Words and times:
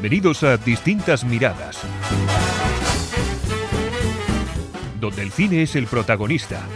Bienvenidos 0.00 0.42
a 0.44 0.56
Distintas 0.56 1.24
Miradas, 1.26 1.78
donde 4.98 5.20
el 5.20 5.30
cine 5.30 5.64
es 5.64 5.76
el 5.76 5.86
protagonista. 5.86 6.66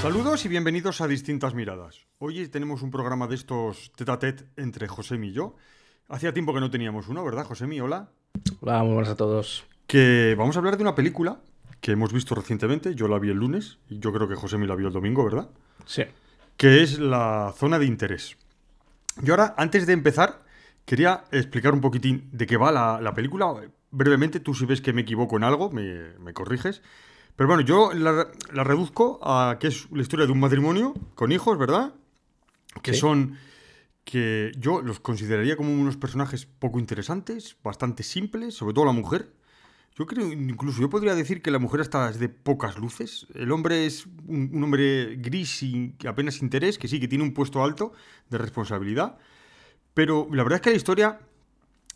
Saludos 0.00 0.44
y 0.44 0.48
bienvenidos 0.48 1.00
a 1.00 1.08
Distintas 1.08 1.54
Miradas. 1.54 2.06
Hoy 2.18 2.46
tenemos 2.46 2.82
un 2.82 2.92
programa 2.92 3.26
de 3.26 3.34
estos 3.34 3.90
tete 3.96 4.12
a 4.12 4.20
tete 4.20 4.44
entre 4.56 4.86
José 4.86 5.16
y 5.20 5.32
yo. 5.32 5.56
Hacía 6.08 6.32
tiempo 6.32 6.54
que 6.54 6.60
no 6.60 6.70
teníamos 6.70 7.08
uno, 7.08 7.24
¿verdad, 7.24 7.44
José? 7.44 7.64
Hola. 7.80 8.10
Hola, 8.60 8.84
muy 8.84 8.94
buenas 8.94 9.10
a 9.10 9.16
todos. 9.16 9.64
Que 9.88 10.36
vamos 10.38 10.54
a 10.54 10.60
hablar 10.60 10.76
de 10.76 10.84
una 10.84 10.94
película 10.94 11.40
que 11.82 11.90
hemos 11.92 12.12
visto 12.12 12.34
recientemente. 12.34 12.94
Yo 12.94 13.08
la 13.08 13.18
vi 13.18 13.28
el 13.28 13.36
lunes 13.36 13.78
y 13.90 13.98
yo 13.98 14.12
creo 14.12 14.28
que 14.28 14.36
José 14.36 14.56
la 14.56 14.76
vio 14.76 14.86
el 14.86 14.92
domingo, 14.94 15.24
¿verdad? 15.24 15.50
Sí. 15.84 16.04
Que 16.56 16.82
es 16.82 16.98
la 16.98 17.52
zona 17.58 17.78
de 17.78 17.84
interés. 17.84 18.38
Y 19.22 19.28
ahora, 19.30 19.54
antes 19.58 19.84
de 19.86 19.92
empezar, 19.92 20.44
quería 20.86 21.24
explicar 21.32 21.74
un 21.74 21.80
poquitín 21.80 22.30
de 22.32 22.46
qué 22.46 22.56
va 22.56 22.70
la, 22.72 23.14
película. 23.14 23.52
Brevemente, 23.90 24.40
tú 24.40 24.54
si 24.54 24.64
ves 24.64 24.80
que 24.80 24.92
me 24.92 25.02
equivoco 25.02 25.36
en 25.36 25.44
algo, 25.44 25.70
me, 25.70 26.16
me 26.20 26.32
corriges. 26.32 26.82
Pero 27.34 27.48
bueno, 27.48 27.62
yo 27.62 27.92
la, 27.92 28.30
reduzco 28.52 29.18
a 29.20 29.58
que 29.58 29.66
es 29.66 29.90
la 29.90 30.02
historia 30.02 30.26
de 30.26 30.32
un 30.32 30.40
matrimonio 30.40 30.94
con 31.16 31.32
hijos, 31.32 31.58
¿verdad? 31.58 31.94
Que 32.80 32.94
son 32.94 33.36
que 34.04 34.52
yo 34.56 34.82
los 34.82 35.00
consideraría 35.00 35.56
como 35.56 35.72
unos 35.72 35.96
personajes 35.96 36.46
poco 36.46 36.78
interesantes, 36.78 37.56
bastante 37.62 38.04
simples, 38.04 38.54
sobre 38.54 38.74
todo 38.74 38.84
la 38.84 38.92
mujer. 38.92 39.32
Yo 39.94 40.06
creo, 40.06 40.32
incluso 40.32 40.80
yo 40.80 40.88
podría 40.88 41.14
decir 41.14 41.42
que 41.42 41.50
la 41.50 41.58
mujer 41.58 41.80
está 41.80 42.10
de 42.10 42.28
pocas 42.28 42.78
luces. 42.78 43.26
El 43.34 43.52
hombre 43.52 43.84
es 43.84 44.06
un, 44.26 44.62
hombre 44.62 45.16
gris 45.16 45.62
y 45.62 45.94
apenas 46.08 46.40
interés, 46.40 46.78
que 46.78 46.88
sí, 46.88 46.98
que 46.98 47.08
tiene 47.08 47.24
un 47.24 47.34
puesto 47.34 47.62
alto 47.62 47.92
de 48.30 48.38
responsabilidad. 48.38 49.18
Pero 49.92 50.28
la 50.32 50.42
verdad 50.42 50.56
es 50.56 50.62
que 50.62 50.70
la 50.70 50.76
historia 50.76 51.20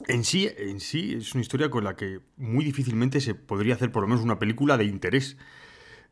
en 0.06 0.24
sí, 0.24 0.50
en 0.58 0.80
sí 0.80 1.14
es 1.14 1.34
una 1.34 1.40
historia 1.40 1.70
con 1.70 1.84
la 1.84 1.96
que 1.96 2.20
muy 2.36 2.64
difícilmente 2.64 3.20
se 3.20 3.34
podría 3.34 3.74
hacer 3.74 3.90
por 3.90 4.02
lo 4.02 4.08
menos 4.08 4.22
una 4.22 4.38
película 4.38 4.76
de 4.76 4.84
interés. 4.84 5.38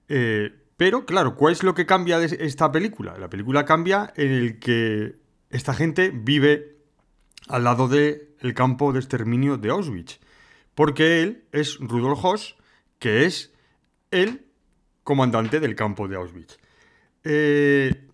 Eh, 0.08 0.52
pero, 0.76 1.04
claro, 1.06 1.36
¿cuál 1.36 1.52
es 1.52 1.62
lo 1.62 1.74
que 1.74 1.86
cambia 1.86 2.18
de 2.18 2.36
esta 2.40 2.72
película? 2.72 3.16
La 3.18 3.28
película 3.28 3.64
cambia 3.64 4.12
en 4.16 4.32
el 4.32 4.58
que 4.58 5.16
esta 5.50 5.74
gente 5.74 6.10
vive 6.10 6.78
al 7.48 7.64
lado 7.64 7.88
del 7.88 8.54
campo 8.54 8.92
de 8.92 8.98
exterminio 8.98 9.56
de 9.58 9.68
Auschwitz. 9.70 10.18
Porque 10.74 11.22
él 11.22 11.44
es 11.52 11.78
Rudolf 11.78 12.24
Hoss, 12.24 12.56
que 12.98 13.24
es 13.24 13.52
el 14.10 14.46
comandante 15.02 15.60
del 15.60 15.74
campo 15.74 16.08
de 16.08 16.16
Auschwitz. 16.16 16.58
Eh, 17.22 18.08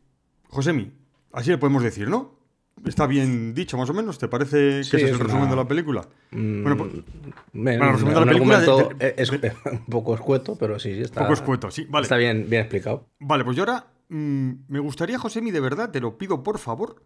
Josemi, 0.48 0.92
así 1.32 1.50
le 1.50 1.58
podemos 1.58 1.82
decir, 1.82 2.08
¿no? 2.08 2.38
Está 2.84 3.06
bien 3.06 3.54
dicho, 3.54 3.76
más 3.76 3.90
o 3.90 3.94
menos. 3.94 4.18
¿Te 4.18 4.28
parece 4.28 4.56
que 4.56 4.80
ese 4.80 4.96
es 4.96 5.10
el 5.10 5.18
resumen 5.18 5.50
de 5.50 5.56
la 5.56 5.68
película? 5.68 6.08
Mm, 6.30 6.62
bueno, 6.62 6.76
pues, 6.78 6.94
el 6.94 7.92
resumen 7.92 8.14
de 8.14 8.20
la 8.20 8.26
película 8.26 8.94
es 8.98 9.30
un 9.72 9.84
poco 9.86 10.14
escueto, 10.14 10.56
pero 10.58 10.78
sí, 10.78 10.94
sí 10.94 11.02
está. 11.02 11.20
Un 11.20 11.26
poco 11.26 11.34
escueto, 11.34 11.70
sí, 11.70 11.86
vale. 11.88 12.04
Está 12.04 12.16
bien, 12.16 12.46
bien 12.48 12.62
explicado. 12.62 13.06
Vale, 13.18 13.44
pues 13.44 13.56
yo 13.56 13.64
ahora 13.64 13.86
mm, 14.08 14.50
me 14.68 14.78
gustaría, 14.78 15.18
Josemi, 15.18 15.50
de 15.50 15.60
verdad, 15.60 15.90
te 15.90 16.00
lo 16.00 16.16
pido 16.16 16.42
por 16.42 16.58
favor, 16.58 17.02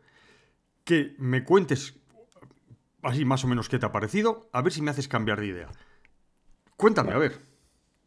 que 0.84 1.14
me 1.18 1.42
cuentes 1.42 1.96
así 3.04 3.24
más 3.24 3.44
o 3.44 3.48
menos 3.48 3.68
qué 3.68 3.78
te 3.78 3.86
ha 3.86 3.92
parecido, 3.92 4.48
a 4.52 4.62
ver 4.62 4.72
si 4.72 4.82
me 4.82 4.90
haces 4.90 5.08
cambiar 5.08 5.40
de 5.40 5.46
idea. 5.46 5.68
Cuéntame, 6.76 7.12
a 7.12 7.18
ver. 7.18 7.38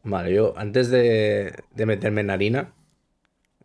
Vale, 0.03 0.33
yo 0.33 0.53
antes 0.57 0.89
de, 0.89 1.63
meterme 1.75 2.21
en 2.21 2.29
harina, 2.29 2.73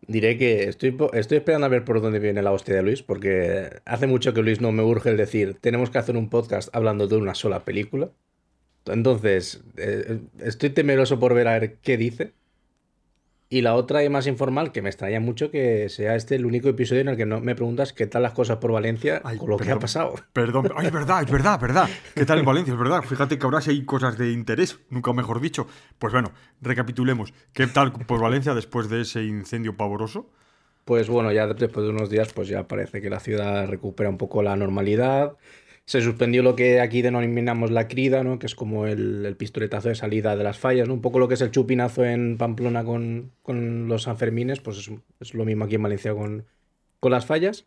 Diré 0.05 0.37
que 0.37 0.65
estoy, 0.65 0.97
estoy 1.13 1.37
esperando 1.37 1.65
a 1.65 1.69
ver 1.69 1.85
por 1.85 2.01
dónde 2.01 2.19
viene 2.19 2.41
la 2.41 2.51
hostia 2.51 2.75
de 2.75 2.81
Luis, 2.83 3.01
porque 3.03 3.69
hace 3.85 4.05
mucho 4.05 4.33
que 4.33 4.41
Luis 4.41 4.59
no 4.59 4.73
me 4.73 4.83
urge 4.83 5.09
el 5.09 5.15
decir, 5.15 5.55
tenemos 5.61 5.89
que 5.91 5.97
hacer 5.97 6.17
un 6.17 6.29
podcast 6.29 6.67
hablando 6.75 7.07
de 7.07 7.15
una 7.15 7.35
sola 7.35 7.63
película. 7.63 8.11
Entonces, 8.85 9.63
eh, 9.77 10.19
estoy 10.39 10.71
temeroso 10.71 11.21
por 11.21 11.33
ver 11.33 11.47
a 11.47 11.57
ver 11.57 11.75
qué 11.77 11.95
dice. 11.95 12.33
Y 13.53 13.61
la 13.61 13.75
otra 13.75 14.03
y 14.03 14.09
más 14.09 14.25
informal, 14.25 14.71
que 14.71 14.81
me 14.81 14.89
extraña 14.89 15.19
mucho 15.19 15.51
que 15.51 15.87
sea 15.87 16.15
este 16.15 16.33
el 16.33 16.47
único 16.47 16.69
episodio 16.69 17.01
en 17.01 17.09
el 17.09 17.17
que 17.17 17.27
no 17.27 17.39
me 17.39 17.53
preguntas 17.53 17.93
qué 17.93 18.07
tal 18.07 18.23
las 18.23 18.33
cosas 18.33 18.57
por 18.57 18.71
Valencia 18.71 19.21
con 19.37 19.47
lo 19.47 19.57
que 19.57 19.69
ha 19.69 19.77
pasado. 19.77 20.15
Perdón, 20.33 20.71
ay, 20.75 20.87
es 20.87 20.91
verdad, 20.91 21.21
es 21.21 21.29
verdad, 21.29 21.59
verdad. 21.59 21.87
¿Qué 22.15 22.25
tal 22.25 22.39
en 22.39 22.45
Valencia? 22.45 22.73
Es 22.73 22.79
verdad. 22.79 23.03
Fíjate 23.03 23.37
que 23.37 23.45
ahora 23.45 23.61
sí 23.61 23.69
hay 23.69 23.85
cosas 23.85 24.17
de 24.17 24.31
interés, 24.31 24.79
nunca 24.89 25.13
mejor 25.13 25.39
dicho. 25.39 25.67
Pues 25.99 26.11
bueno, 26.11 26.31
recapitulemos. 26.61 27.31
¿Qué 27.53 27.67
tal 27.67 27.91
por 27.91 28.19
Valencia 28.19 28.55
después 28.55 28.89
de 28.89 29.01
ese 29.01 29.23
incendio 29.23 29.77
pavoroso? 29.77 30.31
Pues 30.83 31.07
bueno, 31.07 31.31
ya 31.31 31.45
después 31.45 31.85
de 31.85 31.91
unos 31.91 32.09
días, 32.09 32.33
pues 32.33 32.47
ya 32.47 32.67
parece 32.67 33.01
que 33.01 33.11
la 33.11 33.19
ciudad 33.19 33.67
recupera 33.67 34.09
un 34.09 34.17
poco 34.17 34.41
la 34.41 34.55
normalidad. 34.55 35.37
Se 35.85 36.01
suspendió 36.01 36.43
lo 36.43 36.55
que 36.55 36.79
aquí 36.79 37.01
denominamos 37.01 37.69
la 37.69 37.87
crida, 37.89 38.23
¿no? 38.23 38.39
que 38.39 38.45
es 38.45 38.55
como 38.55 38.87
el, 38.87 39.35
pistoletazo 39.37 39.89
de 39.89 39.95
salida 39.95 40.37
de 40.37 40.43
las 40.43 40.57
fallas, 40.57 40.87
¿no? 40.87 40.93
un 40.93 41.01
poco 41.01 41.19
lo 41.19 41.27
que 41.27 41.33
es 41.33 41.41
el 41.41 41.51
chupinazo 41.51 42.05
en 42.05 42.37
Pamplona 42.37 42.85
con, 42.85 43.31
los 43.45 44.03
Sanfermines, 44.03 44.61
pues 44.61 44.89
es, 45.19 45.33
lo 45.33 45.43
mismo 45.43 45.65
aquí 45.65 45.75
en 45.75 45.83
Valencia 45.83 46.13
con, 46.13 46.45
con 46.99 47.11
las 47.11 47.25
fallas. 47.25 47.65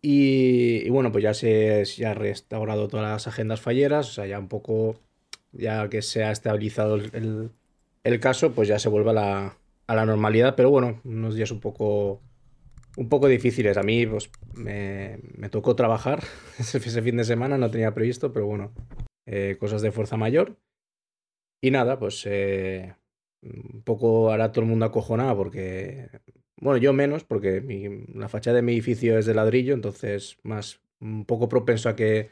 Y, 0.00 0.88
bueno, 0.90 1.10
pues 1.10 1.24
ya 1.24 1.34
se, 1.34 2.06
ha 2.06 2.14
restaurado 2.14 2.86
todas 2.86 3.10
las 3.10 3.26
agendas 3.26 3.60
falleras, 3.60 4.08
o 4.10 4.12
sea, 4.12 4.26
ya 4.26 4.38
un 4.38 4.48
poco, 4.48 5.00
ya 5.52 5.88
que 5.88 6.02
se 6.02 6.22
ha 6.22 6.30
estabilizado 6.30 6.96
el, 6.96 7.50
el, 8.04 8.20
caso, 8.20 8.52
pues 8.52 8.68
ya 8.68 8.78
se 8.78 8.88
vuelve 8.88 9.10
a 9.10 9.14
la, 9.14 9.58
a 9.88 9.94
la 9.96 10.06
normalidad, 10.06 10.54
pero 10.54 10.70
bueno, 10.70 11.00
unos 11.04 11.34
días 11.34 11.50
un 11.50 11.60
poco 11.60 12.20
un 12.96 13.08
poco 13.08 13.28
difíciles. 13.28 13.76
A 13.76 13.82
mí 13.82 14.06
pues, 14.06 14.30
me, 14.54 15.18
tocó 15.50 15.76
trabajar 15.76 16.22
ese, 16.58 16.80
fin 16.80 17.16
de 17.16 17.24
semana, 17.24 17.58
no 17.58 17.70
tenía 17.70 17.94
previsto, 17.94 18.32
pero 18.32 18.46
bueno, 18.46 18.72
eh, 19.26 19.56
cosas 19.58 19.82
de 19.82 19.92
fuerza 19.92 20.16
mayor. 20.16 20.56
Y 21.60 21.70
nada, 21.70 21.98
pues 21.98 22.22
eh, 22.26 22.94
un 23.42 23.82
poco 23.82 24.30
hará 24.30 24.52
todo 24.52 24.62
el 24.62 24.70
mundo 24.70 24.86
acojonado 24.86 25.36
porque, 25.36 26.08
bueno, 26.60 26.78
yo 26.78 26.92
menos, 26.92 27.24
porque 27.24 28.06
la 28.14 28.28
fachada 28.28 28.56
de 28.56 28.62
mi 28.62 28.72
edificio 28.72 29.18
es 29.18 29.26
de 29.26 29.34
ladrillo, 29.34 29.74
entonces 29.74 30.38
más 30.42 30.80
un 31.00 31.24
poco 31.24 31.48
propenso 31.48 31.88
a 31.88 31.96
que, 31.96 32.30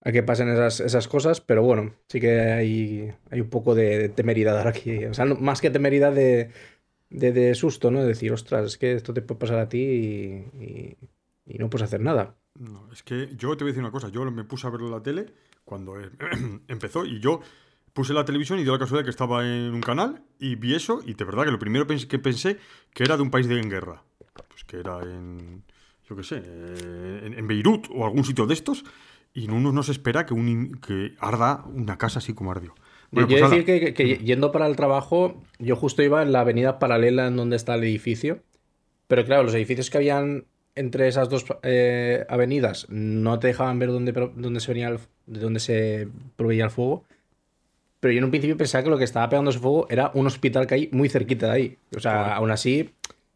a 0.00 0.12
que 0.12 0.22
pasen 0.22 0.48
esas, 0.48 0.80
esas 0.80 1.08
cosas, 1.08 1.40
pero 1.40 1.62
bueno, 1.62 1.94
sí 2.08 2.20
que 2.20 2.40
hay, 2.40 3.12
hay 3.30 3.40
un 3.40 3.50
poco 3.50 3.74
de, 3.74 4.08
temeridad 4.08 4.66
aquí. 4.66 5.04
O 5.06 5.14
sea, 5.14 5.24
más 5.24 5.60
que 5.60 5.70
temeridad 5.70 6.12
de 6.12 6.50
de, 7.14 7.54
susto, 7.54 7.90
¿no? 7.90 8.00
De 8.00 8.08
decir, 8.08 8.32
ostras, 8.32 8.66
es 8.66 8.78
que 8.78 8.92
esto 8.94 9.14
te 9.14 9.22
puede 9.22 9.38
pasar 9.38 9.58
a 9.58 9.68
ti 9.68 9.78
y, 9.78 10.96
no 11.58 11.70
puedes 11.70 11.84
hacer 11.84 12.00
nada. 12.00 12.36
No, 12.58 12.88
es 12.92 13.02
que 13.02 13.30
yo 13.36 13.56
te 13.56 13.64
voy 13.64 13.70
a 13.70 13.72
decir 13.72 13.82
una 13.82 13.90
cosa, 13.90 14.08
yo 14.08 14.28
me 14.30 14.44
puse 14.44 14.66
a 14.66 14.70
ver 14.70 14.82
la 14.82 15.02
tele 15.02 15.26
cuando 15.64 16.00
eh, 16.00 16.10
empezó 16.68 17.04
y 17.04 17.20
yo 17.20 17.40
puse 17.92 18.12
la 18.12 18.24
televisión 18.24 18.58
y 18.58 18.62
dio 18.62 18.72
la 18.72 18.78
casualidad 18.78 19.04
que 19.04 19.10
estaba 19.10 19.44
en 19.44 19.74
un 19.74 19.80
canal 19.80 20.24
y 20.38 20.56
vi 20.56 20.74
eso 20.74 21.00
y 21.04 21.14
de 21.14 21.24
verdad 21.24 21.44
que 21.44 21.52
lo 21.52 21.58
primero 21.58 21.86
que 21.86 22.18
pensé 22.18 22.58
que 22.92 23.04
era 23.04 23.16
de 23.16 23.22
un 23.22 23.30
país 23.30 23.48
de 23.48 23.58
en 23.58 23.70
guerra. 23.70 24.02
Pues 24.48 24.64
que 24.64 24.78
era 24.78 25.00
en, 25.02 25.64
yo 26.08 26.16
qué 26.16 26.22
sé, 26.22 26.42
eh, 26.44 27.34
en, 27.36 27.46
Beirut 27.46 27.86
o 27.90 28.04
algún 28.04 28.24
sitio 28.24 28.46
de 28.46 28.54
estos 28.54 28.84
y 29.32 29.50
uno 29.50 29.72
no 29.72 29.82
se 29.82 29.92
espera 29.92 30.26
que, 30.26 30.34
un, 30.34 30.80
que 30.80 31.14
arda 31.18 31.64
una 31.66 31.98
casa 31.98 32.18
así 32.18 32.34
como 32.34 32.50
ardió. 32.50 32.74
Bueno, 33.14 33.28
quiero 33.28 33.48
pues 33.48 33.64
decir 33.66 33.94
que, 33.94 34.18
yendo 34.18 34.50
para 34.50 34.66
el 34.66 34.76
trabajo, 34.76 35.40
yo 35.58 35.76
justo 35.76 36.02
iba 36.02 36.22
en 36.22 36.32
la 36.32 36.40
avenida 36.40 36.78
paralela 36.78 37.28
en 37.28 37.36
donde 37.36 37.56
está 37.56 37.74
el 37.76 37.84
edificio. 37.84 38.40
Pero 39.06 39.24
claro, 39.24 39.44
los 39.44 39.54
edificios 39.54 39.90
que 39.90 39.98
habían 39.98 40.46
entre 40.74 41.06
esas 41.06 41.28
dos 41.28 41.44
eh, 41.62 42.24
avenidas 42.28 42.86
no 42.88 43.38
te 43.38 43.46
dejaban 43.48 43.78
ver 43.78 43.90
dónde, 43.90 44.12
dónde 44.12 44.60
se 44.60 44.72
venía 44.72 44.90
de 44.90 45.40
dónde 45.40 45.60
se 45.60 46.08
proveía 46.36 46.64
el 46.64 46.70
fuego. 46.70 47.04
Pero 48.00 48.12
yo 48.12 48.18
en 48.18 48.24
un 48.24 48.30
principio 48.30 48.56
pensaba 48.56 48.82
que 48.84 48.90
lo 48.90 48.98
que 48.98 49.04
estaba 49.04 49.28
pegando 49.28 49.50
ese 49.50 49.60
fuego 49.60 49.86
era 49.88 50.10
un 50.14 50.26
hospital 50.26 50.66
que 50.66 50.74
hay 50.74 50.88
muy 50.92 51.08
cerquita 51.08 51.46
de 51.46 51.52
ahí. 51.52 51.78
O 51.96 52.00
sea, 52.00 52.34
aún 52.34 52.50
así, 52.50 52.90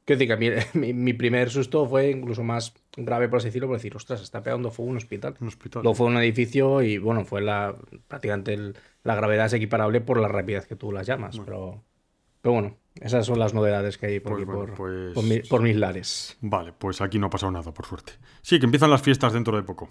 quiero 0.04 0.18
decir 0.18 0.36
que 0.36 0.78
mi, 0.78 0.92
mi, 0.92 1.12
primer 1.12 1.50
susto 1.50 1.86
fue 1.86 2.10
incluso 2.10 2.42
más 2.42 2.74
grave, 2.96 3.28
por 3.28 3.38
así 3.38 3.48
decirlo, 3.48 3.68
por 3.68 3.76
decir, 3.76 3.94
ostras, 3.94 4.20
está 4.20 4.42
pegando 4.42 4.70
fuego 4.70 4.90
un 4.90 4.96
hospital. 4.96 5.34
Un 5.40 5.48
hospital. 5.48 5.82
Luego 5.82 5.94
fue 5.94 6.06
un 6.08 6.16
edificio 6.16 6.82
y 6.82 6.98
bueno, 6.98 7.24
fue 7.24 7.40
la 7.40 7.74
prácticamente 8.08 8.54
el, 8.54 8.74
la 9.08 9.14
gravedad 9.14 9.46
es 9.46 9.54
equiparable 9.54 10.02
por 10.02 10.20
la 10.20 10.28
rapidez 10.28 10.66
que 10.66 10.76
tú 10.76 10.92
las 10.92 11.06
llamas. 11.06 11.40
Pero, 11.42 11.82
pero 12.42 12.52
bueno, 12.52 12.76
esas 13.00 13.24
son 13.24 13.38
las 13.38 13.54
novedades 13.54 13.96
que 13.96 14.04
hay 14.04 14.20
por, 14.20 14.34
pues 14.34 14.46
por, 14.46 14.74
pues 15.14 15.48
por, 15.48 15.62
mis 15.62 15.76
lares. 15.76 16.36
Vale, 16.42 16.74
pues 16.76 17.00
aquí 17.00 17.18
no 17.18 17.28
ha 17.28 17.30
pasado 17.30 17.50
nada, 17.50 17.72
por 17.72 17.86
suerte. 17.86 18.12
Sí, 18.42 18.58
que 18.58 18.66
empiezan 18.66 18.90
las 18.90 19.00
fiestas 19.00 19.32
dentro 19.32 19.56
de 19.56 19.62
poco. 19.62 19.88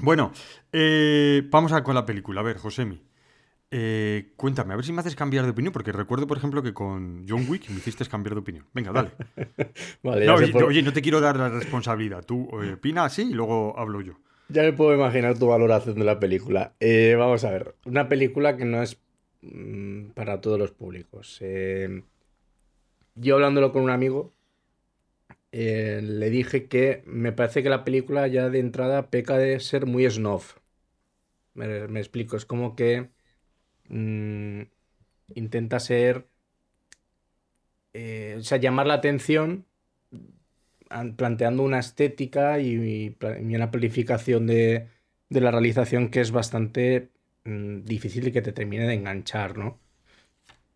Bueno, 0.00 0.32
eh, 0.72 1.46
vamos 1.50 1.72
a 1.72 1.84
con 1.84 1.94
la 1.94 2.06
película. 2.06 2.40
A 2.40 2.44
ver, 2.44 2.56
Josemi. 2.56 3.02
Eh, 3.70 4.32
cuéntame, 4.36 4.72
a 4.72 4.76
ver 4.76 4.84
si 4.86 4.94
me 4.94 5.00
haces 5.00 5.14
cambiar 5.14 5.44
de 5.44 5.50
opinión, 5.50 5.72
porque 5.74 5.92
recuerdo, 5.92 6.26
por 6.26 6.38
ejemplo, 6.38 6.62
que 6.62 6.72
con 6.72 7.26
John 7.28 7.44
Wick 7.46 7.68
me 7.68 7.76
hiciste 7.76 8.06
cambiar 8.06 8.32
de 8.34 8.40
opinión. 8.40 8.64
Venga, 8.72 8.92
dale. 8.92 9.10
oye, 10.66 10.82
no 10.82 10.92
te 10.94 11.02
quiero 11.02 11.20
dar 11.20 11.36
la 11.36 11.50
responsabilidad. 11.50 12.24
Tú 12.24 12.48
eh, 12.62 12.72
opina 12.74 13.04
así 13.04 13.22
y 13.22 13.34
luego 13.34 13.78
hablo 13.78 14.00
yo. 14.00 14.14
Ya 14.52 14.62
me 14.62 14.72
puedo 14.74 14.94
imaginar 14.94 15.38
tu 15.38 15.46
valoración 15.46 15.94
de 15.98 16.04
la 16.04 16.20
película. 16.20 16.74
vamos 17.16 17.44
a 17.44 17.50
ver, 17.50 17.74
una 17.86 18.08
película 18.08 18.56
que 18.56 18.66
no 18.66 18.82
es 18.82 19.00
mm, 19.40 20.10
para 20.10 20.40
todos 20.42 20.58
los 20.58 20.72
públicos. 20.72 21.40
yo 23.14 23.34
hablándolo 23.34 23.72
con 23.72 23.82
un 23.82 23.90
amigo, 23.90 24.34
eh, 25.52 26.00
le 26.02 26.30
dije 26.30 26.66
que 26.66 27.02
me 27.06 27.32
parece 27.32 27.62
que 27.62 27.68
la 27.68 27.84
película 27.84 28.26
ya 28.26 28.48
de 28.50 28.58
entrada 28.58 29.10
peca 29.10 29.38
de 29.38 29.60
ser 29.60 29.86
muy 29.86 30.08
snob. 30.10 30.42
Me, 31.54 32.00
explico, 32.00 32.36
es 32.36 32.46
como 32.46 32.76
que 32.76 33.10
mm, 33.88 34.62
intenta 35.34 35.80
ser, 35.80 36.28
eh, 37.94 38.36
o 38.38 38.42
sea, 38.42 38.58
llamar 38.58 38.86
la 38.86 38.94
atención 38.94 39.66
planteando 41.16 41.62
una 41.62 41.78
estética 41.78 42.60
y, 42.60 43.16
una 43.40 43.70
planificación 43.70 44.46
de, 44.46 44.88
de 45.28 45.40
la 45.40 45.50
realización 45.50 46.08
que 46.10 46.20
es 46.20 46.30
bastante 46.30 47.10
mm, 47.44 47.84
difícil 47.84 48.28
y 48.28 48.32
que 48.32 48.42
te 48.42 48.52
termine 48.52 48.86
de 48.86 48.94
enganchar, 48.94 49.58
¿no? 49.58 49.78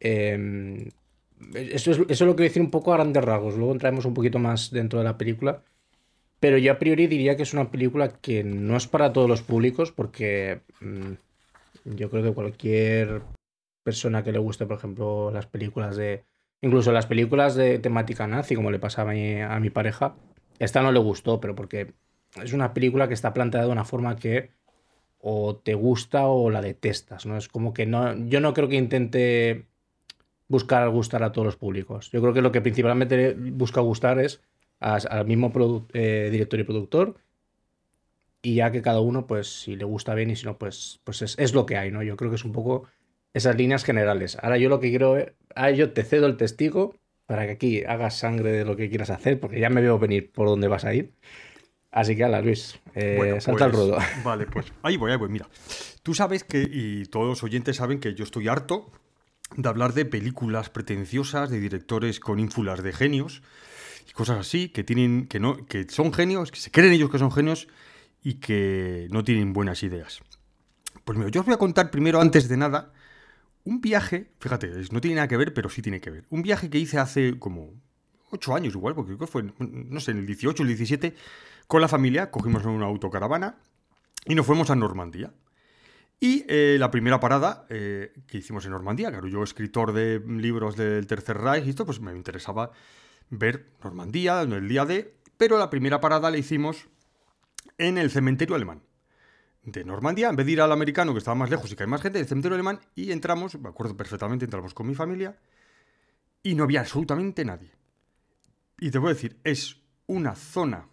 Em, 0.00 0.90
eso 1.54 1.90
es, 1.90 1.98
eso 1.98 2.04
es 2.08 2.20
lo 2.20 2.36
que 2.36 2.44
decir 2.44 2.62
un 2.62 2.70
poco 2.70 2.92
a 2.92 2.96
grandes 2.96 3.24
rasgos. 3.24 3.56
Luego 3.56 3.72
entraremos 3.72 4.04
un 4.04 4.14
poquito 4.14 4.38
más 4.38 4.70
dentro 4.70 4.98
de 4.98 5.04
la 5.04 5.18
película. 5.18 5.62
Pero 6.40 6.58
yo 6.58 6.72
a 6.72 6.78
priori 6.78 7.06
diría 7.06 7.36
que 7.36 7.42
es 7.44 7.54
una 7.54 7.70
película 7.70 8.08
que 8.20 8.44
no 8.44 8.76
es 8.76 8.86
para 8.86 9.12
todos 9.12 9.28
los 9.28 9.42
públicos, 9.42 9.90
porque 9.92 10.60
mm, 10.80 11.12
yo 11.96 12.10
creo 12.10 12.22
que 12.22 12.34
cualquier 12.34 13.22
persona 13.82 14.22
que 14.22 14.32
le 14.32 14.38
guste, 14.38 14.66
por 14.66 14.78
ejemplo, 14.78 15.30
las 15.30 15.46
películas 15.46 15.96
de. 15.96 16.24
Incluso 16.66 16.90
las 16.90 17.06
películas 17.06 17.54
de 17.54 17.78
temática 17.78 18.26
nazi, 18.26 18.56
como 18.56 18.72
le 18.72 18.80
pasaba 18.80 19.12
a 19.12 19.14
mi, 19.14 19.40
a 19.40 19.60
mi 19.60 19.70
pareja, 19.70 20.16
esta 20.58 20.82
no 20.82 20.90
le 20.90 20.98
gustó, 20.98 21.40
pero 21.40 21.54
porque 21.54 21.94
es 22.42 22.52
una 22.52 22.74
película 22.74 23.06
que 23.06 23.14
está 23.14 23.32
planteada 23.32 23.66
de 23.66 23.72
una 23.72 23.84
forma 23.84 24.16
que 24.16 24.50
o 25.20 25.54
te 25.54 25.74
gusta 25.74 26.26
o 26.26 26.50
la 26.50 26.60
detestas, 26.60 27.24
¿no? 27.24 27.36
Es 27.36 27.46
como 27.46 27.72
que 27.72 27.86
no. 27.86 28.16
Yo 28.26 28.40
no 28.40 28.52
creo 28.52 28.68
que 28.68 28.74
intente 28.74 29.66
buscar 30.48 30.88
gustar 30.90 31.22
a 31.22 31.30
todos 31.30 31.46
los 31.46 31.56
públicos. 31.56 32.10
Yo 32.10 32.20
creo 32.20 32.34
que 32.34 32.42
lo 32.42 32.50
que 32.50 32.60
principalmente 32.60 33.34
busca 33.34 33.80
gustar 33.80 34.18
es 34.18 34.42
al 34.80 35.24
mismo 35.24 35.52
eh, 35.92 36.30
director 36.32 36.58
y 36.58 36.64
productor. 36.64 37.14
Y 38.42 38.56
ya 38.56 38.72
que 38.72 38.82
cada 38.82 39.00
uno, 39.00 39.28
pues, 39.28 39.62
si 39.62 39.76
le 39.76 39.84
gusta 39.84 40.14
bien 40.14 40.30
y 40.30 40.36
si 40.36 40.46
no, 40.46 40.58
pues, 40.58 41.00
pues 41.04 41.22
es, 41.22 41.38
es 41.38 41.54
lo 41.54 41.64
que 41.64 41.76
hay, 41.76 41.92
¿no? 41.92 42.02
Yo 42.02 42.16
creo 42.16 42.30
que 42.30 42.36
es 42.36 42.44
un 42.44 42.52
poco 42.52 42.88
esas 43.36 43.54
líneas 43.54 43.84
generales. 43.84 44.38
Ahora 44.40 44.56
yo 44.56 44.70
lo 44.70 44.80
que 44.80 44.88
quiero 44.88 45.18
es. 45.18 45.32
Ahora 45.54 45.70
yo 45.72 45.92
te 45.92 46.04
cedo 46.04 46.26
el 46.26 46.38
testigo 46.38 46.94
para 47.26 47.44
que 47.44 47.52
aquí 47.52 47.84
hagas 47.84 48.18
sangre 48.18 48.50
de 48.50 48.64
lo 48.64 48.76
que 48.76 48.88
quieras 48.88 49.10
hacer, 49.10 49.38
porque 49.38 49.60
ya 49.60 49.68
me 49.68 49.82
veo 49.82 49.98
venir 49.98 50.32
por 50.32 50.48
dónde 50.48 50.68
vas 50.68 50.86
a 50.86 50.94
ir. 50.94 51.12
Así 51.90 52.16
que, 52.16 52.24
ala, 52.24 52.40
Luis, 52.40 52.78
eh, 52.94 53.14
Bueno, 53.18 53.40
salta 53.40 53.66
al 53.66 53.72
pues, 53.72 53.82
ruedo. 53.82 53.98
Vale, 54.24 54.46
pues 54.46 54.72
ahí 54.82 54.96
voy, 54.96 55.12
ahí 55.12 55.18
voy. 55.18 55.28
Mira, 55.28 55.48
tú 56.02 56.14
sabes 56.14 56.44
que, 56.44 56.66
y 56.70 57.04
todos 57.06 57.26
los 57.26 57.42
oyentes 57.42 57.76
saben 57.76 58.00
que 58.00 58.14
yo 58.14 58.24
estoy 58.24 58.48
harto 58.48 58.90
de 59.54 59.68
hablar 59.68 59.92
de 59.92 60.06
películas 60.06 60.70
pretenciosas, 60.70 61.50
de 61.50 61.60
directores 61.60 62.20
con 62.20 62.38
ínfulas 62.38 62.82
de 62.82 62.92
genios 62.92 63.42
y 64.08 64.12
cosas 64.12 64.38
así, 64.38 64.70
que 64.70 64.82
tienen, 64.82 65.26
que 65.26 65.40
no, 65.40 65.66
que 65.66 65.86
son 65.88 66.12
genios, 66.12 66.50
que 66.50 66.58
se 66.58 66.70
creen 66.70 66.94
ellos 66.94 67.10
que 67.10 67.18
son 67.18 67.32
genios 67.32 67.68
y 68.22 68.34
que 68.34 69.08
no 69.10 69.24
tienen 69.24 69.52
buenas 69.52 69.82
ideas. 69.82 70.20
Pues 71.04 71.18
mira, 71.18 71.30
yo 71.30 71.40
os 71.40 71.46
voy 71.46 71.54
a 71.54 71.58
contar 71.58 71.90
primero, 71.90 72.20
antes 72.20 72.48
de 72.48 72.56
nada, 72.56 72.92
un 73.66 73.80
viaje, 73.80 74.30
fíjate, 74.38 74.70
no 74.92 75.00
tiene 75.00 75.16
nada 75.16 75.28
que 75.28 75.36
ver, 75.36 75.52
pero 75.52 75.68
sí 75.68 75.82
tiene 75.82 76.00
que 76.00 76.08
ver. 76.08 76.24
Un 76.30 76.42
viaje 76.42 76.70
que 76.70 76.78
hice 76.78 76.98
hace 76.98 77.36
como 77.38 77.74
ocho 78.30 78.54
años 78.54 78.74
igual, 78.74 78.94
porque 78.94 79.16
creo 79.16 79.18
que 79.18 79.26
fue, 79.26 79.44
no 79.58 80.00
sé, 80.00 80.12
en 80.12 80.18
el 80.18 80.26
18 80.26 80.62
o 80.62 80.64
el 80.64 80.68
17, 80.68 81.14
con 81.66 81.80
la 81.80 81.88
familia, 81.88 82.30
cogimos 82.30 82.64
una 82.64 82.86
autocaravana 82.86 83.56
y 84.24 84.36
nos 84.36 84.46
fuimos 84.46 84.70
a 84.70 84.76
Normandía. 84.76 85.34
Y 86.20 86.44
eh, 86.48 86.76
la 86.78 86.92
primera 86.92 87.18
parada 87.18 87.66
eh, 87.68 88.14
que 88.28 88.38
hicimos 88.38 88.64
en 88.64 88.70
Normandía, 88.70 89.10
claro, 89.10 89.26
yo 89.26 89.42
escritor 89.42 89.92
de 89.92 90.20
libros 90.20 90.76
del 90.76 91.06
Tercer 91.08 91.36
Reich 91.38 91.66
y 91.66 91.70
esto, 91.70 91.84
pues 91.84 92.00
me 92.00 92.14
interesaba 92.14 92.70
ver 93.30 93.66
Normandía 93.82 94.42
el 94.42 94.68
día 94.68 94.84
de, 94.84 95.12
pero 95.36 95.58
la 95.58 95.70
primera 95.70 96.00
parada 96.00 96.30
la 96.30 96.38
hicimos 96.38 96.86
en 97.78 97.98
el 97.98 98.10
cementerio 98.12 98.54
alemán 98.54 98.80
de 99.66 99.84
Normandía, 99.84 100.28
en 100.30 100.36
vez 100.36 100.46
de 100.46 100.52
ir 100.52 100.60
al 100.60 100.70
americano 100.70 101.12
que 101.12 101.18
estaba 101.18 101.34
más 101.34 101.50
lejos 101.50 101.70
y 101.70 101.76
que 101.76 101.82
hay 101.82 101.88
más 101.88 102.00
gente, 102.00 102.20
el 102.20 102.26
cementerio 102.26 102.54
alemán, 102.54 102.80
y 102.94 103.10
entramos, 103.10 103.58
me 103.58 103.68
acuerdo 103.68 103.96
perfectamente, 103.96 104.44
entramos 104.44 104.72
con 104.72 104.86
mi 104.86 104.94
familia 104.94 105.36
y 106.42 106.54
no 106.54 106.64
había 106.64 106.80
absolutamente 106.80 107.44
nadie. 107.44 107.72
Y 108.78 108.90
te 108.90 108.98
voy 108.98 109.10
a 109.10 109.14
decir, 109.14 109.38
es 109.42 109.76
una 110.06 110.36
zona 110.36 110.88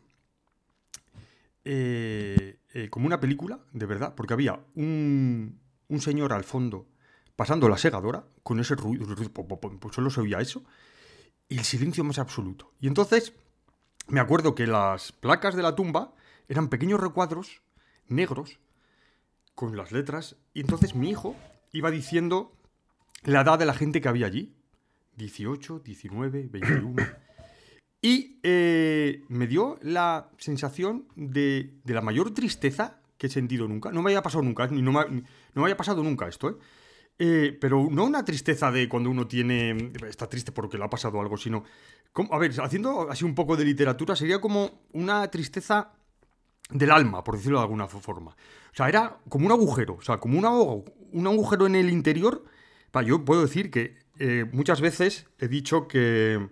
eh, 1.63 2.57
eh, 2.73 2.89
como 2.89 3.05
una 3.05 3.19
película, 3.19 3.59
de 3.71 3.85
verdad, 3.85 4.15
porque 4.15 4.33
había 4.33 4.59
un, 4.73 5.59
un 5.87 6.01
señor 6.01 6.33
al 6.33 6.43
fondo 6.43 6.87
pasando 7.35 7.69
la 7.69 7.77
segadora 7.77 8.25
con 8.41 8.59
ese 8.59 8.75
ruido, 8.75 9.05
pues 9.79 9.95
solo 9.95 10.09
se 10.09 10.21
oía 10.21 10.39
eso, 10.39 10.63
y 11.47 11.59
el 11.59 11.63
silencio 11.63 12.03
más 12.03 12.17
absoluto. 12.17 12.73
Y 12.79 12.87
entonces 12.87 13.33
me 14.07 14.19
acuerdo 14.19 14.55
que 14.55 14.65
las 14.65 15.11
placas 15.11 15.55
de 15.55 15.61
la 15.61 15.75
tumba 15.75 16.15
eran 16.47 16.69
pequeños 16.69 16.99
recuadros 16.99 17.61
negros 18.07 18.59
con 19.55 19.75
las 19.77 19.91
letras, 19.91 20.35
y 20.53 20.61
entonces 20.61 20.95
mi 20.95 21.09
hijo 21.11 21.35
iba 21.71 21.91
diciendo 21.91 22.55
la 23.23 23.41
edad 23.41 23.59
de 23.59 23.65
la 23.65 23.73
gente 23.73 24.01
que 24.01 24.09
había 24.09 24.25
allí. 24.27 24.55
18, 25.17 25.79
19, 25.79 26.47
21. 26.51 26.95
Y 28.01 28.39
eh, 28.43 29.23
me 29.29 29.47
dio 29.47 29.77
la 29.81 30.29
sensación 30.37 31.07
de, 31.15 31.73
de 31.83 31.93
la 31.93 32.01
mayor 32.01 32.33
tristeza 32.33 32.99
que 33.17 33.27
he 33.27 33.29
sentido 33.29 33.67
nunca. 33.67 33.91
No 33.91 34.01
me 34.01 34.09
había 34.09 34.21
pasado 34.23 34.43
nunca, 34.43 34.67
ni 34.67 34.81
no 34.81 34.91
me, 34.91 35.05
no 35.09 35.21
me 35.55 35.61
había 35.61 35.77
pasado 35.77 36.03
nunca 36.03 36.27
esto, 36.27 36.49
¿eh? 36.49 36.55
Eh, 37.19 37.57
pero 37.61 37.87
no 37.91 38.05
una 38.05 38.25
tristeza 38.25 38.71
de 38.71 38.89
cuando 38.89 39.09
uno 39.11 39.27
tiene. 39.27 39.91
Está 40.09 40.27
triste 40.27 40.51
porque 40.51 40.79
le 40.79 40.83
ha 40.83 40.89
pasado 40.89 41.21
algo, 41.21 41.37
sino. 41.37 41.63
como- 42.11 42.33
a 42.33 42.39
ver, 42.39 42.51
haciendo 42.59 43.09
así 43.09 43.23
un 43.23 43.35
poco 43.35 43.55
de 43.55 43.63
literatura, 43.65 44.15
sería 44.15 44.41
como 44.41 44.81
una 44.93 45.29
tristeza 45.29 45.93
del 46.69 46.91
alma, 46.91 47.23
por 47.23 47.35
decirlo 47.37 47.59
de 47.59 47.63
alguna 47.63 47.87
fo- 47.87 47.99
forma. 48.01 48.31
O 48.31 48.75
sea, 48.75 48.89
era 48.89 49.17
como 49.29 49.45
un 49.45 49.51
agujero, 49.51 49.95
o 49.95 50.01
sea, 50.01 50.17
como 50.17 50.37
un, 50.39 50.45
agu- 50.45 50.83
un 51.11 51.27
agujero 51.27 51.67
en 51.67 51.75
el 51.75 51.89
interior. 51.89 52.43
Yo 53.05 53.25
puedo 53.25 53.41
decir 53.41 53.71
que 53.71 53.97
eh, 54.19 54.45
muchas 54.51 54.79
veces 54.81 55.27
he 55.39 55.47
dicho 55.47 55.87
que, 55.87 56.47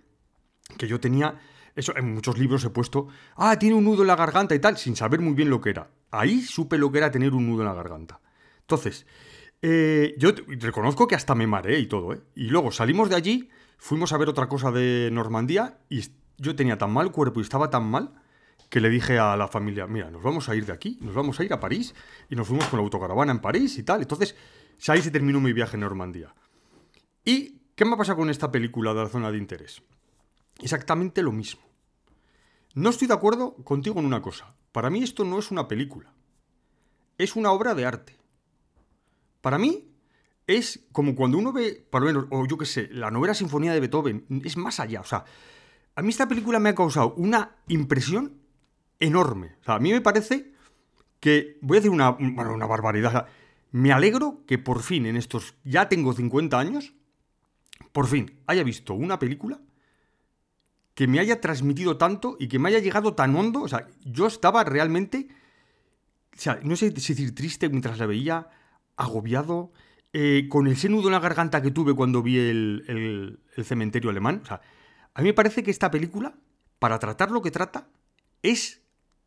que 0.78 0.88
yo 0.88 1.00
tenía. 1.00 1.40
Eso, 1.76 1.96
en 1.96 2.14
muchos 2.14 2.38
libros 2.38 2.64
he 2.66 2.70
puesto. 2.70 3.08
Ah, 3.36 3.58
tiene 3.58 3.76
un 3.76 3.84
nudo 3.86 4.02
en 4.02 4.08
la 4.08 4.16
garganta 4.16 4.54
y 4.56 4.60
tal, 4.60 4.78
sin 4.78 4.96
saber 4.96 5.22
muy 5.22 5.34
bien 5.34 5.50
lo 5.50 5.62
que 5.62 5.70
era. 5.70 5.90
Ahí 6.12 6.42
supe 6.42 6.78
lo 6.78 6.92
que 6.92 6.98
era 6.98 7.12
tener 7.12 7.34
un 7.34 7.48
nudo 7.48 7.62
en 7.62 7.68
la 7.68 7.74
garganta. 7.74 8.20
Entonces, 8.62 9.06
eh, 9.62 10.16
yo 10.18 10.32
reconozco 10.48 11.08
que 11.08 11.16
hasta 11.16 11.36
me 11.36 11.48
mareé 11.48 11.80
y 11.80 11.86
todo, 11.88 12.14
¿eh? 12.14 12.22
Y 12.36 12.46
luego 12.50 12.72
salimos 12.72 13.10
de 13.10 13.16
allí, 13.16 13.50
fuimos 13.78 14.12
a 14.12 14.18
ver 14.18 14.28
otra 14.28 14.48
cosa 14.50 14.72
de 14.72 15.10
Normandía 15.14 15.80
y 15.90 16.02
yo 16.38 16.56
tenía 16.56 16.78
tan 16.78 16.92
mal 16.92 17.12
cuerpo 17.12 17.40
y 17.40 17.44
estaba 17.44 17.70
tan 17.70 17.86
mal 17.90 18.21
que 18.70 18.80
le 18.80 18.90
dije 18.90 19.20
a 19.20 19.36
la 19.36 19.48
familia, 19.48 19.88
mira, 19.88 20.10
nos 20.10 20.24
vamos 20.24 20.48
a 20.50 20.56
ir 20.56 20.66
de 20.66 20.74
aquí, 20.74 20.98
nos 21.02 21.14
vamos 21.14 21.40
a 21.40 21.44
ir 21.44 21.54
a 21.54 21.60
París 21.60 21.94
y 22.30 22.36
nos 22.36 22.48
fuimos 22.48 22.68
con 22.68 22.78
la 22.78 22.84
autocaravana 22.84 23.32
en 23.32 23.40
París 23.40 23.78
y 23.78 23.84
tal. 23.84 24.02
Entonces, 24.02 24.36
ahí 24.88 25.02
se 25.02 25.12
terminó 25.12 25.40
mi 25.40 25.54
viaje 25.54 25.76
en 25.76 25.82
Normandía. 25.82 26.34
¿Y 27.26 27.60
qué 27.76 27.86
me 27.86 27.98
pasa 27.98 28.16
con 28.16 28.30
esta 28.30 28.52
película 28.52 28.94
de 28.94 29.04
la 29.04 29.10
zona 29.10 29.32
de 29.32 29.38
interés? 29.38 29.82
Exactamente 30.60 31.22
lo 31.22 31.32
mismo. 31.32 31.62
No 32.74 32.90
estoy 32.90 33.08
de 33.08 33.14
acuerdo 33.14 33.56
contigo 33.64 34.00
en 34.00 34.06
una 34.06 34.22
cosa. 34.22 34.56
Para 34.72 34.90
mí 34.90 35.04
esto 35.04 35.26
no 35.26 35.40
es 35.40 35.52
una 35.52 35.68
película. 35.68 36.14
Es 37.18 37.36
una 37.36 37.52
obra 37.52 37.76
de 37.76 37.86
arte. 37.86 38.18
Para 39.42 39.58
mí 39.58 39.92
es 40.48 40.86
como 40.92 41.16
cuando 41.16 41.38
uno 41.38 41.52
ve, 41.52 41.86
por 41.90 42.02
lo 42.02 42.08
menos, 42.08 42.26
o 42.30 42.46
yo 42.48 42.58
qué 42.58 42.66
sé, 42.66 42.90
la 42.92 43.12
novena 43.12 43.34
sinfonía 43.34 43.74
de 43.74 43.80
Beethoven, 43.80 44.26
es 44.44 44.58
más 44.58 44.80
allá. 44.80 45.02
O 45.02 45.06
sea, 45.06 45.26
a 45.96 46.02
mí 46.02 46.10
esta 46.10 46.28
película 46.28 46.60
me 46.60 46.70
ha 46.70 46.76
causado 46.76 47.14
una 47.16 47.58
impresión 47.68 48.41
enorme. 49.02 49.56
O 49.62 49.64
sea, 49.66 49.76
a 49.76 49.80
mí 49.80 49.92
me 49.92 50.00
parece 50.02 50.54
que, 51.20 51.58
voy 51.62 51.78
a 51.78 51.80
decir 51.82 51.92
una, 51.92 52.12
bueno, 52.12 52.54
una 52.54 52.66
barbaridad. 52.66 53.10
o 53.10 53.12
sea, 53.12 53.26
me 53.72 53.92
alegro 53.92 54.44
que 54.48 54.58
por 54.58 54.82
fin 54.82 55.06
en 55.06 55.16
estos, 55.18 55.56
ya 55.64 55.90
tengo 55.90 56.14
50 56.14 56.58
años, 56.60 56.94
por 57.92 58.08
fin 58.08 58.40
haya 58.48 58.64
visto 58.64 58.94
una 58.94 59.20
película 59.20 59.60
que 60.94 61.08
me 61.08 61.20
haya 61.20 61.40
transmitido 61.42 61.98
tanto 61.98 62.36
y 62.40 62.48
que 62.48 62.60
me 62.60 62.70
haya 62.70 62.80
llegado 62.80 63.14
tan 63.16 63.36
hondo. 63.36 63.62
O 63.62 63.68
sea, 63.68 63.88
yo 64.06 64.28
estaba 64.28 64.64
realmente, 64.64 65.28
o 66.36 66.40
sea, 66.40 66.60
no 66.64 66.76
sé 66.76 66.92
si 67.00 67.14
decir 67.14 67.34
triste 67.34 67.70
mientras 67.70 67.98
la 67.98 68.06
veía, 68.06 68.50
agobiado, 68.98 69.72
eh, 70.14 70.48
con 70.50 70.68
ese 70.68 70.90
nudo 70.90 71.08
en 71.08 71.14
la 71.14 71.20
garganta 71.20 71.62
que 71.62 71.72
tuve 71.72 71.94
cuando 71.96 72.22
vi 72.22 72.38
el, 72.38 72.84
el- 72.88 73.40
el 73.56 73.66
cementerio 73.66 74.10
alemán. 74.10 74.42
O 74.44 74.46
sea, 74.46 74.62
a 75.14 75.22
mí 75.22 75.28
me 75.30 75.34
parece 75.34 75.64
que 75.64 75.72
esta 75.72 75.90
película, 75.90 76.36
para 76.80 77.00
tratar 77.00 77.32
lo 77.32 77.42
que 77.42 77.52
trata, 77.52 77.88
es 78.44 78.81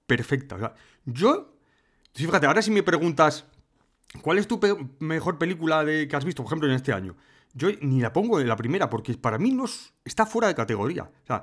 perfecta. 0.06 0.56
O 0.56 0.58
sea, 0.58 0.74
yo, 1.04 1.56
fíjate, 2.14 2.46
ahora 2.46 2.62
si 2.62 2.70
me 2.70 2.82
preguntas, 2.82 3.44
¿cuál 4.22 4.38
es 4.38 4.46
tu 4.48 4.60
mejor 5.00 5.38
película 5.38 5.84
de, 5.84 6.06
que 6.08 6.16
has 6.16 6.24
visto, 6.24 6.42
por 6.42 6.50
ejemplo, 6.50 6.68
en 6.68 6.74
este 6.74 6.92
año? 6.92 7.16
Yo 7.52 7.68
ni 7.82 8.00
la 8.00 8.12
pongo 8.12 8.40
en 8.40 8.48
la 8.48 8.56
primera, 8.56 8.90
porque 8.90 9.14
para 9.14 9.38
mí 9.38 9.50
no 9.52 9.64
es- 9.66 9.92
está 10.04 10.26
fuera 10.26 10.48
de 10.48 10.54
categoría. 10.54 11.04
O 11.04 11.26
sea, 11.26 11.42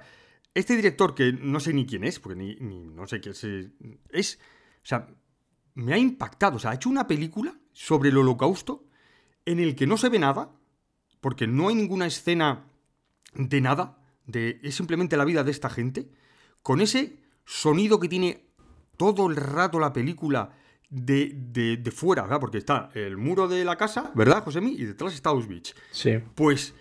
este 0.54 0.76
director, 0.76 1.16
que 1.16 1.32
no 1.32 1.60
sé 1.62 1.74
ni 1.74 1.86
quién 1.86 2.04
es, 2.04 2.20
porque 2.20 2.36
ni, 2.38 2.56
ni- 2.56 2.84
no 2.88 3.08
sé 3.08 3.22
qué 3.22 3.30
es, 3.30 3.44
es, 4.10 4.40
o 4.84 4.86
sea, 4.86 5.08
me 5.76 5.94
ha 5.94 5.98
impactado. 5.98 6.58
O 6.58 6.60
sea, 6.60 6.72
ha 6.72 6.76
hecho 6.76 6.90
una 6.90 7.08
película 7.08 7.56
sobre 7.72 8.10
el 8.10 8.18
holocausto 8.18 8.84
en 9.46 9.60
el 9.62 9.76
que 9.76 9.88
no 9.88 9.96
se 9.98 10.10
ve 10.10 10.20
nada, 10.20 10.52
porque 11.22 11.48
no 11.48 11.70
hay 11.70 11.76
ninguna 11.76 12.06
escena 12.08 12.66
de 13.34 13.62
nada. 13.62 13.98
de 14.28 14.60
es 14.64 14.76
simplemente 14.76 15.18
la 15.18 15.26
vida 15.26 15.44
de 15.44 15.52
esta 15.52 15.70
gente, 15.70 16.10
con 16.62 16.80
ese 16.82 17.18
sonido 17.46 18.00
que 18.00 18.08
tiene 18.10 18.46
todo 19.02 19.28
el 19.28 19.36
rato 19.36 19.80
la 19.80 19.92
película 19.92 20.52
de, 20.88 21.34
de, 21.82 21.92
fuera, 21.92 22.22
¿verdad? 22.22 22.40
Porque 22.40 22.60
está 22.60 22.92
el 22.94 23.18
muro 23.18 23.48
de 23.48 23.66
la 23.66 23.76
casa, 23.76 24.12
¿verdad, 24.14 24.44
Josemi? 24.44 24.74
Y 24.74 24.86
detrás 24.86 25.16
está 25.16 25.32
Auschwitz. 25.32 25.74
Sí. 25.90 26.20
Pues 26.36 26.76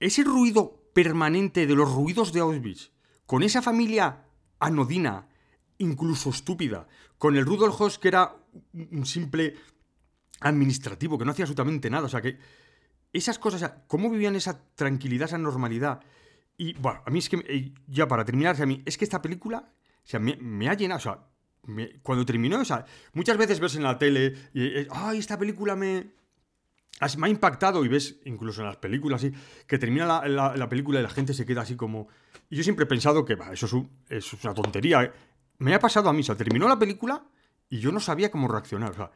ese 0.00 0.24
ruido 0.24 0.88
permanente 0.94 1.66
de 1.66 1.74
los 1.74 1.92
ruidos 1.92 2.32
de 2.32 2.40
Auschwitz, 2.40 2.92
con 3.26 3.42
esa 3.42 3.60
familia 3.60 4.24
anodina, 4.58 5.28
incluso 5.76 6.30
estúpida, 6.30 6.88
con 7.18 7.36
el 7.36 7.44
Rudolf 7.44 7.78
Hoss 7.78 7.98
que 7.98 8.08
era 8.08 8.34
un 8.72 9.04
simple 9.04 9.56
administrativo, 10.40 11.18
que 11.18 11.26
no 11.26 11.32
hacía 11.32 11.42
absolutamente 11.42 11.90
nada, 11.90 12.06
o 12.06 12.08
sea 12.08 12.22
que 12.22 12.38
esas 13.12 13.38
cosas, 13.38 13.70
cómo 13.86 14.08
vivían 14.08 14.34
esa 14.34 14.64
tranquilidad, 14.74 15.28
esa 15.28 15.36
normalidad. 15.36 16.00
Y 16.56 16.72
bueno, 16.74 17.02
a 17.04 17.10
mí 17.10 17.18
es 17.18 17.28
que, 17.28 17.74
ya 17.86 18.08
para 18.08 18.24
terminar, 18.24 18.60
a 18.60 18.64
mí, 18.64 18.82
es 18.86 18.96
que 18.96 19.04
esta 19.04 19.20
película, 19.20 19.68
o 19.68 20.06
sea, 20.06 20.20
me, 20.20 20.68
ha 20.70 20.74
llenado, 20.74 20.98
o 20.98 21.02
sea, 21.02 21.33
cuando 22.02 22.24
terminó, 22.26 22.60
o 22.60 22.64
sea, 22.64 22.84
muchas 23.12 23.36
veces 23.36 23.60
ves 23.60 23.76
en 23.76 23.82
la 23.82 23.98
tele, 23.98 24.34
y, 24.52 24.86
ay, 24.90 25.18
esta 25.18 25.38
película 25.38 25.76
me, 25.76 26.12
me 27.18 27.26
ha 27.26 27.30
impactado, 27.30 27.84
y 27.84 27.88
ves, 27.88 28.20
incluso 28.24 28.60
en 28.60 28.68
las 28.68 28.76
películas, 28.76 29.22
así, 29.22 29.32
que 29.66 29.78
termina 29.78 30.26
la, 30.28 30.68
película 30.68 31.00
y 31.00 31.02
la 31.02 31.10
gente 31.10 31.34
se 31.34 31.46
queda 31.46 31.62
así 31.62 31.76
como... 31.76 32.08
Y 32.50 32.56
yo 32.56 32.62
siempre 32.62 32.84
he 32.84 32.86
pensado 32.86 33.24
que, 33.24 33.36
eso 33.52 33.88
es, 34.08 34.32
es 34.32 34.44
una 34.44 34.54
tontería. 34.54 35.02
¿eh? 35.02 35.12
Me 35.58 35.74
ha 35.74 35.78
pasado 35.78 36.08
a 36.08 36.12
mí, 36.12 36.20
o 36.20 36.24
sea, 36.24 36.36
terminó 36.36 36.68
la 36.68 36.78
película 36.78 37.24
y 37.68 37.78
yo 37.78 37.90
no 37.90 38.00
sabía 38.00 38.30
cómo 38.30 38.48
reaccionar, 38.48 38.90
o 38.90 38.94
sea, 38.94 39.10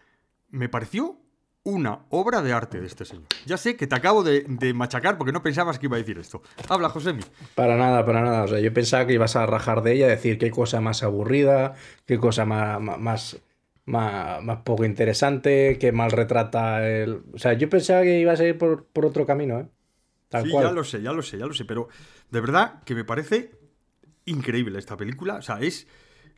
me 0.50 0.68
pareció 0.68 1.20
una 1.64 2.06
obra 2.10 2.40
de 2.42 2.52
arte 2.52 2.80
de 2.80 2.86
este 2.86 3.04
señor. 3.04 3.26
Ya 3.46 3.56
sé 3.56 3.76
que 3.76 3.86
te 3.86 3.94
acabo 3.94 4.22
de, 4.22 4.44
machacar 4.74 5.18
porque 5.18 5.32
no 5.32 5.42
pensabas 5.42 5.78
que 5.78 5.86
iba 5.86 5.96
a 5.96 5.98
decir 5.98 6.18
esto. 6.18 6.42
Habla, 6.68 6.88
Josemi. 6.88 7.22
Para 7.54 7.76
nada, 7.76 8.04
para 8.04 8.22
nada. 8.22 8.44
O 8.44 8.48
sea, 8.48 8.60
yo 8.60 8.72
pensaba 8.72 9.06
que 9.06 9.12
ibas 9.14 9.36
a 9.36 9.46
rajar 9.46 9.82
de 9.82 9.94
ella, 9.94 10.08
decir 10.08 10.38
qué 10.38 10.50
cosa 10.50 10.80
más 10.80 11.02
aburrida, 11.02 11.74
qué 12.06 12.18
cosa 12.18 12.44
más, 12.44 12.80
más, 12.80 13.40
más, 13.84 14.58
poco 14.64 14.84
interesante, 14.84 15.78
que 15.78 15.92
mal 15.92 16.10
retrata 16.10 16.88
el... 16.88 17.22
O 17.32 17.38
sea, 17.38 17.52
yo 17.52 17.68
pensaba 17.68 18.02
que 18.02 18.18
ibas 18.18 18.40
a 18.40 18.44
ir 18.44 18.56
por, 18.56 18.86
otro 19.04 19.26
camino, 19.26 19.60
¿eh? 19.60 19.68
sí, 20.42 20.50
ya 20.52 20.72
lo 20.72 20.84
sé, 20.84 21.02
ya 21.02 21.12
lo 21.12 21.22
sé, 21.22 21.38
ya 21.38 21.46
lo 21.46 21.54
sé. 21.54 21.64
Pero 21.64 21.88
de 22.30 22.40
verdad 22.40 22.82
que 22.84 22.94
me 22.94 23.04
parece 23.04 23.52
increíble 24.24 24.78
esta 24.78 24.96
película. 24.96 25.36
O 25.36 25.42
sea, 25.42 25.60
es 25.60 25.86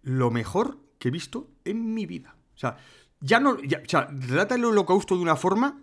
lo 0.03 0.31
mejor 0.31 0.79
que 0.99 1.09
he 1.09 1.11
visto 1.11 1.51
en 1.65 1.95
mi 1.95 2.07
vida. 2.07 2.37
O 2.55 2.59
sea, 2.59 2.77
ya 3.21 3.41
no. 3.41 3.53
o 3.53 3.89
sea, 3.89 4.09
relata 4.11 4.55
el 4.55 4.65
holocausto 4.65 5.17
de 5.17 5.23
una 5.23 5.37
forma 5.37 5.83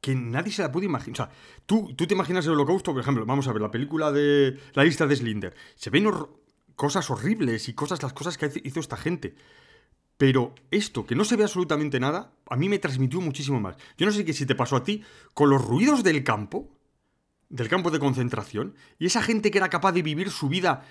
que 0.00 0.14
nadie 0.14 0.52
se 0.52 0.62
la 0.62 0.72
puede 0.72 0.86
imaginar. 0.86 1.12
O 1.12 1.16
sea, 1.16 1.30
tú, 1.64 1.94
tú 1.94 2.06
te 2.06 2.14
imaginas 2.14 2.44
el 2.46 2.52
holocausto, 2.52 2.92
por 2.92 3.00
ejemplo, 3.00 3.24
vamos 3.24 3.46
a 3.46 3.52
ver 3.52 3.62
la 3.62 3.70
película 3.70 4.10
de 4.10 4.58
La 4.74 4.84
lista 4.84 5.06
de 5.06 5.16
Slinder. 5.16 5.54
Se 5.76 5.90
ven 5.90 6.10
cosas 6.74 7.08
horribles 7.10 7.68
y 7.68 7.74
cosas, 7.74 8.02
las 8.02 8.12
cosas 8.12 8.36
que 8.36 8.50
hizo 8.64 8.80
esta 8.80 8.96
gente. 8.96 9.36
Pero 10.16 10.54
esto, 10.70 11.06
que 11.06 11.14
no 11.14 11.24
se 11.24 11.36
ve 11.36 11.44
absolutamente 11.44 12.00
nada, 12.00 12.32
a 12.48 12.56
mí 12.56 12.68
me 12.68 12.78
transmitió 12.78 13.20
muchísimo 13.20 13.60
más. 13.60 13.76
Yo 13.96 14.06
no 14.06 14.12
sé 14.12 14.24
qué 14.24 14.32
si 14.32 14.46
te 14.46 14.54
pasó 14.54 14.76
a 14.76 14.84
ti, 14.84 15.02
con 15.34 15.50
los 15.50 15.64
ruidos 15.64 16.02
del 16.02 16.22
campo, 16.24 16.68
del 17.48 17.68
campo 17.68 17.90
de 17.90 17.98
concentración, 17.98 18.74
y 18.98 19.06
esa 19.06 19.22
gente 19.22 19.50
que 19.50 19.58
era 19.58 19.70
capaz 19.70 19.92
de 19.92 20.02
vivir 20.02 20.30
su 20.30 20.48
vida 20.48 20.84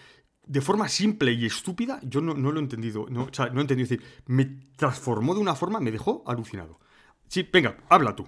de 0.45 0.61
forma 0.61 0.87
simple 0.89 1.31
y 1.31 1.45
estúpida, 1.45 1.99
yo 2.03 2.21
no, 2.21 2.33
lo 2.33 2.59
he 2.59 2.63
entendido. 2.63 3.07
No, 3.09 3.23
o 3.23 3.33
sea, 3.33 3.47
no 3.47 3.59
he 3.59 3.61
entendido. 3.61 3.89
decir, 3.89 4.05
me 4.25 4.45
transformó 4.75 5.33
de 5.33 5.41
una 5.41 5.55
forma, 5.55 5.79
me 5.79 5.91
dejó 5.91 6.23
alucinado. 6.25 6.79
Sí, 7.27 7.47
venga, 7.51 7.77
habla 7.89 8.15
tú. 8.15 8.27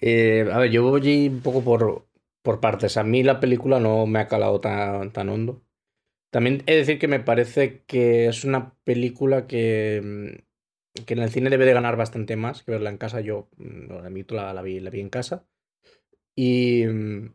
Eh, 0.00 0.48
a 0.52 0.58
ver, 0.58 0.70
yo 0.70 0.82
voy 0.82 1.28
un 1.28 1.40
poco 1.40 1.62
por, 1.62 2.06
por 2.42 2.60
partes. 2.60 2.96
A 2.96 3.04
mí 3.04 3.22
la 3.22 3.40
película 3.40 3.80
no 3.80 4.06
me 4.06 4.18
ha 4.20 4.28
calado 4.28 4.60
tan, 4.60 5.12
tan 5.12 5.28
hondo. 5.28 5.62
También 6.30 6.62
he 6.66 6.72
de 6.72 6.78
decir 6.78 6.98
que 6.98 7.08
me 7.08 7.20
parece 7.20 7.84
que 7.86 8.26
es 8.26 8.44
una 8.44 8.74
película 8.84 9.46
que, 9.46 10.02
mm, 10.04 11.04
que 11.04 11.14
en 11.14 11.20
el 11.20 11.30
cine 11.30 11.50
debe 11.50 11.64
de 11.64 11.72
ganar 11.72 11.96
bastante 11.96 12.36
más 12.36 12.62
que 12.62 12.72
verla 12.72 12.90
en 12.90 12.98
casa. 12.98 13.20
Yo, 13.20 13.48
mm, 13.56 13.90
la, 14.34 14.62
vi, 14.62 14.80
la 14.80 14.90
vi 14.90 15.00
en 15.00 15.08
casa. 15.10 15.46
Y, 16.36 16.84
mm, 16.86 17.34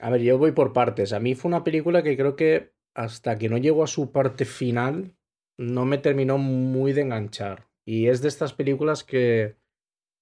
a 0.00 0.10
ver, 0.10 0.22
yo 0.22 0.38
voy 0.38 0.52
por 0.52 0.72
partes. 0.72 1.12
A 1.12 1.20
mí 1.20 1.34
fue 1.34 1.48
una 1.48 1.64
película 1.64 2.02
que 2.02 2.16
creo 2.16 2.36
que 2.36 2.72
hasta 2.94 3.38
que 3.38 3.48
no 3.48 3.58
llegó 3.58 3.84
a 3.84 3.88
su 3.88 4.12
parte 4.12 4.44
final, 4.44 5.14
no 5.58 5.84
me 5.84 5.98
terminó 5.98 6.38
muy 6.38 6.92
de 6.92 7.02
enganchar. 7.02 7.68
Y 7.84 8.08
es 8.08 8.22
de 8.22 8.28
estas 8.28 8.52
películas 8.52 9.04
que, 9.04 9.56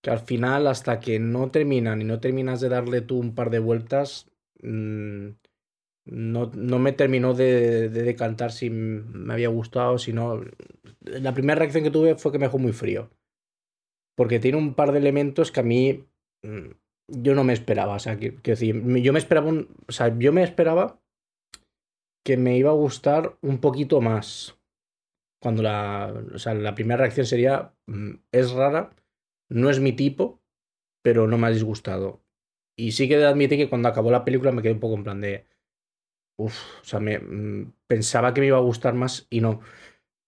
que 0.02 0.10
al 0.10 0.20
final, 0.20 0.66
hasta 0.66 1.00
que 1.00 1.18
no 1.18 1.50
terminan 1.50 2.00
y 2.00 2.04
no 2.04 2.20
terminas 2.20 2.60
de 2.60 2.68
darle 2.68 3.00
tú 3.00 3.18
un 3.18 3.34
par 3.34 3.50
de 3.50 3.58
vueltas, 3.58 4.30
mm, 4.62 5.28
no, 6.06 6.50
no, 6.54 6.78
me 6.78 6.92
terminó 6.92 7.34
de, 7.34 7.88
de, 7.88 8.02
decantar 8.02 8.52
si 8.52 8.70
me 8.70 9.32
había 9.32 9.48
gustado, 9.48 9.98
si 9.98 10.12
no. 10.12 10.42
La 11.00 11.34
primera 11.34 11.58
reacción 11.58 11.84
que 11.84 11.90
tuve 11.90 12.16
fue 12.16 12.32
que 12.32 12.38
me 12.38 12.46
dejó 12.46 12.58
muy 12.58 12.72
frío. 12.72 13.10
Porque 14.16 14.40
tiene 14.40 14.58
un 14.58 14.74
par 14.74 14.92
de 14.92 14.98
elementos 14.98 15.52
que 15.52 15.60
a 15.60 15.62
mí 15.62 16.04
mm, 16.42 16.70
yo 17.08 17.34
no 17.34 17.44
me 17.44 17.52
esperaba. 17.52 17.94
O 17.96 17.98
sea, 17.98 18.18
que, 18.18 18.36
yo 19.02 19.12
me 19.12 19.18
esperaba 19.18 19.50
o 19.50 19.92
sea, 19.92 20.16
yo 20.18 20.32
me 20.32 20.42
esperaba 20.42 20.99
que 22.24 22.36
me 22.36 22.56
iba 22.56 22.70
a 22.70 22.74
gustar 22.74 23.38
un 23.42 23.58
poquito 23.58 24.00
más. 24.00 24.58
Cuando 25.40 25.62
la, 25.62 26.12
o 26.34 26.38
sea, 26.38 26.54
la 26.54 26.74
primera 26.74 26.98
reacción 26.98 27.26
sería, 27.26 27.74
mm, 27.86 28.10
es 28.32 28.52
rara, 28.52 28.94
no 29.48 29.70
es 29.70 29.80
mi 29.80 29.92
tipo, 29.92 30.40
pero 31.02 31.26
no 31.26 31.38
me 31.38 31.46
ha 31.48 31.50
disgustado. 31.50 32.22
Y 32.76 32.92
sí 32.92 33.08
que 33.08 33.18
de 33.18 33.26
admitir 33.26 33.58
que 33.58 33.68
cuando 33.68 33.88
acabó 33.88 34.10
la 34.10 34.24
película 34.24 34.52
me 34.52 34.62
quedé 34.62 34.72
un 34.74 34.80
poco 34.80 34.94
en 34.96 35.04
plan 35.04 35.20
de, 35.20 35.46
uff, 36.38 36.80
o 36.80 36.84
sea, 36.84 37.00
me, 37.00 37.18
mm, 37.18 37.72
pensaba 37.86 38.34
que 38.34 38.40
me 38.40 38.48
iba 38.48 38.58
a 38.58 38.60
gustar 38.60 38.94
más 38.94 39.26
y 39.30 39.40
no. 39.40 39.60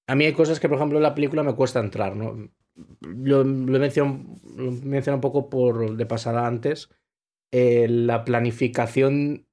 A 0.08 0.14
mí 0.14 0.24
hay 0.26 0.32
cosas 0.32 0.60
que, 0.60 0.68
por 0.68 0.78
ejemplo, 0.78 0.98
en 0.98 1.04
la 1.04 1.14
película 1.14 1.42
me 1.42 1.54
cuesta 1.56 1.80
entrar, 1.80 2.16
¿no? 2.16 2.50
Lo, 3.00 3.44
lo 3.44 3.76
he 3.76 3.80
mencionado, 3.80 5.16
un 5.16 5.20
poco 5.20 5.50
por 5.50 5.96
de 5.96 6.06
pasada 6.06 6.46
antes. 6.46 6.90
Eh, 7.52 7.86
la 7.88 8.24
planificación 8.24 9.46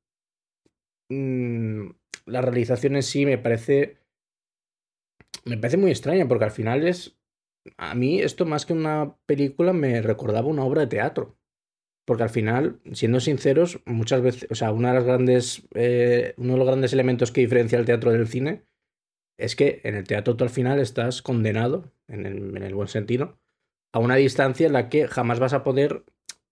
mm, 1.10 1.90
la 2.30 2.42
realización 2.42 2.96
en 2.96 3.04
sí 3.04 3.26
me 3.26 3.38
parece. 3.38 3.98
Me 5.46 5.58
parece 5.58 5.78
muy 5.78 5.92
extraña, 5.92 6.28
porque 6.28 6.46
al 6.46 6.52
final 6.52 6.88
es. 6.88 7.18
A 7.78 7.96
mí, 7.96 8.22
esto 8.22 8.46
más 8.46 8.66
que 8.66 8.74
una 8.74 9.16
película 9.26 9.74
me 9.74 10.02
recordaba 10.02 10.48
una 10.48 10.64
obra 10.64 10.82
de 10.82 10.88
teatro. 10.88 11.38
Porque 12.06 12.24
al 12.24 12.30
final, 12.30 12.80
siendo 12.94 13.20
sinceros, 13.20 13.82
muchas 13.86 14.22
veces. 14.22 14.48
O 14.52 14.56
sea, 14.56 14.72
una 14.72 14.90
de 14.90 14.96
las 14.96 15.04
grandes. 15.04 15.68
Eh, 15.76 16.34
uno 16.38 16.54
de 16.54 16.60
los 16.60 16.68
grandes 16.68 16.94
elementos 16.94 17.32
que 17.32 17.42
diferencia 17.42 17.78
el 17.78 17.86
teatro 17.86 18.12
del 18.12 18.28
cine 18.28 18.64
es 19.38 19.56
que 19.56 19.82
en 19.84 19.96
el 19.96 20.06
teatro 20.06 20.36
tú 20.36 20.44
al 20.44 20.50
final 20.50 20.80
estás 20.80 21.22
condenado, 21.22 21.92
en 22.08 22.26
el, 22.26 22.58
en 22.58 22.64
el 22.64 22.76
buen 22.76 22.90
sentido, 22.90 23.40
a 23.94 24.00
una 24.00 24.16
distancia 24.16 24.68
en 24.68 24.74
la 24.74 24.90
que 24.90 25.08
jamás 25.08 25.40
vas 25.40 25.54
a 25.54 25.64
poder 25.64 26.04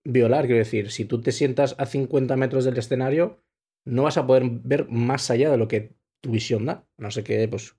violar. 0.05 0.45
Quiero 0.45 0.59
decir, 0.59 0.89
si 0.91 1.05
tú 1.05 1.21
te 1.21 1.31
sientas 1.31 1.75
a 1.77 1.85
50 1.85 2.35
metros 2.37 2.63
del 2.63 2.77
escenario, 2.77 3.43
no 3.87 4.03
vas 4.03 4.17
a 4.17 4.27
poder 4.27 4.43
ver 4.63 4.87
más 4.89 5.31
allá 5.31 5.49
de 5.49 5.57
lo 5.57 5.67
que 5.67 5.93
tu 6.21 6.31
visión 6.31 6.65
da. 6.65 6.85
No 6.97 7.11
sé 7.11 7.23
qué, 7.23 7.47
pues 7.47 7.75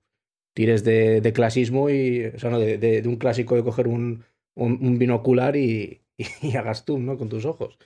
tires 0.53 0.83
de, 0.83 1.21
de 1.21 1.33
clasismo 1.33 1.89
y. 1.89 2.25
O 2.25 2.39
sea, 2.39 2.49
no, 2.49 2.59
de, 2.59 2.77
de, 2.77 3.07
un 3.07 3.17
clásico 3.17 3.55
de 3.55 3.63
coger 3.63 3.87
un, 3.87 4.25
un, 4.55 4.99
binocular 4.99 5.55
y, 5.57 6.01
hagas 6.57 6.85
tú, 6.85 6.99
¿no? 6.99 7.17
Con 7.17 7.29
tus 7.29 7.45
ojos. 7.45 7.77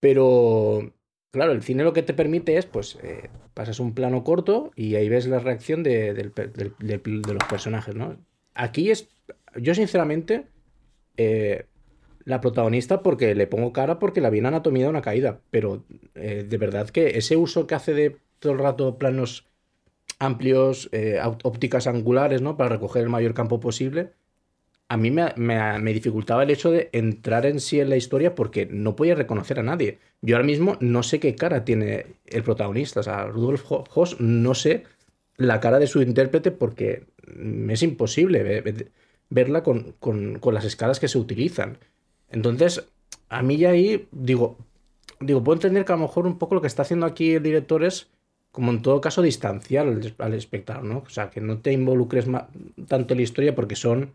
Pero. 0.00 0.92
Claro, 1.30 1.52
el 1.52 1.62
cine 1.62 1.84
lo 1.84 1.92
que 1.92 2.02
te 2.02 2.14
permite 2.14 2.56
es, 2.56 2.64
pues, 2.64 2.98
eh, 3.02 3.28
pasas 3.52 3.80
un 3.80 3.92
plano 3.92 4.24
corto 4.24 4.70
y 4.74 4.94
ahí 4.94 5.10
ves 5.10 5.26
la 5.26 5.38
reacción 5.38 5.82
de, 5.82 6.14
de 6.14 7.02
los 7.04 7.44
personajes, 7.50 7.94
¿no? 7.94 8.16
Aquí 8.54 8.90
es, 8.90 9.10
yo 9.54 9.74
sinceramente, 9.74 10.46
eh, 11.18 11.66
la 12.28 12.42
protagonista 12.42 13.02
porque 13.02 13.34
le 13.34 13.46
pongo 13.46 13.72
cara 13.72 13.98
porque 13.98 14.20
la 14.20 14.28
bien 14.28 14.44
anatomía 14.44 14.84
de 14.84 14.90
una 14.90 15.00
caída. 15.00 15.40
Pero 15.50 15.84
eh, 16.14 16.44
de 16.46 16.58
verdad 16.58 16.90
que 16.90 17.16
ese 17.16 17.36
uso 17.36 17.66
que 17.66 17.74
hace 17.74 17.94
de 17.94 18.16
todo 18.38 18.52
el 18.52 18.58
rato 18.58 18.98
planos 18.98 19.46
amplios, 20.18 20.90
eh, 20.92 21.20
ópticas 21.42 21.86
angulares, 21.86 22.42
¿no? 22.42 22.58
Para 22.58 22.68
recoger 22.68 23.02
el 23.02 23.08
mayor 23.08 23.32
campo 23.32 23.60
posible. 23.60 24.12
A 24.88 24.98
mí 24.98 25.10
me, 25.10 25.32
me, 25.36 25.92
dificultaba 25.94 26.42
el 26.42 26.50
hecho 26.50 26.70
de 26.70 26.90
entrar 26.92 27.46
en 27.46 27.60
sí 27.60 27.80
en 27.80 27.88
la 27.88 27.96
historia 27.96 28.34
porque 28.34 28.66
no 28.66 28.94
podía 28.94 29.14
reconocer 29.14 29.58
a 29.58 29.62
nadie. 29.62 29.98
Yo 30.20 30.36
ahora 30.36 30.46
mismo 30.46 30.76
no 30.80 31.02
sé 31.02 31.20
qué 31.20 31.34
cara 31.34 31.64
tiene 31.64 32.06
el 32.26 32.42
protagonista. 32.42 33.00
O 33.00 33.02
sea, 33.02 33.24
Rudolf 33.24 33.64
Hoss, 33.70 34.20
no 34.20 34.54
sé 34.54 34.84
la 35.38 35.60
cara 35.60 35.78
de 35.78 35.86
su 35.86 36.02
intérprete 36.02 36.50
porque 36.50 37.04
es 37.70 37.82
imposible 37.82 38.62
verla 39.30 39.62
con, 39.62 39.94
con, 39.98 40.38
con 40.40 40.52
las 40.52 40.66
escalas 40.66 41.00
que 41.00 41.08
se 41.08 41.18
utilizan. 41.18 41.78
Entonces, 42.30 42.86
a 43.28 43.42
mí 43.42 43.56
ya 43.56 43.70
ahí 43.70 44.08
digo, 44.12 44.56
digo, 45.20 45.42
puedo 45.42 45.56
entender 45.56 45.84
que 45.84 45.92
a 45.92 45.96
lo 45.96 46.02
mejor 46.02 46.26
un 46.26 46.38
poco 46.38 46.54
lo 46.54 46.60
que 46.60 46.66
está 46.66 46.82
haciendo 46.82 47.06
aquí 47.06 47.32
el 47.34 47.42
director 47.42 47.84
es, 47.84 48.08
como 48.52 48.70
en 48.70 48.82
todo 48.82 49.00
caso, 49.00 49.22
distanciar 49.22 49.86
al, 50.18 50.34
espectador, 50.34 50.84
¿no? 50.84 50.98
O 50.98 51.10
sea, 51.10 51.30
que 51.30 51.40
no 51.40 51.58
te 51.58 51.72
involucres 51.72 52.26
tanto 52.86 53.14
en 53.14 53.18
la 53.18 53.22
historia 53.22 53.54
porque 53.54 53.76
son 53.76 54.12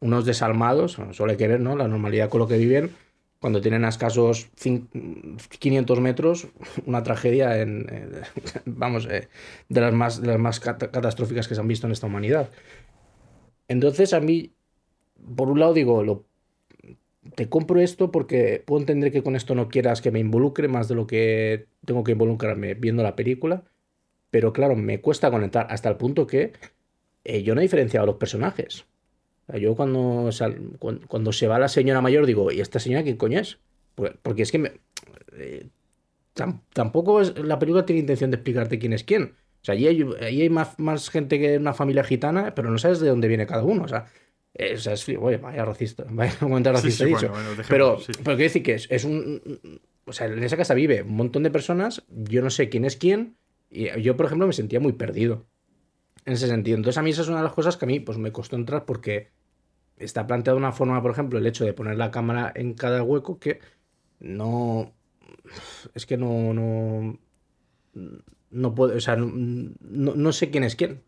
unos 0.00 0.24
desalmados, 0.24 0.98
suele 1.12 1.36
querer, 1.36 1.60
¿no? 1.60 1.76
La 1.76 1.88
normalidad 1.88 2.28
con 2.28 2.40
lo 2.40 2.48
que 2.48 2.58
viven, 2.58 2.90
cuando 3.40 3.60
tienen 3.60 3.84
a 3.84 3.88
escasos 3.88 4.50
500 5.58 6.00
metros 6.00 6.48
una 6.86 7.02
tragedia 7.02 7.60
en, 7.60 7.86
vamos, 8.64 9.06
eh, 9.10 9.28
de 9.68 9.80
las 9.80 9.92
más, 9.92 10.20
de 10.20 10.28
las 10.28 10.38
más 10.38 10.60
catastróficas 10.60 11.48
que 11.48 11.54
se 11.54 11.60
han 11.60 11.68
visto 11.68 11.86
en 11.86 11.92
esta 11.92 12.06
humanidad. 12.06 12.50
Entonces 13.66 14.12
a 14.12 14.20
mí, 14.20 14.52
por 15.36 15.50
un 15.50 15.60
lado 15.60 15.74
digo, 15.74 16.02
lo, 16.02 16.24
te 17.34 17.48
compro 17.48 17.80
esto 17.80 18.10
porque 18.10 18.62
puedo 18.64 18.80
entender 18.80 19.12
que 19.12 19.22
con 19.22 19.36
esto 19.36 19.54
no 19.54 19.68
quieras 19.68 20.00
que 20.00 20.10
me 20.10 20.20
involucre 20.20 20.68
más 20.68 20.88
de 20.88 20.94
lo 20.94 21.06
que 21.06 21.66
tengo 21.84 22.04
que 22.04 22.12
involucrarme 22.12 22.74
viendo 22.74 23.02
la 23.02 23.16
película, 23.16 23.64
pero 24.30 24.52
claro, 24.52 24.76
me 24.76 25.00
cuesta 25.00 25.30
conectar 25.30 25.66
hasta 25.70 25.88
el 25.88 25.96
punto 25.96 26.26
que 26.26 26.52
eh, 27.24 27.42
yo 27.42 27.54
no 27.54 27.60
he 27.60 27.64
diferenciado 27.64 28.06
los 28.06 28.16
personajes. 28.16 28.86
Yo 29.58 29.74
cuando, 29.74 30.28
cuando, 31.08 31.32
se 31.32 31.46
va 31.46 31.58
la 31.58 31.68
señora 31.68 32.02
mayor 32.02 32.26
digo, 32.26 32.52
¿y 32.52 32.60
esta 32.60 32.80
señora 32.80 33.02
quién 33.02 33.16
coño 33.16 33.40
es? 33.40 33.58
Porque 33.94 34.42
es 34.42 34.52
que 34.52 34.78
eh, 35.38 35.68
tampoco 36.74 37.22
es, 37.22 37.36
la 37.38 37.58
película 37.58 37.86
tiene 37.86 38.00
intención 38.00 38.30
de 38.30 38.36
explicarte 38.36 38.78
quién 38.78 38.92
es 38.92 39.04
quién. 39.04 39.34
O 39.62 39.64
sea, 39.64 39.74
allí 39.74 39.86
hay, 39.86 40.04
hay 40.20 40.50
más, 40.50 40.78
más, 40.78 41.08
gente 41.08 41.38
que 41.38 41.56
una 41.56 41.72
familia 41.72 42.04
gitana, 42.04 42.54
pero 42.54 42.70
no 42.70 42.76
sabes 42.76 43.00
de 43.00 43.08
dónde 43.08 43.26
viene 43.26 43.46
cada 43.46 43.64
uno. 43.64 43.84
O 43.84 43.88
sea, 43.88 44.06
es, 44.58 44.86
es 44.86 45.08
oye, 45.08 45.38
vaya 45.38 45.64
racista, 45.64 46.04
vaya 46.10 46.36
comentario 46.38 46.78
racista 46.78 47.04
dicho. 47.04 47.32
pero, 47.68 47.98
pero 48.06 48.36
quiero 48.36 48.36
decir 48.36 48.62
que 48.62 48.74
es, 48.74 48.86
es, 48.90 49.04
un. 49.04 49.40
O 50.04 50.12
sea, 50.12 50.26
en 50.26 50.42
esa 50.42 50.56
casa 50.56 50.74
vive 50.74 51.02
un 51.02 51.16
montón 51.16 51.42
de 51.42 51.50
personas, 51.50 52.04
yo 52.08 52.42
no 52.42 52.50
sé 52.50 52.68
quién 52.68 52.84
es 52.84 52.96
quién, 52.96 53.36
y 53.70 54.00
yo, 54.02 54.16
por 54.16 54.26
ejemplo, 54.26 54.46
me 54.46 54.52
sentía 54.52 54.80
muy 54.80 54.92
perdido 54.92 55.46
en 56.24 56.32
ese 56.32 56.48
sentido. 56.48 56.76
Entonces, 56.76 56.98
a 56.98 57.02
mí 57.02 57.10
esa 57.10 57.22
es 57.22 57.28
una 57.28 57.38
de 57.38 57.44
las 57.44 57.52
cosas 57.52 57.76
que 57.76 57.84
a 57.84 57.88
mí 57.88 58.00
pues, 58.00 58.18
me 58.18 58.32
costó 58.32 58.56
entrar 58.56 58.84
porque 58.84 59.30
está 59.96 60.26
planteado 60.26 60.58
de 60.58 60.64
una 60.64 60.72
forma, 60.72 61.00
por 61.02 61.10
ejemplo, 61.10 61.38
el 61.38 61.46
hecho 61.46 61.64
de 61.64 61.72
poner 61.72 61.96
la 61.96 62.10
cámara 62.10 62.52
en 62.54 62.74
cada 62.74 63.02
hueco 63.02 63.38
que 63.38 63.60
no. 64.20 64.92
Es 65.94 66.06
que 66.06 66.16
no. 66.16 66.52
No, 66.52 67.18
no 68.50 68.74
puedo. 68.74 68.96
O 68.96 69.00
sea, 69.00 69.16
no, 69.16 70.32
sé 70.32 70.50
quién 70.50 70.64
es 70.64 70.76
quién. 70.76 71.02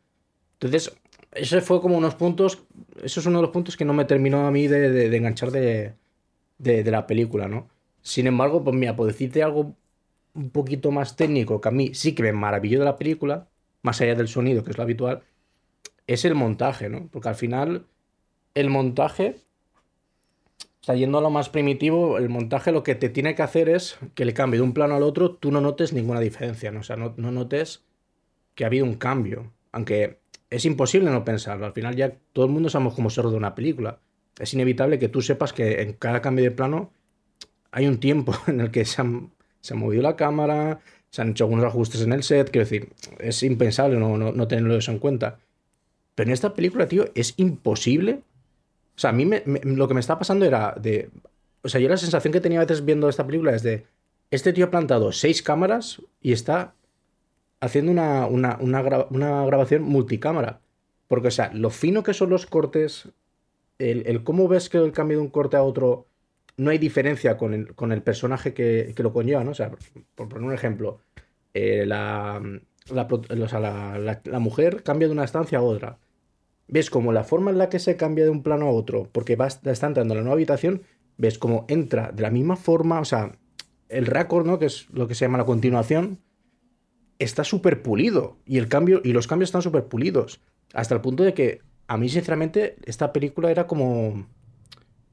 Entonces, 0.55 0.97
ese 1.33 1.61
fue 1.61 1.81
como 1.81 1.97
unos 1.97 2.15
puntos. 2.15 2.63
Eso 3.03 3.21
es 3.21 3.27
uno 3.27 3.39
de 3.39 3.43
los 3.43 3.53
puntos 3.53 3.77
que 3.77 3.85
no 3.85 3.93
me 3.93 4.05
terminó 4.05 4.47
a 4.47 4.51
mí 4.51 4.67
de, 4.67 5.15
enganchar 5.17 5.51
de, 5.51 5.95
de, 6.59 6.91
la 6.91 7.07
película, 7.07 7.49
¿no? 7.49 7.69
Sin 8.03 8.27
embargo, 8.27 8.65
pues 8.65 8.77
mira, 8.77 8.97
por 8.97 9.07
decirte 9.07 9.43
algo 9.43 9.75
un 10.35 10.51
poquito 10.51 10.91
más 10.91 11.17
técnico 11.17 11.61
que 11.61 11.69
a 11.69 11.73
mí 11.73 11.95
sí 11.95 12.15
que 12.15 12.23
me 12.23 12.33
maravilló 12.33 12.79
de 12.79 12.85
la 12.85 12.97
película, 12.97 13.49
más 13.83 14.01
allá 14.01 14.15
del 14.15 14.29
sonido, 14.29 14.65
que 14.65 14.71
es 14.71 14.77
lo 14.79 14.85
habitual, 14.85 15.23
es 16.07 16.25
el 16.25 16.35
montaje, 16.35 16.89
¿no? 16.89 17.09
Porque 17.13 17.29
al 17.29 17.35
final 17.35 17.87
el 18.55 18.71
montaje, 18.71 19.37
o 20.81 20.85
sea, 20.85 20.95
yendo 20.95 21.19
a 21.19 21.21
lo 21.21 21.31
más 21.31 21.49
primitivo, 21.49 22.19
el 22.19 22.29
montaje 22.29 22.73
lo 22.73 22.83
que 22.83 22.95
te 22.95 23.09
tiene 23.09 23.35
que 23.35 23.43
hacer 23.43 23.69
es 23.69 23.99
que 24.15 24.23
el 24.23 24.35
cambio 24.35 24.61
de 24.61 24.65
un 24.65 24.75
plano 24.75 24.97
al 24.97 25.03
otro 25.03 25.33
tú 25.33 25.53
no 25.53 25.61
notes 25.61 25.93
ninguna 25.93 26.21
diferencia, 26.21 26.71
¿no? 26.71 26.81
O 26.81 26.83
sea, 26.83 26.97
no, 26.97 27.15
notes 27.17 27.85
que 28.55 28.65
ha 28.65 28.69
habido 28.69 28.85
un 28.85 28.95
cambio. 28.95 29.53
Aunque 29.73 30.19
es 30.51 30.65
imposible 30.65 31.11
no 31.11 31.25
pensarlo. 31.25 31.67
Al 31.67 31.73
final 31.73 31.97
ya 31.97 32.13
todo 32.33 32.45
el 32.45 32.51
mundo 32.51 32.69
sabemos 32.69 32.95
cómo 32.95 33.11
se 33.11 33.23
de 33.23 33.29
una 33.29 33.55
película. 33.55 33.99
Es 34.39 34.53
inevitable 34.55 34.99
que 34.99 35.09
tú 35.09 35.23
sepas 35.23 35.53
que 35.53 35.83
en 35.83 35.93
cada 35.95 36.21
cambio 36.21 36.45
de 36.45 36.51
plano 36.51 36.93
hay 37.71 37.87
un 37.87 37.99
tiempo 37.99 38.35
en 38.47 38.61
el 38.61 38.71
que 38.71 38.85
se, 38.85 39.01
ha 39.01 39.75
movido 39.75 40.03
la 40.03 40.17
cámara, 40.17 40.81
se 41.11 41.23
han 41.23 41.31
hecho 41.31 41.45
algunos 41.45 41.65
ajustes 41.65 42.03
en 42.03 42.13
el 42.13 42.23
set. 42.23 42.51
Quiero 42.51 42.65
decir, 42.65 42.93
es 43.19 43.43
impensable 43.43 43.99
no, 43.99 44.49
tenerlo 44.49 44.77
eso 44.77 44.93
en 44.93 44.99
cuenta. 44.99 45.39
Pero 46.15 46.29
en 46.29 46.35
esta 46.35 46.55
película, 46.55 46.87
tío, 46.87 47.07
es 47.15 47.35
imposible 47.37 48.23
o 48.97 49.01
sea, 49.01 49.11
a 49.11 49.13
mí 49.15 49.25
lo 49.65 49.89
que 49.89 49.95
me 49.95 50.01
está 50.01 50.19
pasando 50.19 50.45
era 50.45 50.75
de. 50.79 51.09
O 51.63 51.71
sea, 51.71 51.81
yo 51.81 51.89
la 51.89 51.97
sensación 51.97 52.35
que 52.35 52.41
tenía 52.43 52.61
a 52.61 52.67
veces 52.67 52.85
viendo 52.85 53.09
esta 53.09 53.27
película 53.27 53.57
es 53.57 53.63
de. 53.63 53.87
Este 54.31 54.53
tío 54.53 54.67
ha 54.67 54.71
plantado 54.71 55.11
seis 55.11 55.43
cámaras 55.43 56.03
y 56.21 56.33
está 56.33 56.75
haciendo 57.61 57.93
una, 57.93 58.27
una, 58.27 59.45
grabación 59.45 59.83
multicámara. 59.83 60.61
Porque, 61.09 61.29
o 61.29 61.33
sea, 61.33 61.51
lo 61.53 61.71
fino 61.71 62.03
que 62.03 62.15
son 62.15 62.31
los 62.31 62.47
cortes, 62.47 63.09
el, 63.79 64.23
cómo 64.23 64.49
ves 64.49 64.69
que 64.69 64.79
el 64.79 64.93
cambio 64.93 65.19
de 65.19 65.25
un 65.25 65.31
corte 65.31 65.57
a 65.57 65.63
otro 65.63 66.07
no 66.57 66.71
hay 66.71 66.79
diferencia 66.79 67.37
con 67.37 67.55
el, 67.55 68.03
personaje 68.03 68.55
que, 68.55 68.95
lo 68.99 69.13
conlleva, 69.13 69.45
¿no? 69.45 69.53
O 69.53 69.55
sea, 69.55 69.71
por, 70.15 70.29
poner 70.29 70.47
un 70.47 70.55
ejemplo, 70.55 71.01
eh, 71.55 71.85
la, 71.87 72.41
la, 72.91 74.39
mujer 74.39 74.83
cambia 74.83 75.09
de 75.09 75.13
una 75.13 75.25
estancia 75.25 75.59
a 75.59 75.63
otra 75.63 75.99
ves 76.71 76.91
como 76.91 77.13
la 77.13 77.25
forma 77.25 77.51
en 77.51 77.59
la 77.59 77.69
que 77.69 77.79
se 77.79 77.97
cambia 77.97 78.25
de 78.25 78.31
un 78.31 78.43
plano 78.43 78.67
a 78.67 78.71
otro, 78.71 79.09
porque 79.13 79.37
va, 79.37 79.49
está 79.49 79.87
entrando 79.87 80.15
a 80.15 80.17
la 80.17 80.23
nueva 80.23 80.35
habitación, 80.35 80.83
ves 81.19 81.39
como 81.39 81.67
entra 81.69 82.13
de 82.13 82.23
la 82.23 82.31
misma 82.31 82.57
forma, 82.57 83.01
o 83.01 83.05
sea, 83.05 83.33
el 83.89 84.07
récord, 84.07 84.47
¿no? 84.47 84.59
Que 84.59 84.67
es 84.67 84.89
lo 84.91 85.09
que 85.09 85.15
se 85.15 85.25
llama 85.25 85.39
la 85.39 85.45
continuación, 85.45 86.19
está 87.21 87.45
súper 87.45 87.83
pulido. 87.83 88.37
Y 88.45 88.59
el 88.59 88.67
cambio, 88.67 89.01
y 89.05 89.13
los 89.13 89.29
cambios 89.29 89.49
están 89.49 89.63
súper 89.63 89.85
pulidos. 89.85 90.41
Hasta 90.75 90.95
el 90.95 91.01
punto 91.01 91.23
de 91.23 91.35
que, 91.35 91.61
a 91.87 91.97
mí, 91.97 92.09
sinceramente, 92.09 92.77
esta 92.85 93.13
película 93.13 93.51
era 93.51 93.67
como. 93.69 94.27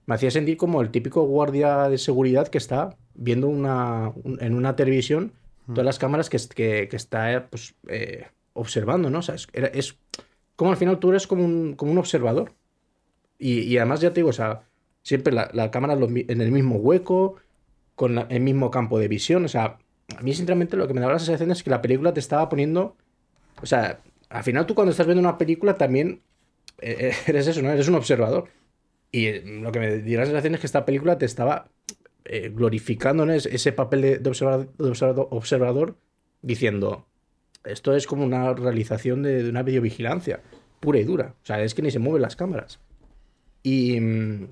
Me 0.08 0.15
hacía 0.15 0.32
sentir 0.32 0.58
como 0.58 0.82
el 0.82 0.89
típico 0.89 1.24
guardia 1.24 1.89
de 1.89 1.98
seguridad 1.98 2.48
que 2.48 2.58
está 2.58 2.96
viendo 3.13 3.50
una, 3.50 4.13
en 4.39 4.54
una 4.54 4.76
televisión 4.76 5.34
mm. 5.65 5.74
todas 5.74 5.86
las 5.86 6.00
cámaras 6.00 6.30
que, 6.30 6.88
que, 6.88 6.96
está 6.96 7.48
pues, 7.50 7.76
eh, 7.89 8.28
observando, 8.54 9.10
¿no? 9.10 9.20
O 9.20 9.22
sea, 9.22 9.36
es, 9.36 9.48
es 9.54 9.98
como 10.56 10.72
al 10.72 10.78
final 10.78 11.00
tú 11.00 11.12
eres 11.12 11.28
como 11.28 11.43
un, 11.43 11.76
como 11.76 11.91
un 11.91 11.98
observador. 11.98 12.54
Y, 13.39 13.78
además, 13.78 14.02
ya 14.02 14.10
te 14.10 14.22
digo, 14.22 14.30
o 14.30 14.34
sea, 14.34 14.63
siempre 15.04 15.32
la, 15.32 15.72
cámara 15.72 15.93
en 15.93 16.41
el 16.41 16.52
mismo 16.52 16.78
hueco, 16.78 17.36
con 17.96 18.17
el 18.17 18.41
mismo 18.41 18.72
campo 18.72 18.98
de 18.98 19.08
visión. 19.08 19.46
O 19.46 19.48
sea, 19.48 19.78
a 20.15 20.22
mí, 20.22 20.34
sinceramente, 20.34 20.78
lo 20.78 20.88
que 20.88 20.93
me 20.93 21.02
daba 21.02 21.13
la 21.13 21.20
sensación 21.20 21.52
es 21.52 21.63
que 21.63 21.70
la 21.70 21.82
película 21.82 22.13
te 22.13 22.20
estaba 22.20 22.48
poniendo. 22.50 22.96
O 23.62 23.65
sea, 23.65 24.00
al 24.30 24.43
final 24.43 24.65
tú 24.65 24.76
cuando 24.76 24.91
estás 24.91 25.06
viendo 25.06 25.22
una 25.22 25.38
película 25.38 25.78
también 25.78 26.22
eh, 26.80 27.12
eh, 27.12 27.13
eres 27.28 27.48
eso, 27.48 27.62
¿no? 27.62 27.72
Eres 27.72 27.88
un 27.88 27.96
observador. 27.96 28.50
Y 29.12 29.32
lo 29.62 29.72
que 29.72 29.80
me 29.80 29.98
dio 30.00 30.20
la 30.20 30.26
sensación 30.26 30.56
es 30.56 30.62
que 30.62 30.67
esta 30.67 30.86
película 30.86 31.17
te 31.17 31.26
estaba 31.26 31.70
eh, 32.26 32.52
glorificando 32.54 33.24
en 33.24 33.32
ese 33.32 33.72
papel 33.72 34.22
de, 34.22 34.30
observador, 34.30 35.28
observador, 35.32 35.96
diciendo, 36.41 37.08
esto 37.63 37.96
es 37.96 38.06
como 38.06 38.26
una 38.26 38.54
realización 38.54 39.24
de, 39.24 39.50
una 39.50 39.63
videovigilancia 39.63 40.41
pura 40.80 41.00
y 41.00 41.04
dura. 41.04 41.36
O 41.41 41.46
sea, 41.46 41.63
es 41.63 41.74
que 41.74 41.82
ni 41.82 41.91
se 41.91 42.00
mueven 42.00 42.22
las 42.22 42.36
cámaras. 42.36 42.80
Y 43.63 44.00
mm, 44.00 44.48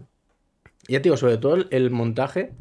ya 0.88 1.00
te 1.00 1.04
digo, 1.04 1.18
sobre 1.18 1.38
todo 1.38 1.58
el, 1.70 1.92
montaje, 1.92 2.54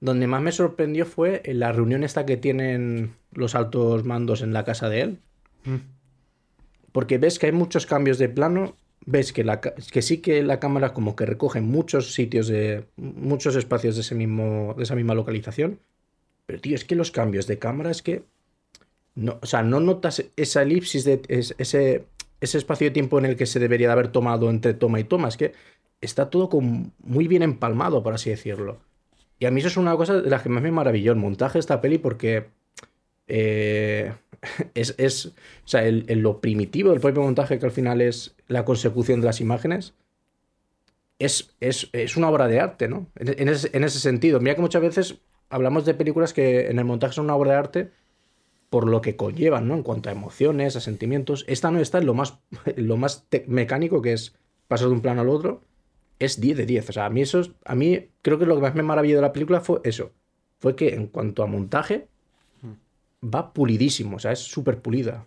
donde 0.00 0.26
más 0.26 0.42
me 0.42 0.52
sorprendió 0.52 1.04
fue 1.06 1.42
en 1.44 1.60
la 1.60 1.72
reunión 1.72 2.02
esta 2.04 2.26
que 2.26 2.36
tienen 2.36 3.14
los 3.32 3.54
altos 3.54 4.04
mandos 4.04 4.42
en 4.42 4.52
la 4.52 4.64
casa 4.64 4.88
de 4.88 5.02
él. 5.02 5.18
Mm. 5.64 5.76
Porque 6.92 7.18
ves 7.18 7.38
que 7.38 7.46
hay 7.46 7.52
muchos 7.52 7.86
cambios 7.86 8.18
de 8.18 8.28
plano, 8.28 8.76
ves 9.06 9.32
que, 9.32 9.44
la, 9.44 9.60
que 9.60 10.02
sí 10.02 10.18
que 10.18 10.42
la 10.42 10.58
cámara 10.58 10.92
como 10.92 11.14
que 11.14 11.26
recoge 11.26 11.60
muchos 11.60 12.14
sitios 12.14 12.48
de 12.48 12.84
muchos 12.96 13.54
espacios 13.56 13.94
de 13.94 14.00
ese 14.00 14.14
mismo 14.14 14.74
de 14.76 14.82
esa 14.82 14.96
misma 14.96 15.14
localización. 15.14 15.78
Pero 16.46 16.60
tío, 16.60 16.74
es 16.74 16.84
que 16.84 16.96
los 16.96 17.10
cambios 17.10 17.46
de 17.46 17.58
cámara 17.58 17.90
es 17.90 18.02
que 18.02 18.24
no, 19.14 19.38
o 19.42 19.46
sea, 19.46 19.62
no 19.62 19.80
notas 19.80 20.24
esa 20.36 20.62
elipsis, 20.62 21.04
de 21.04 21.20
ese, 21.28 22.06
ese 22.40 22.58
espacio 22.58 22.86
de 22.86 22.92
tiempo 22.92 23.18
en 23.18 23.26
el 23.26 23.36
que 23.36 23.46
se 23.46 23.60
debería 23.60 23.88
de 23.88 23.92
haber 23.92 24.08
tomado 24.08 24.48
entre 24.50 24.74
toma 24.74 24.98
y 24.98 25.04
toma. 25.04 25.28
Es 25.28 25.36
que 25.36 25.52
está 26.00 26.30
todo 26.30 26.48
como 26.48 26.90
muy 26.98 27.28
bien 27.28 27.42
empalmado, 27.42 28.02
por 28.02 28.14
así 28.14 28.30
decirlo. 28.30 28.80
Y 29.40 29.46
a 29.46 29.50
mí 29.50 29.58
eso 29.58 29.68
es 29.68 29.76
una 29.78 29.96
cosa 29.96 30.20
de 30.20 30.30
las 30.30 30.42
que 30.42 30.50
más 30.50 30.62
me 30.62 30.70
maravilló 30.70 31.12
el 31.12 31.18
montaje 31.18 31.54
de 31.54 31.60
esta 31.60 31.80
peli 31.80 31.96
porque 31.98 32.50
eh, 33.26 34.12
es, 34.74 34.94
es, 34.98 35.26
o 35.26 35.32
sea, 35.64 35.84
el, 35.84 36.04
lo 36.20 36.40
primitivo 36.40 36.90
del 36.90 37.00
propio 37.00 37.22
montaje 37.22 37.58
que 37.58 37.64
al 37.64 37.72
final 37.72 38.02
es 38.02 38.36
la 38.48 38.64
consecución 38.66 39.20
de 39.20 39.26
las 39.26 39.40
imágenes. 39.40 39.94
Es, 41.18 41.54
es, 41.60 41.88
es 41.92 42.16
una 42.16 42.28
obra 42.28 42.48
de 42.48 42.60
arte, 42.60 42.86
¿no? 42.86 43.06
En, 43.16 43.48
ese, 43.48 43.70
en 43.72 43.84
ese 43.84 43.98
sentido. 43.98 44.40
Mira 44.40 44.54
que 44.54 44.62
muchas 44.62 44.82
veces 44.82 45.20
hablamos 45.48 45.86
de 45.86 45.94
películas 45.94 46.34
que 46.34 46.68
en 46.68 46.78
el 46.78 46.84
montaje 46.84 47.14
son 47.14 47.24
una 47.24 47.34
obra 47.34 47.52
de 47.52 47.58
arte, 47.58 47.90
por 48.68 48.86
lo 48.86 49.00
que 49.00 49.16
conllevan, 49.16 49.68
¿no? 49.68 49.74
En 49.74 49.82
cuanto 49.82 50.10
a 50.10 50.12
emociones, 50.12 50.76
a 50.76 50.80
sentimientos. 50.80 51.46
Esta 51.48 51.70
no 51.70 51.80
está 51.80 51.98
en 51.98 52.06
lo 52.06 52.14
más, 52.14 52.38
lo 52.76 52.98
más 52.98 53.26
mecánico 53.46 54.02
que 54.02 54.12
es 54.12 54.34
pasar 54.68 54.88
de 54.88 54.94
un 54.94 55.00
plano 55.00 55.22
al 55.22 55.30
otro. 55.30 55.62
Es 56.20 56.40
10 56.40 56.58
de 56.58 56.66
10. 56.66 56.90
O 56.90 56.92
sea, 56.92 57.06
a 57.06 57.10
mí 57.10 57.22
eso 57.22 57.42
a 57.64 57.74
mí 57.74 58.08
creo 58.22 58.38
que 58.38 58.46
lo 58.46 58.54
que 58.54 58.62
más 58.62 58.74
me 58.76 58.84
maravilló 58.84 59.16
de 59.16 59.22
la 59.22 59.32
película 59.32 59.60
fue 59.60 59.80
eso. 59.82 60.12
Fue 60.60 60.76
que 60.76 60.94
en 60.94 61.08
cuanto 61.08 61.42
a 61.42 61.46
montaje, 61.46 62.06
va 63.22 63.52
pulidísimo. 63.52 64.16
O 64.16 64.18
sea, 64.20 64.30
es 64.30 64.38
súper 64.38 64.80
pulida. 64.80 65.26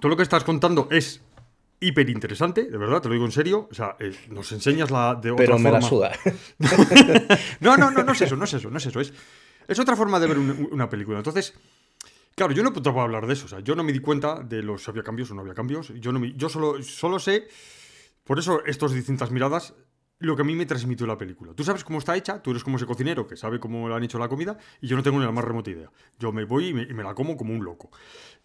Todo 0.00 0.10
lo 0.10 0.16
que 0.16 0.22
estás 0.22 0.44
contando 0.44 0.86
es 0.92 1.20
hiper 1.80 2.08
interesante, 2.10 2.64
de 2.64 2.78
verdad, 2.78 3.00
te 3.00 3.08
lo 3.08 3.14
digo 3.14 3.26
en 3.26 3.32
serio. 3.32 3.66
O 3.70 3.74
sea, 3.74 3.96
eh, 3.98 4.14
nos 4.28 4.52
enseñas 4.52 4.92
la 4.92 5.16
de 5.16 5.32
otra 5.32 5.44
Pero 5.46 5.58
me 5.58 5.72
la 5.72 5.80
suda. 5.80 6.12
no, 7.60 7.76
no, 7.76 7.90
no, 7.90 8.04
no 8.04 8.12
es 8.12 8.20
eso, 8.20 8.36
no 8.36 8.44
es 8.44 8.54
eso, 8.54 8.70
no 8.70 8.78
es 8.78 8.86
eso. 8.86 9.00
Es, 9.00 9.12
es 9.66 9.78
otra 9.78 9.96
forma 9.96 10.20
de 10.20 10.26
ver 10.28 10.38
una 10.38 10.88
película. 10.88 11.18
Entonces, 11.18 11.54
Claro, 12.34 12.54
yo 12.54 12.62
no 12.62 12.72
puedo 12.72 12.98
hablar 12.98 13.26
de 13.26 13.34
eso. 13.34 13.46
O 13.46 13.48
sea, 13.48 13.60
yo 13.60 13.74
no 13.74 13.84
me 13.84 13.92
di 13.92 13.98
cuenta 14.00 14.40
de 14.40 14.62
los 14.62 14.82
si 14.82 14.90
había 14.90 15.02
cambios 15.02 15.30
o 15.30 15.34
no 15.34 15.42
había 15.42 15.54
cambios. 15.54 15.92
Yo, 16.00 16.10
no 16.12 16.24
yo 16.24 16.48
solo, 16.48 16.82
solo 16.82 17.18
sé, 17.18 17.48
por 18.24 18.38
eso 18.38 18.64
estas 18.64 18.92
distintas 18.92 19.30
miradas, 19.30 19.74
lo 20.20 20.36
que 20.36 20.42
a 20.42 20.44
mí 20.44 20.54
me 20.54 20.66
transmitió 20.66 21.06
la 21.06 21.18
película. 21.18 21.54
Tú 21.54 21.64
sabes 21.64 21.82
cómo 21.82 21.98
está 21.98 22.14
hecha, 22.14 22.42
tú 22.42 22.50
eres 22.50 22.62
como 22.62 22.76
ese 22.76 22.86
cocinero 22.86 23.26
que 23.26 23.36
sabe 23.36 23.58
cómo 23.58 23.88
le 23.88 23.94
han 23.94 24.04
hecho 24.04 24.18
la 24.18 24.28
comida 24.28 24.56
y 24.80 24.86
yo 24.86 24.96
no 24.96 25.02
tengo 25.02 25.18
ni 25.18 25.24
la 25.24 25.32
más 25.32 25.44
remota 25.44 25.70
idea. 25.70 25.90
Yo 26.18 26.30
me 26.30 26.44
voy 26.44 26.68
y 26.68 26.74
me, 26.74 27.02
la 27.02 27.14
como 27.14 27.36
como 27.36 27.54
un 27.54 27.64
loco. 27.64 27.90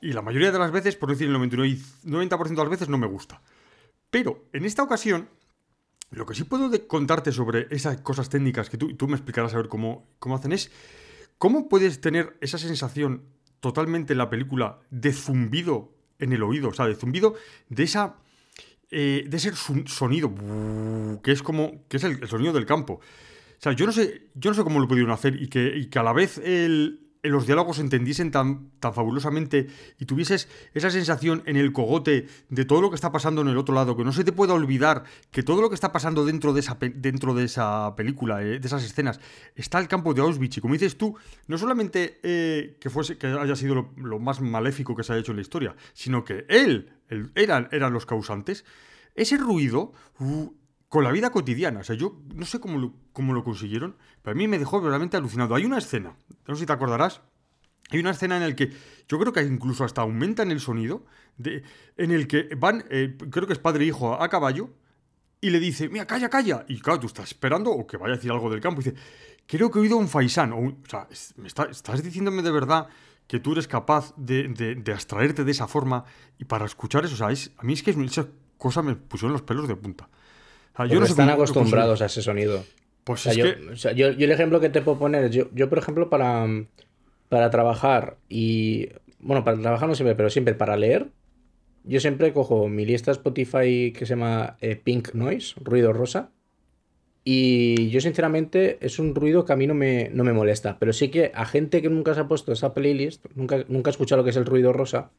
Y 0.01 0.13
la 0.13 0.21
mayoría 0.21 0.51
de 0.51 0.59
las 0.59 0.71
veces, 0.71 0.95
por 0.95 1.09
decir 1.09 1.27
el 1.27 1.33
99 1.33 1.69
y 1.69 2.09
90% 2.09 2.47
de 2.47 2.55
las 2.55 2.69
veces, 2.69 2.89
no 2.89 2.97
me 2.97 3.07
gusta. 3.07 3.41
Pero 4.09 4.45
en 4.53 4.65
esta 4.65 4.83
ocasión, 4.83 5.27
lo 6.11 6.25
que 6.25 6.33
sí 6.33 6.45
puedo 6.45 6.71
contarte 6.87 7.33
sobre 7.33 7.67
esas 7.69 7.97
cosas 8.01 8.29
técnicas 8.29 8.69
que 8.69 8.77
tú, 8.77 8.95
tú 8.95 9.07
me 9.07 9.15
explicarás 9.15 9.53
a 9.53 9.57
ver 9.57 9.67
cómo, 9.67 10.07
cómo 10.19 10.35
hacen 10.35 10.53
es 10.53 10.71
cómo 11.37 11.67
puedes 11.67 11.99
tener 11.99 12.37
esa 12.39 12.57
sensación 12.57 13.23
totalmente 13.59 14.13
en 14.13 14.19
la 14.19 14.29
película 14.29 14.79
de 14.91 15.11
zumbido 15.11 15.91
en 16.19 16.31
el 16.31 16.43
oído, 16.43 16.69
o 16.69 16.73
sea, 16.73 16.85
de 16.85 16.95
zumbido 16.95 17.35
de 17.67 17.83
esa 17.83 18.15
eh, 18.91 19.25
de 19.27 19.37
ese 19.37 19.51
sonido 19.55 20.31
que 21.23 21.31
es 21.31 21.41
como 21.43 21.85
que 21.87 21.97
es 21.97 22.03
el, 22.03 22.19
el 22.21 22.27
sonido 22.27 22.53
del 22.53 22.65
campo. 22.65 22.93
O 22.95 23.61
sea, 23.61 23.71
yo 23.73 23.85
no 23.85 23.91
sé, 23.91 24.27
yo 24.35 24.51
no 24.51 24.55
sé 24.55 24.63
cómo 24.63 24.79
lo 24.79 24.87
pudieron 24.87 25.11
hacer 25.11 25.41
y 25.41 25.47
que, 25.47 25.75
y 25.77 25.87
que 25.87 25.99
a 25.99 26.03
la 26.03 26.13
vez 26.13 26.37
el- 26.39 27.04
los 27.29 27.45
diálogos 27.45 27.77
se 27.77 27.81
entendiesen 27.81 28.31
tan, 28.31 28.71
tan 28.79 28.93
fabulosamente 28.93 29.67
y 29.99 30.05
tuvieses 30.05 30.47
esa 30.73 30.89
sensación 30.89 31.43
en 31.45 31.55
el 31.57 31.71
cogote 31.73 32.27
de 32.49 32.65
todo 32.65 32.81
lo 32.81 32.89
que 32.89 32.95
está 32.95 33.11
pasando 33.11 33.41
en 33.41 33.47
el 33.47 33.57
otro 33.57 33.73
lado, 33.75 33.95
que 33.95 34.03
no 34.03 34.11
se 34.11 34.23
te 34.23 34.31
pueda 34.31 34.53
olvidar 34.53 35.03
que 35.31 35.43
todo 35.43 35.61
lo 35.61 35.69
que 35.69 35.75
está 35.75 35.91
pasando 35.91 36.25
dentro 36.25 36.53
de 36.53 36.59
esa, 36.61 36.77
dentro 36.79 37.33
de 37.33 37.45
esa 37.45 37.95
película, 37.95 38.41
eh, 38.41 38.59
de 38.59 38.67
esas 38.67 38.83
escenas, 38.83 39.19
está 39.55 39.79
el 39.79 39.87
campo 39.87 40.13
de 40.13 40.21
Auschwitz. 40.21 40.57
Y 40.57 40.61
como 40.61 40.73
dices 40.73 40.97
tú, 40.97 41.15
no 41.47 41.57
solamente 41.57 42.19
eh, 42.23 42.77
que, 42.79 42.89
fuese, 42.89 43.17
que 43.17 43.27
haya 43.27 43.55
sido 43.55 43.91
lo, 43.97 44.19
más 44.19 44.41
maléfico 44.41 44.95
que 44.95 45.03
se 45.03 45.13
haya 45.13 45.21
hecho 45.21 45.31
en 45.31 45.37
la 45.37 45.41
historia, 45.41 45.75
sino 45.93 46.23
que 46.23 46.45
él, 46.49 46.93
él- 47.09 47.31
eran, 47.35 47.67
eran 47.71 47.93
los 47.93 48.05
causantes, 48.05 48.65
ese 49.15 49.37
ruido 49.37 49.93
uh, 50.19 50.51
con 50.89 51.03
la 51.03 51.11
vida 51.11 51.31
cotidiana. 51.31 51.79
O 51.81 51.83
sea, 51.83 51.95
yo 51.95 52.19
no 52.35 52.45
sé 52.45 52.59
cómo 52.59 52.77
lo, 52.79 52.93
cómo 53.13 53.33
lo 53.33 53.43
consiguieron, 53.43 53.95
pero 54.21 54.33
a 54.33 54.37
mí 54.37 54.47
me 54.47 54.59
dejó 54.59 54.79
realmente 54.79 55.17
alucinado. 55.17 55.55
Hay 55.55 55.65
una 55.65 55.77
escena, 55.77 56.15
no 56.47 56.55
sé 56.55 56.61
si 56.61 56.65
te 56.65 56.73
acordarás, 56.73 57.21
hay 57.91 57.99
una 57.99 58.11
escena 58.11 58.37
en 58.37 58.43
la 58.49 58.55
que 58.55 58.71
yo 59.07 59.19
creo 59.19 59.31
que 59.33 59.41
incluso 59.43 59.83
hasta 59.83 60.01
aumentan 60.01 60.51
el 60.51 60.59
sonido, 60.59 61.05
de, 61.37 61.63
en 61.97 62.11
el 62.11 62.27
que 62.27 62.49
van, 62.57 62.85
eh, 62.89 63.15
creo 63.29 63.45
que 63.45 63.53
es 63.53 63.59
padre 63.59 63.83
e 63.83 63.87
hijo 63.87 64.13
a, 64.21 64.29
caballo, 64.29 64.69
y 65.41 65.49
le 65.51 65.59
dice, 65.59 65.89
mira, 65.89 66.07
calla, 66.07 66.29
calla. 66.29 66.65
Y 66.67 66.79
claro, 66.79 67.01
tú 67.01 67.07
estás 67.07 67.27
esperando 67.27 67.69
o 67.71 67.85
que 67.85 67.97
vaya 67.97 68.13
a 68.13 68.15
decir 68.17 68.31
algo 68.31 68.49
del 68.49 68.61
campo. 68.61 68.81
Y 68.81 68.85
dice, 68.85 68.95
creo 69.45 69.69
que 69.69 69.77
he 69.77 69.81
oído 69.83 69.97
un 69.97 70.07
faisán. 70.07 70.53
O, 70.53 70.57
o 70.59 70.73
sea, 70.89 71.07
es- 71.11 71.35
estás 71.69 72.01
diciéndome 72.01 72.41
de 72.41 72.49
verdad 72.51 72.87
que 73.27 73.39
tú 73.39 73.51
eres 73.51 73.67
capaz 73.67 74.13
de, 74.17 74.47
de- 74.47 74.73
de 74.75 74.91
abstraerte 74.93 75.43
de 75.43 75.51
esa 75.51 75.67
forma 75.67 76.05
y 76.39 76.45
para 76.45 76.65
escuchar 76.65 77.05
eso. 77.05 77.13
O 77.13 77.17
sea, 77.17 77.29
es- 77.31 77.51
a 77.57 77.63
mí 77.63 77.73
es 77.73 77.83
que 77.83 77.91
esa 77.91 78.27
cosa 78.57 78.81
me 78.81 78.95
pusieron 78.95 79.33
los 79.33 79.43
pelos 79.43 79.67
de 79.67 79.75
punta. 79.75 80.09
O 80.77 80.87
sea, 80.87 80.95
Porque 80.95 81.09
están 81.11 81.25
cómo 81.27 81.33
acostumbrados 81.35 82.01
a 82.01 82.05
ese 82.05 82.21
sonido. 82.21 82.63
Pues 83.03 83.21
O 83.21 83.23
sea, 83.23 83.31
es 83.31 83.37
yo, 83.37 83.43
que... 83.45 83.69
o 83.71 83.75
sea, 83.75 83.91
yo- 83.93 84.11
yo 84.11 84.25
el 84.25 84.31
ejemplo 84.31 84.59
que 84.59 84.69
te 84.69 84.81
puedo 84.81 84.97
poner, 84.99 85.29
yo, 85.31 85.49
yo 85.53 85.69
por 85.69 85.77
ejemplo, 85.77 86.09
para, 86.09 86.47
para 87.29 87.49
trabajar 87.49 88.17
y. 88.29 88.89
Bueno, 89.19 89.43
para 89.43 89.59
trabajar 89.59 89.87
no 89.89 89.95
siempre, 89.95 90.15
pero 90.15 90.29
siempre 90.29 90.53
para 90.53 90.77
leer, 90.77 91.07
yo 91.83 91.99
siempre 91.99 92.33
cojo 92.33 92.67
mi 92.67 92.85
lista 92.85 93.11
Spotify 93.11 93.91
que 93.91 94.05
se 94.05 94.15
llama 94.15 94.57
eh, 94.61 94.75
Pink 94.75 95.13
Noise, 95.13 95.55
ruido 95.63 95.93
rosa. 95.93 96.31
Y 97.23 97.89
yo, 97.89 98.01
sinceramente, 98.01 98.77
es 98.85 98.99
un 98.99 99.15
ruido 99.15 99.45
que 99.45 99.53
a 99.53 99.55
mí 99.55 99.65
no 99.65 99.73
me, 99.73 100.09
no 100.13 100.23
me 100.23 100.33
molesta. 100.33 100.77
Pero 100.77 100.93
sí 100.93 101.09
que 101.09 101.31
a 101.33 101.45
gente 101.45 101.81
que 101.81 101.89
nunca 101.89 102.13
se 102.13 102.19
ha 102.21 102.27
puesto 102.27 102.51
esa 102.51 102.73
playlist, 102.75 103.25
nunca, 103.33 103.65
nunca 103.67 103.89
ha 103.89 103.93
escuchado 103.93 104.21
lo 104.21 104.23
que 104.23 104.29
es 104.29 104.37
el 104.37 104.45
ruido 104.45 104.73
rosa, 104.73 105.11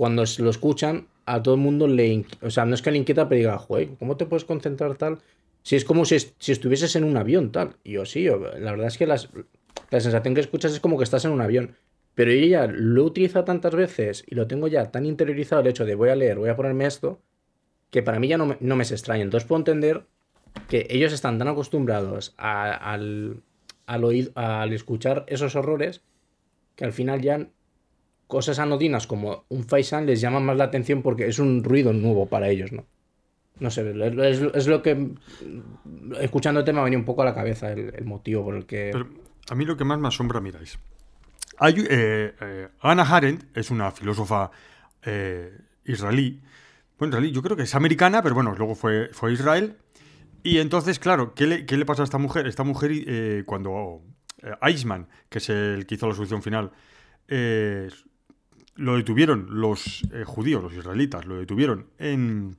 cuando 0.00 0.24
lo 0.38 0.48
escuchan, 0.48 1.08
a 1.26 1.42
todo 1.42 1.56
el 1.56 1.60
mundo 1.60 1.86
le. 1.86 2.24
O 2.40 2.48
sea, 2.48 2.64
no 2.64 2.74
es 2.74 2.80
que 2.80 2.90
le 2.90 2.96
inquieta, 2.96 3.28
pero 3.28 3.38
diga, 3.38 3.58
joder, 3.58 3.90
¿cómo 3.98 4.16
te 4.16 4.24
puedes 4.24 4.46
concentrar 4.46 4.96
tal? 4.96 5.18
Si 5.62 5.76
es 5.76 5.84
como 5.84 6.06
si, 6.06 6.16
si 6.38 6.52
estuvieses 6.52 6.96
en 6.96 7.04
un 7.04 7.18
avión, 7.18 7.52
tal. 7.52 7.76
Y 7.84 7.92
yo 7.92 8.06
sí, 8.06 8.22
yo- 8.22 8.38
la 8.38 8.70
verdad 8.70 8.86
es 8.86 8.96
que 8.96 9.06
las- 9.06 9.28
la 9.90 10.00
sensación 10.00 10.34
que 10.34 10.40
escuchas 10.40 10.72
es 10.72 10.80
como 10.80 10.96
que 10.96 11.04
estás 11.04 11.26
en 11.26 11.32
un 11.32 11.42
avión. 11.42 11.74
Pero 12.14 12.32
yo 12.32 12.46
ya 12.46 12.66
lo 12.66 13.02
he 13.02 13.04
utilizado 13.04 13.44
tantas 13.44 13.74
veces 13.74 14.24
y 14.26 14.36
lo 14.36 14.46
tengo 14.46 14.68
ya 14.68 14.90
tan 14.90 15.04
interiorizado 15.04 15.60
el 15.60 15.66
hecho 15.68 15.84
de 15.84 15.94
voy 15.94 16.08
a 16.08 16.16
leer, 16.16 16.38
voy 16.38 16.48
a 16.48 16.56
ponerme 16.56 16.86
esto, 16.86 17.20
que 17.90 18.02
para 18.02 18.18
mí 18.18 18.28
ya 18.28 18.38
no 18.38 18.46
me, 18.46 18.56
no 18.60 18.76
me 18.76 18.84
es. 18.84 19.20
Entonces 19.22 19.46
puedo 19.46 19.60
entender 19.60 20.06
que 20.66 20.86
ellos 20.88 21.12
están 21.12 21.38
tan 21.38 21.48
acostumbrados 21.48 22.32
al, 22.38 23.42
al, 23.84 24.02
oír- 24.02 24.32
al 24.34 24.72
escuchar 24.72 25.24
esos 25.28 25.54
horrores 25.56 26.00
que 26.74 26.86
al 26.86 26.92
final 26.94 27.20
ya 27.20 27.48
cosas 28.30 28.58
anodinas 28.58 29.06
como 29.06 29.44
un 29.50 29.64
faisán 29.64 30.06
les 30.06 30.22
llaman 30.22 30.46
más 30.46 30.56
la 30.56 30.64
atención 30.64 31.02
porque 31.02 31.26
es 31.26 31.38
un 31.38 31.62
ruido 31.62 31.92
nuevo 31.92 32.26
para 32.26 32.48
ellos, 32.48 32.72
¿no? 32.72 32.86
No 33.58 33.70
sé, 33.70 33.82
es, 33.90 34.66
lo 34.66 34.82
que 34.82 35.10
escuchándote 36.18 36.72
me 36.72 36.80
ha 36.80 36.84
venido 36.84 36.98
un 36.98 37.04
poco 37.04 37.20
a 37.20 37.26
la 37.26 37.34
cabeza 37.34 37.70
el, 37.70 38.06
motivo 38.06 38.42
por 38.42 38.54
el 38.54 38.64
que... 38.64 38.88
Pero 38.90 39.06
a 39.50 39.54
mí 39.54 39.66
lo 39.66 39.76
que 39.76 39.84
más 39.84 39.98
me 39.98 40.08
asombra, 40.08 40.40
miráis. 40.40 40.78
Hay, 41.58 41.74
eh, 41.90 42.34
eh, 42.40 43.38
es 43.54 43.70
una 43.70 43.90
filósofa 43.90 44.50
eh, 45.04 45.52
israelí. 45.84 46.40
Bueno, 46.98 47.10
israelí, 47.10 47.32
yo 47.32 47.42
creo 47.42 47.54
que 47.54 47.64
es 47.64 47.74
americana, 47.74 48.22
pero 48.22 48.34
bueno, 48.34 48.54
luego 48.56 48.74
fue, 48.74 49.10
fue 49.12 49.28
a 49.28 49.32
Israel. 49.34 49.76
Y 50.42 50.58
entonces, 50.58 50.98
claro, 50.98 51.34
¿qué 51.34 51.46
le, 51.46 51.66
qué 51.66 51.76
le 51.76 51.84
pasa 51.84 52.02
a 52.02 52.04
esta 52.04 52.18
mujer? 52.18 52.46
Esta 52.46 52.64
mujer, 52.64 52.92
eh, 52.94 53.42
cuando 53.44 54.02
eh, 54.42 54.52
Eichmann, 54.62 55.08
que 55.28 55.38
es 55.38 55.50
el 55.50 55.86
que 55.86 55.96
hizo 55.96 56.08
la 56.08 56.14
solución 56.14 56.42
final, 56.42 56.70
eh, 57.28 57.88
lo 58.76 58.96
detuvieron 58.96 59.46
los 59.60 60.02
eh, 60.12 60.24
judíos, 60.24 60.62
los 60.62 60.72
israelitas, 60.72 61.26
lo 61.26 61.36
detuvieron 61.38 61.86
en, 61.98 62.56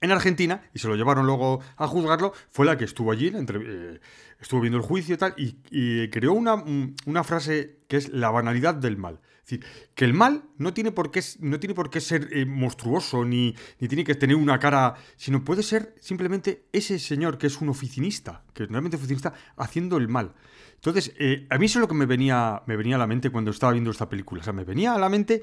en 0.00 0.10
Argentina 0.12 0.62
y 0.74 0.78
se 0.78 0.88
lo 0.88 0.96
llevaron 0.96 1.26
luego 1.26 1.60
a 1.76 1.86
juzgarlo, 1.86 2.32
fue 2.50 2.66
la 2.66 2.76
que 2.76 2.84
estuvo 2.84 3.10
allí, 3.12 3.28
entre- 3.28 3.60
eh, 3.64 4.00
estuvo 4.40 4.60
viendo 4.60 4.78
el 4.78 4.84
juicio 4.84 5.14
y 5.14 5.18
tal, 5.18 5.34
y, 5.36 6.08
creó 6.08 6.32
una, 6.32 6.54
un- 6.54 6.94
una 7.06 7.24
frase 7.24 7.78
que 7.88 7.96
es 7.96 8.08
la 8.10 8.30
banalidad 8.30 8.74
del 8.74 8.96
mal. 8.96 9.20
Es 9.44 9.56
decir, 9.58 9.66
que 9.96 10.04
el 10.04 10.14
mal 10.14 10.44
no 10.58 10.72
tiene 10.74 10.92
por 10.92 11.10
qué, 11.10 11.20
no 11.40 11.58
tiene 11.58 11.74
por 11.74 11.90
qué 11.90 12.00
ser 12.00 12.28
eh, 12.32 12.44
monstruoso 12.46 13.24
ni, 13.24 13.56
ni 13.80 13.88
tiene 13.88 14.04
que 14.04 14.14
tener 14.14 14.36
una 14.36 14.58
cara, 14.60 14.94
sino 15.16 15.42
puede 15.44 15.62
ser 15.64 15.94
simplemente 16.00 16.66
ese 16.72 16.98
señor 17.00 17.36
que 17.36 17.48
es 17.48 17.60
un 17.60 17.68
oficinista, 17.68 18.44
que 18.54 18.62
es 18.64 18.68
realmente 18.68 18.96
oficinista, 18.96 19.34
haciendo 19.56 19.96
el 19.96 20.06
mal. 20.08 20.34
Entonces, 20.80 21.12
eh, 21.18 21.46
a 21.50 21.58
mí 21.58 21.66
eso 21.66 21.78
es 21.78 21.82
lo 21.82 21.88
que 21.88 21.94
me 21.94 22.06
venía, 22.06 22.62
me 22.66 22.74
venía 22.74 22.96
a 22.96 22.98
la 22.98 23.06
mente 23.06 23.28
cuando 23.28 23.50
estaba 23.50 23.72
viendo 23.72 23.90
esta 23.90 24.08
película. 24.08 24.40
O 24.40 24.44
sea, 24.44 24.54
me 24.54 24.64
venía 24.64 24.94
a 24.94 24.98
la 24.98 25.10
mente 25.10 25.42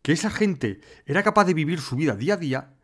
que 0.00 0.12
esa 0.12 0.30
gente 0.30 0.80
era 1.06 1.24
capaz 1.24 1.44
de 1.44 1.54
vivir 1.54 1.80
su 1.80 1.96
vida 1.96 2.14
día 2.14 2.34
a 2.34 2.36
día 2.36 2.74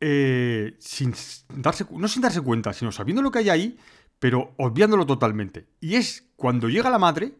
eh, 0.00 0.74
sin 0.78 1.14
darse, 1.54 1.84
no 1.90 2.08
sin 2.08 2.22
darse 2.22 2.40
cuenta, 2.40 2.72
sino 2.72 2.90
sabiendo 2.92 3.20
lo 3.20 3.30
que 3.30 3.40
hay 3.40 3.50
ahí, 3.50 3.78
pero 4.18 4.54
obviándolo 4.56 5.04
totalmente. 5.04 5.66
Y 5.80 5.96
es 5.96 6.30
cuando 6.34 6.68
llega 6.68 6.88
la 6.88 6.98
madre, 6.98 7.34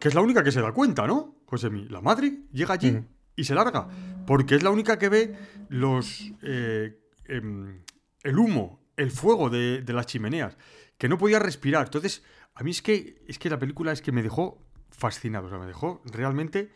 que 0.00 0.08
es 0.08 0.14
la 0.14 0.20
única 0.20 0.42
que 0.42 0.50
se 0.50 0.62
da 0.62 0.72
cuenta, 0.72 1.06
¿no? 1.06 1.36
Josemi, 1.44 1.86
la 1.88 2.00
madre 2.00 2.38
llega 2.50 2.74
allí 2.74 2.98
y 3.36 3.44
se 3.44 3.54
larga, 3.54 3.88
porque 4.26 4.54
es 4.54 4.62
la 4.62 4.70
única 4.70 4.98
que 4.98 5.08
ve 5.08 5.36
los 5.68 6.32
eh, 6.42 6.98
em, 7.26 7.82
el 8.22 8.38
humo, 8.38 8.80
el 8.96 9.10
fuego 9.10 9.50
de, 9.50 9.82
de 9.82 9.92
las 9.92 10.06
chimeneas, 10.06 10.56
que 10.98 11.08
no 11.08 11.18
podía 11.18 11.38
respirar. 11.38 11.86
Entonces, 11.86 12.22
a 12.54 12.62
mí 12.62 12.70
es 12.70 12.82
que, 12.82 13.22
es 13.26 13.38
que 13.38 13.50
la 13.50 13.58
película 13.58 13.92
es 13.92 14.02
que 14.02 14.12
me 14.12 14.22
dejó 14.22 14.58
fascinado, 14.90 15.46
o 15.46 15.50
sea, 15.50 15.58
me 15.58 15.66
dejó 15.66 16.02
realmente... 16.04 16.70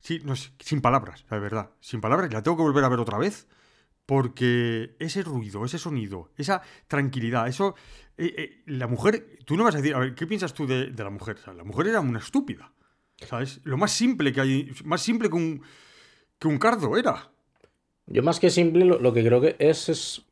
Sí, 0.00 0.20
no 0.24 0.34
sin 0.34 0.80
palabras, 0.80 1.26
la 1.28 1.38
verdad. 1.38 1.70
Sin 1.80 2.00
palabras, 2.00 2.32
la 2.32 2.42
tengo 2.42 2.56
que 2.56 2.62
volver 2.62 2.84
a 2.84 2.88
ver 2.88 3.00
otra 3.00 3.18
vez. 3.18 3.46
Porque 4.06 4.96
ese 4.98 5.22
ruido, 5.22 5.64
ese 5.64 5.78
sonido, 5.78 6.32
esa 6.36 6.62
tranquilidad, 6.88 7.46
eso. 7.46 7.74
eh, 8.16 8.34
eh, 8.36 8.62
la 8.66 8.86
mujer. 8.86 9.38
Tú 9.44 9.56
no 9.56 9.64
vas 9.64 9.74
a 9.74 9.78
decir. 9.78 9.94
A 9.94 9.98
ver, 9.98 10.14
¿qué 10.14 10.26
piensas 10.26 10.54
tú 10.54 10.66
de, 10.66 10.90
la 10.90 11.10
mujer? 11.10 11.36
La 11.54 11.64
mujer 11.64 11.88
era 11.88 12.00
una 12.00 12.18
estúpida. 12.18 12.72
¿Sabes? 13.18 13.60
Lo 13.64 13.76
más 13.76 13.92
simple 13.92 14.32
que 14.32 14.40
hay. 14.40 14.72
Más 14.84 15.02
simple 15.02 15.28
que 15.28 15.36
un. 15.36 15.62
que 16.38 16.48
un 16.48 16.58
cardo 16.58 16.96
era. 16.96 17.30
Yo 18.06 18.22
más 18.22 18.40
que 18.40 18.50
simple, 18.50 18.84
lo, 18.84 18.98
lo 18.98 19.12
que 19.12 19.22
creo 19.22 19.40
que 19.40 19.54
es, 19.58 19.88
es. 19.90 20.26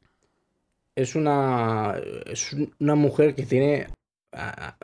Es 0.98 1.14
una. 1.14 1.94
Es 2.26 2.56
una 2.80 2.96
mujer 2.96 3.36
que 3.36 3.44
tiene. 3.44 3.86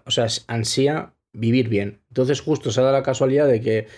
O 0.07 0.11
sea, 0.13 0.29
ansía 0.47 1.13
vivir 1.33 1.69
bien. 1.69 2.03
Entonces, 2.09 2.41
justo 2.41 2.71
se 2.71 2.83
da 2.83 2.93
la 2.93 3.03
casualidad 3.03 3.49
de 3.49 3.61
que 3.61 3.89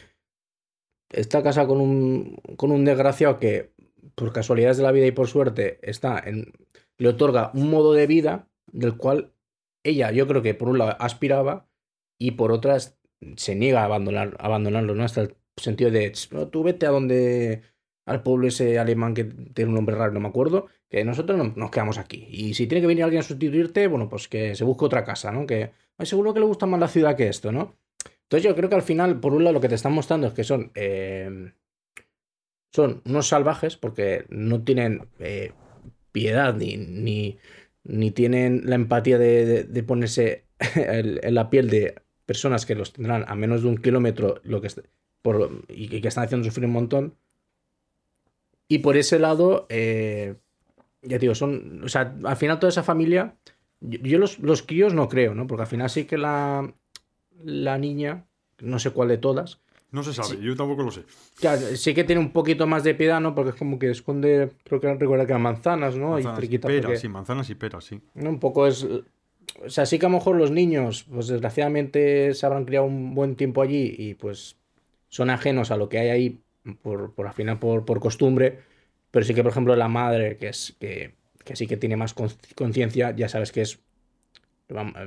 está 1.11 1.42
casada 1.42 1.66
con 1.66 1.79
un, 1.81 2.37
con 2.57 2.72
un 2.72 2.87
desgraciado 2.87 3.38
que, 3.38 3.70
por 4.14 4.33
casualidades 4.33 4.79
de 4.79 4.83
la 4.83 4.92
vida 4.92 5.07
y 5.07 5.12
por 5.12 5.29
suerte, 5.29 5.79
está 5.83 6.18
en. 6.24 6.55
Le 6.96 7.09
otorga 7.09 7.50
un 7.52 7.68
modo 7.68 7.92
de 7.92 8.07
vida 8.07 8.48
del 8.72 8.96
cual 8.96 9.35
ella, 9.85 10.11
yo 10.11 10.26
creo 10.26 10.40
que 10.40 10.55
por 10.55 10.70
un 10.70 10.79
lado 10.79 10.96
aspiraba 10.98 11.68
y 12.18 12.31
por 12.33 12.50
otras 12.50 12.98
se 13.37 13.55
niega 13.55 13.83
a 13.83 13.85
abandonar, 13.85 14.37
abandonarlo, 14.40 14.94
¿no? 14.94 15.05
Hasta 15.05 15.20
el 15.20 15.37
sentido 15.59 15.90
de, 15.90 16.11
"Ch, 16.12 16.33
no, 16.33 16.48
tú 16.48 16.62
vete 16.62 16.87
a 16.87 16.90
donde 16.90 17.61
al 18.07 18.22
pueblo 18.22 18.48
ese 18.48 18.79
alemán 18.79 19.12
que 19.12 19.24
tiene 19.24 19.68
un 19.68 19.74
nombre 19.74 19.96
raro, 19.96 20.12
no 20.12 20.20
me 20.20 20.29
acuerdo, 20.29 20.68
que 20.88 21.05
nosotros 21.05 21.37
no- 21.38 21.53
nos 21.57 21.70
quedamos 21.70 21.99
aquí. 21.99 22.27
Y 22.31 22.55
si 22.55 22.66
tiene 22.66 22.81
que 22.83 22.87
venir 22.88 23.05
alguien 23.05 23.20
a 23.20 23.22
sustituirte, 23.25 23.87
bueno, 23.88 24.09
pues 24.09 24.29
que 24.29 24.55
se 24.55 24.64
busque 24.64 24.85
otra 24.85 25.05
casa, 25.05 25.33
¿no? 25.33 25.46
Que 25.46 25.70
"Ay, 25.99 26.07
seguro 26.07 26.33
que 26.35 26.40
le 26.40 26.46
gusta 26.46 26.66
más 26.66 26.81
la 26.81 26.88
ciudad 26.88 27.16
que 27.16 27.29
esto, 27.29 27.53
¿no? 27.53 27.77
Entonces 28.22 28.44
yo 28.49 28.55
creo 28.57 28.68
que 28.68 28.75
al 28.77 28.83
final, 28.83 29.20
por 29.20 29.33
un 29.35 29.44
lado, 29.44 29.55
lo 29.55 29.61
que 29.61 29.68
te 29.68 29.75
están 29.77 29.92
mostrando 29.92 30.27
es 30.29 30.33
que 30.35 30.44
son, 30.44 30.70
eh, 30.75 31.53
son 32.72 33.03
unos 33.07 33.29
salvajes 33.29 33.77
porque 33.77 34.27
no 34.29 34.62
tienen 34.62 35.09
eh, 35.18 35.53
piedad 36.12 36.55
ni, 36.55 36.77
ni, 37.85 38.11
tienen 38.11 38.62
la 38.64 38.75
empatía 38.75 39.18
de, 39.18 39.64
de, 39.64 39.83
ponerse 39.83 40.44
en, 40.77 41.35
la 41.35 41.51
piel 41.51 41.70
de 41.70 41.94
personas 42.27 42.66
que 42.66 42.75
los 42.75 42.92
tendrán 42.92 43.25
a 43.29 43.35
menos 43.35 43.62
de 43.62 43.68
un 43.68 43.77
kilómetro 43.79 44.40
lo 44.42 44.61
que, 44.61 44.68
por, 45.22 45.62
y 45.68 46.01
que 46.01 46.09
están 46.09 46.25
haciendo 46.25 46.44
sufrir 46.46 46.66
un 46.66 46.72
montón. 46.72 47.14
Y 48.68 48.79
por 48.79 48.96
ese 48.96 49.18
lado, 49.18 49.66
eh, 49.68 50.35
ya 51.07 51.19
digo, 51.19 51.35
son, 51.35 51.83
o 51.85 51.88
sea, 51.88 52.14
al 52.25 52.37
final 52.37 52.59
toda 52.59 52.71
esa 52.71 52.83
familia, 52.83 53.37
yo, 53.81 54.19
los, 54.19 54.38
los, 54.38 54.62
críos 54.62 54.95
no 54.95 55.09
creo, 55.09 55.35
¿no? 55.35 55.47
Porque 55.47 55.62
al 55.62 55.69
final 55.69 55.90
sí 55.90 56.05
que 56.05 56.19
la, 56.19 56.75
la 57.45 57.79
niña, 57.79 58.27
no 58.61 58.79
sé 58.79 58.90
cuál 58.90 59.09
de 59.09 59.19
todas, 59.19 59.61
no 59.92 60.03
se 60.03 60.12
sabe, 60.12 60.42
yo 60.42 60.57
tampoco 60.57 60.83
lo 60.83 60.90
sé. 60.90 61.05
sí 61.77 61.95
que 61.95 62.05
tiene 62.05 62.21
un 62.21 62.31
poquito 62.31 62.66
más 62.66 62.83
de 62.85 62.95
piedad, 62.95 63.21
¿no? 63.21 63.35
Porque 63.35 63.51
es 63.51 63.57
como 63.57 63.79
que 63.79 63.90
esconde, 63.90 64.51
creo 64.64 64.81
que 64.81 64.92
recuerda 64.95 65.25
que 65.25 65.33
eran 65.33 65.42
manzanas, 65.42 65.97
¿no? 65.97 66.11
Manzanas 66.11 66.45
y, 66.45 66.59
peras, 66.59 67.01
sí, 67.01 67.09
manzanas 67.09 67.51
y 67.51 67.55
peras, 67.55 67.85
sí. 67.85 68.01
Un 68.14 68.38
poco 68.38 68.66
es... 68.66 68.87
O 69.64 69.71
sea, 69.71 69.87
sí 69.87 69.99
que 69.99 70.07
a 70.07 70.09
lo 70.09 70.16
mejor 70.16 70.37
los 70.37 70.51
niños, 70.51 71.07
pues 71.11 71.29
desgraciadamente 71.29 72.35
se 72.35 72.45
habrán 72.45 72.64
criado 72.64 72.85
un 72.85 73.14
buen 73.14 73.37
tiempo 73.37 73.62
allí 73.62 73.95
y 73.97 74.14
pues 74.14 74.57
son 75.09 75.31
ajenos 75.31 75.71
a 75.71 75.77
lo 75.77 75.88
que 75.88 75.99
hay 75.99 76.09
ahí 76.09 76.40
por, 76.83 77.14
por 77.14 77.29
al 77.29 77.33
final 77.33 77.59
por, 77.59 77.85
por 77.85 78.01
costumbre, 78.01 78.59
pero 79.16 79.24
sí 79.24 79.33
que 79.33 79.42
por 79.42 79.50
ejemplo 79.50 79.74
la 79.76 79.88
madre, 79.88 80.37
que 80.37 80.48
es 80.48 80.76
que, 80.79 81.14
que 81.42 81.57
sí 81.57 81.66
que 81.66 81.79
tiene 81.79 81.96
más 81.96 82.12
conciencia, 82.55 83.16
ya 83.16 83.31
sabes 83.31 83.50
que 83.50 83.62
es... 83.62 83.79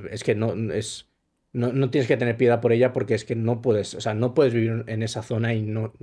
Es 0.09 0.23
que 0.23 0.33
no 0.33 0.55
es 0.73 1.11
no, 1.53 1.71
no, 1.73 1.91
tienes 1.91 2.07
que 2.07 2.17
tener 2.17 2.35
piedad 2.35 2.59
por 2.59 2.71
ella 2.71 2.91
porque 2.91 3.13
es 3.13 3.23
que 3.23 3.35
no 3.35 3.61
puedes, 3.61 3.93
o 3.93 4.01
sea, 4.01 4.15
no 4.15 4.33
puedes 4.33 4.51
vivir 4.51 4.83
en 4.87 5.03
esa 5.03 5.21
zona 5.21 5.53
y 5.53 5.61
no, 5.61 5.93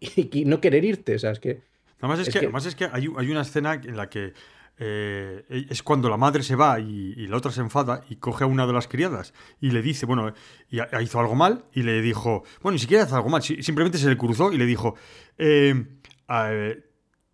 y, 0.00 0.46
no 0.46 0.62
querer 0.62 0.86
irte, 0.86 1.16
o 1.16 1.18
sea, 1.18 1.32
es 1.32 1.38
que... 1.38 1.60
Además 2.00 2.20
es, 2.20 2.30
que, 2.30 2.38
Además 2.38 2.64
es 2.64 2.74
que 2.74 2.86
hay, 2.86 3.08
hay, 3.14 3.30
una 3.30 3.42
escena 3.42 3.74
en 3.74 3.94
la 3.98 4.08
que 4.08 4.32
eh, 4.78 5.66
es 5.68 5.82
cuando 5.82 6.08
la 6.08 6.16
madre 6.16 6.42
se 6.42 6.56
va 6.56 6.80
y, 6.80 7.26
la 7.26 7.36
otra 7.36 7.50
se 7.50 7.60
enfada 7.60 8.04
y 8.08 8.16
coge 8.16 8.44
a 8.44 8.46
una 8.46 8.66
de 8.66 8.72
las 8.72 8.88
criadas 8.88 9.34
y 9.60 9.70
le 9.70 9.82
dice, 9.82 10.06
bueno, 10.06 10.32
y 10.70 10.78
hizo 11.02 11.20
algo 11.20 11.34
mal 11.34 11.66
y 11.74 11.82
le 11.82 12.00
dijo, 12.00 12.42
bueno, 12.62 12.76
ni 12.76 12.78
siquiera 12.78 13.04
hizo 13.04 13.16
algo 13.16 13.28
mal, 13.28 13.42
simplemente 13.42 13.98
se 13.98 14.08
le 14.08 14.16
cruzó 14.16 14.50
y 14.50 14.56
le 14.56 14.64
dijo, 14.64 14.94
eh, 15.36 15.84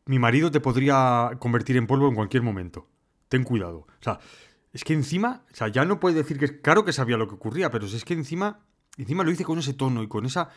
mi 0.06 0.18
marido 0.18 0.50
te 0.50 0.60
podría 0.60 1.30
convertir 1.38 1.76
en 1.76 1.86
polvo 1.86 2.08
en 2.08 2.14
cualquier 2.14 2.42
momento, 2.42 2.88
ten 3.28 3.44
cuidado. 3.44 3.86
O 3.86 4.02
sea, 4.02 4.18
es 4.72 4.84
que 4.84 4.94
encima, 4.94 5.44
o 5.52 5.54
sea, 5.54 5.68
ya 5.68 5.84
no 5.84 6.00
puede 6.00 6.16
decir 6.16 6.38
que 6.38 6.60
claro 6.60 6.84
que 6.84 6.92
sabía 6.92 7.16
lo 7.16 7.28
que 7.28 7.34
ocurría, 7.34 7.70
pero 7.70 7.86
es 7.86 8.04
que 8.04 8.14
encima, 8.14 8.60
encima 8.96 9.22
lo 9.22 9.30
dice 9.30 9.44
con 9.44 9.58
ese 9.58 9.74
tono 9.74 10.02
y 10.02 10.08
con 10.08 10.24
esa 10.24 10.48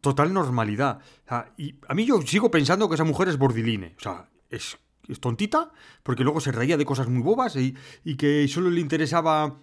total 0.00 0.32
normalidad. 0.32 1.00
O 1.24 1.28
sea, 1.28 1.52
y 1.56 1.78
a 1.88 1.94
mí 1.94 2.06
yo 2.06 2.20
sigo 2.22 2.50
pensando 2.50 2.88
que 2.88 2.94
esa 2.94 3.04
mujer 3.04 3.28
es 3.28 3.38
bordiline. 3.38 3.94
O 3.96 4.00
sea, 4.00 4.28
es, 4.50 4.78
tontita, 5.20 5.72
porque 6.02 6.24
luego 6.24 6.40
se 6.40 6.52
reía 6.52 6.76
de 6.76 6.84
cosas 6.84 7.08
muy 7.08 7.22
bobas 7.22 7.54
y, 7.56 7.76
y 8.04 8.16
que 8.16 8.46
solo 8.48 8.70
le 8.70 8.80
interesaba 8.80 9.60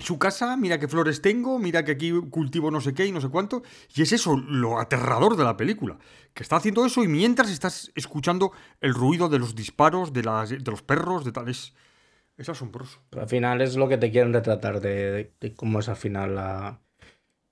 su 0.00 0.18
casa, 0.18 0.56
mira 0.56 0.78
qué 0.78 0.88
flores 0.88 1.22
tengo, 1.22 1.58
mira 1.58 1.84
que 1.84 1.92
aquí 1.92 2.12
cultivo 2.30 2.70
no 2.70 2.80
sé 2.80 2.94
qué 2.94 3.06
y 3.06 3.12
no 3.12 3.20
sé 3.20 3.28
cuánto. 3.28 3.62
Y 3.94 4.02
es 4.02 4.12
eso 4.12 4.36
lo 4.36 4.80
aterrador 4.80 5.36
de 5.36 5.44
la 5.44 5.56
película, 5.56 5.98
que 6.34 6.42
está 6.42 6.56
haciendo 6.56 6.84
eso 6.84 7.04
y 7.04 7.08
mientras 7.08 7.50
estás 7.50 7.92
escuchando 7.94 8.52
el 8.80 8.94
ruido 8.94 9.28
de 9.28 9.38
los 9.38 9.54
disparos, 9.54 10.12
de, 10.12 10.22
las, 10.22 10.50
de 10.50 10.70
los 10.70 10.82
perros, 10.82 11.24
de 11.24 11.32
tales... 11.32 11.74
Es 12.36 12.48
asombroso. 12.48 13.00
al 13.18 13.28
final 13.28 13.60
es 13.60 13.76
lo 13.76 13.86
que 13.86 13.98
te 13.98 14.10
quieren 14.10 14.32
retratar 14.32 14.80
de, 14.80 15.34
cómo 15.56 15.80
es 15.80 15.90
al 15.90 15.96
final 15.96 16.34
la, 16.34 16.80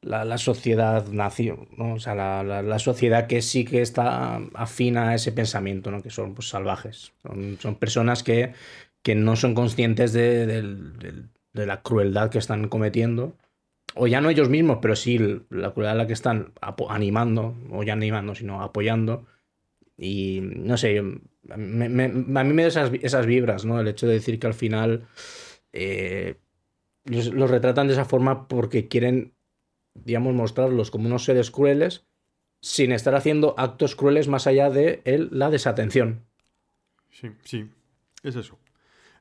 la, 0.01 0.39
sociedad 0.39 1.07
nació, 1.09 1.69
¿no? 1.77 1.95
O 1.95 1.99
sea, 1.99 2.15
la, 2.15 2.79
sociedad 2.79 3.27
que 3.27 3.43
sí 3.43 3.65
que 3.65 3.83
está 3.83 4.37
afina 4.55 5.11
a 5.11 5.15
ese 5.15 5.33
pensamiento, 5.33 5.91
¿no? 5.91 6.03
Que 6.03 6.09
son 6.09 6.35
pues, 6.35 6.49
salvajes. 6.49 7.13
Son, 7.61 7.75
personas 7.77 8.23
que, 8.23 8.55
que, 9.03 9.15
no 9.15 9.37
son 9.37 9.55
conscientes 9.55 10.13
de, 10.13 10.63
de, 11.59 11.67
la 11.67 11.83
crueldad 11.83 12.31
que 12.31 12.39
están 12.39 12.69
cometiendo. 12.69 13.37
O 13.95 14.07
ya 14.07 14.21
no 14.21 14.31
ellos 14.31 14.49
mismos, 14.49 14.79
pero 14.81 14.95
sí 14.95 15.19
la 15.51 15.73
crueldad 15.73 15.95
a 15.95 15.99
la 15.99 16.07
que 16.07 16.13
están 16.13 16.53
animando, 16.89 17.57
o 17.71 17.83
ya 17.83 17.95
animando, 17.95 18.35
sino 18.35 18.63
apoyando. 18.63 19.27
Y 19.97 20.41
no 20.43 20.77
sé, 20.77 20.99
a 20.99 21.57
mí 21.57 22.53
me 22.55 22.63
da 22.63 22.69
esas, 22.69 22.93
esas, 23.03 23.27
vibras, 23.27 23.65
¿no? 23.65 23.81
El 23.81 23.89
hecho 23.89 24.07
de 24.07 24.15
decir 24.15 24.39
que 24.39 24.47
al 24.47 24.55
final 24.55 25.09
eh, 25.73 26.37
los, 27.05 27.51
retratan 27.51 27.87
de 27.87 27.95
esa 27.95 28.05
forma 28.05 28.49
porque 28.49 28.89
quieren, 28.89 29.35
digamos, 29.95 30.35
mostrarlos 30.35 30.91
como 30.91 31.07
unos 31.07 31.25
seres 31.25 31.51
crueles 31.51 32.07
sin 32.61 32.93
estar 32.93 33.15
haciendo 33.15 33.55
actos 33.57 33.95
crueles 33.95 34.29
más 34.29 34.47
allá 34.47 34.71
de 34.71 35.03
la 35.05 35.51
desatención. 35.51 36.25
Sí, 37.11 37.31
sí, 37.45 37.71
es 38.23 38.37
eso. 38.37 38.59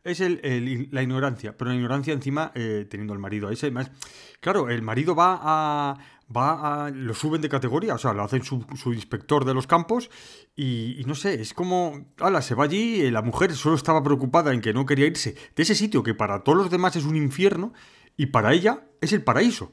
Es 0.07 0.21
el, 0.21 0.87
la 0.91 1.03
ignorancia, 1.03 1.57
pero 1.57 1.69
la 1.69 1.75
ignorancia 1.75 2.13
encima 2.13 2.51
eh, 2.55 2.87
teniendo 2.89 3.13
al 3.13 3.19
marido. 3.19 3.49
Ese, 3.49 3.69
más, 3.71 3.91
claro, 4.39 4.69
el 4.69 4.81
marido 4.81 5.15
va 5.15 5.39
a, 5.41 5.97
va 6.35 6.85
a, 6.85 6.89
lo 6.89 7.13
suben 7.13 7.41
de 7.41 7.49
categoría, 7.49 7.95
o 7.95 7.97
sea, 7.97 8.13
lo 8.13 8.23
hacen 8.23 8.43
su, 8.43 8.65
inspector 8.85 9.45
de 9.45 9.53
los 9.53 9.67
campos 9.67 10.09
y, 10.55 11.03
no 11.05 11.15
sé, 11.15 11.41
es 11.41 11.53
como, 11.53 12.13
ala, 12.19 12.41
se 12.41 12.55
va 12.55 12.63
allí, 12.63 13.01
eh, 13.01 13.11
la 13.11 13.21
mujer 13.21 13.53
solo 13.53 13.75
estaba 13.75 14.01
preocupada 14.03 14.53
en 14.53 14.61
que 14.61 14.73
no 14.73 14.85
quería 14.85 15.07
irse 15.07 15.35
de 15.55 15.63
ese 15.63 15.75
sitio 15.75 16.03
que 16.03 16.13
para 16.13 16.43
todos 16.43 16.57
los 16.57 16.71
demás 16.71 16.95
es 16.95 17.03
un 17.03 17.15
infierno 17.15 17.73
y 18.15 18.27
para 18.27 18.53
ella 18.53 18.87
es 19.01 19.13
el 19.13 19.23
paraíso. 19.23 19.71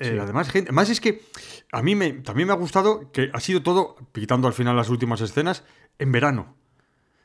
Eh, 0.00 0.18
además, 0.20 0.50
gente, 0.50 0.70
además 0.70 0.90
es 0.90 1.00
que 1.00 1.22
a 1.70 1.82
mí 1.82 1.94
me, 1.94 2.12
también 2.12 2.48
me 2.48 2.54
ha 2.54 2.56
gustado 2.56 3.12
que 3.12 3.30
ha 3.32 3.40
sido 3.40 3.62
todo, 3.62 3.96
quitando 4.12 4.48
al 4.48 4.54
final 4.54 4.76
las 4.76 4.88
últimas 4.88 5.20
escenas, 5.20 5.64
en 5.98 6.10
verano. 6.10 6.56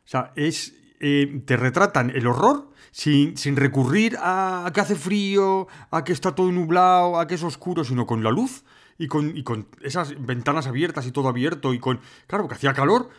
O 0.06 0.08
sea, 0.08 0.34
es, 0.36 0.76
eh, 1.06 1.44
te 1.46 1.58
retratan 1.58 2.12
el 2.12 2.28
horror 2.28 2.70
sin, 2.92 3.36
sin 3.36 3.58
recurrir 3.58 4.16
a, 4.22 4.72
que 4.74 4.80
hace 4.80 4.96
frío, 4.96 5.68
a 5.92 6.06
que 6.06 6.14
está 6.14 6.34
todo 6.34 6.50
nublado, 6.50 7.20
a 7.20 7.28
que 7.28 7.36
es 7.36 7.44
oscuro, 7.44 7.84
sino 7.84 8.08
con 8.08 8.24
la 8.24 8.32
luz 8.32 8.64
y 8.98 9.08
con, 9.08 9.36
y 9.36 9.44
con 9.44 9.68
esas 9.82 10.16
ventanas 10.26 10.66
abiertas 10.66 11.06
y 11.06 11.12
todo 11.12 11.28
abierto 11.28 11.74
y 11.74 11.80
con... 11.80 12.00
Claro, 12.26 12.48
que 12.48 12.56
hacía 12.56 12.74
calor, 12.74 13.10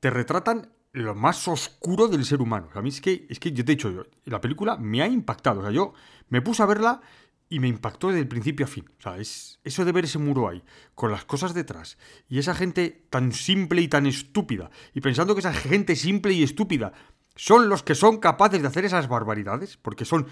te 0.00 0.10
retratan 0.10 0.68
lo 0.92 1.14
más 1.14 1.48
oscuro 1.48 2.08
del 2.08 2.26
ser 2.26 2.42
humano. 2.42 2.68
a 2.74 2.82
mí 2.82 2.90
es 2.90 3.00
que, 3.00 3.26
es 3.30 3.40
que 3.40 3.52
yo 3.52 3.64
te 3.64 3.72
he 3.72 3.76
dicho, 3.76 4.04
la 4.26 4.42
película 4.42 4.76
me 4.76 5.00
ha 5.00 5.08
impactado. 5.08 5.60
O 5.60 5.62
sea, 5.62 5.72
yo 5.72 5.94
me 6.28 6.42
puse 6.42 6.62
a 6.62 6.66
verla 6.66 7.00
y 7.48 7.58
me 7.58 7.68
impactó 7.68 8.08
desde 8.08 8.20
el 8.20 8.28
principio 8.28 8.66
a 8.66 8.68
fin. 8.68 8.84
O 8.98 9.02
sea, 9.02 9.16
es 9.16 9.60
eso 9.64 9.86
de 9.86 9.92
ver 9.92 10.04
ese 10.04 10.18
muro 10.18 10.46
ahí, 10.46 10.62
con 10.94 11.10
las 11.10 11.24
cosas 11.24 11.54
detrás, 11.54 11.96
y 12.28 12.38
esa 12.38 12.54
gente 12.54 13.06
tan 13.08 13.32
simple 13.32 13.80
y 13.80 13.88
tan 13.88 14.04
estúpida, 14.04 14.70
y 14.92 15.00
pensando 15.00 15.34
que 15.34 15.40
esa 15.40 15.54
gente 15.54 15.96
simple 15.96 16.34
y 16.34 16.42
estúpida 16.42 16.92
son 17.36 17.68
los 17.68 17.82
que 17.82 17.94
son 17.94 18.18
capaces 18.18 18.60
de 18.60 18.68
hacer 18.68 18.84
esas 18.84 19.08
barbaridades, 19.08 19.76
porque 19.76 20.04
son, 20.04 20.26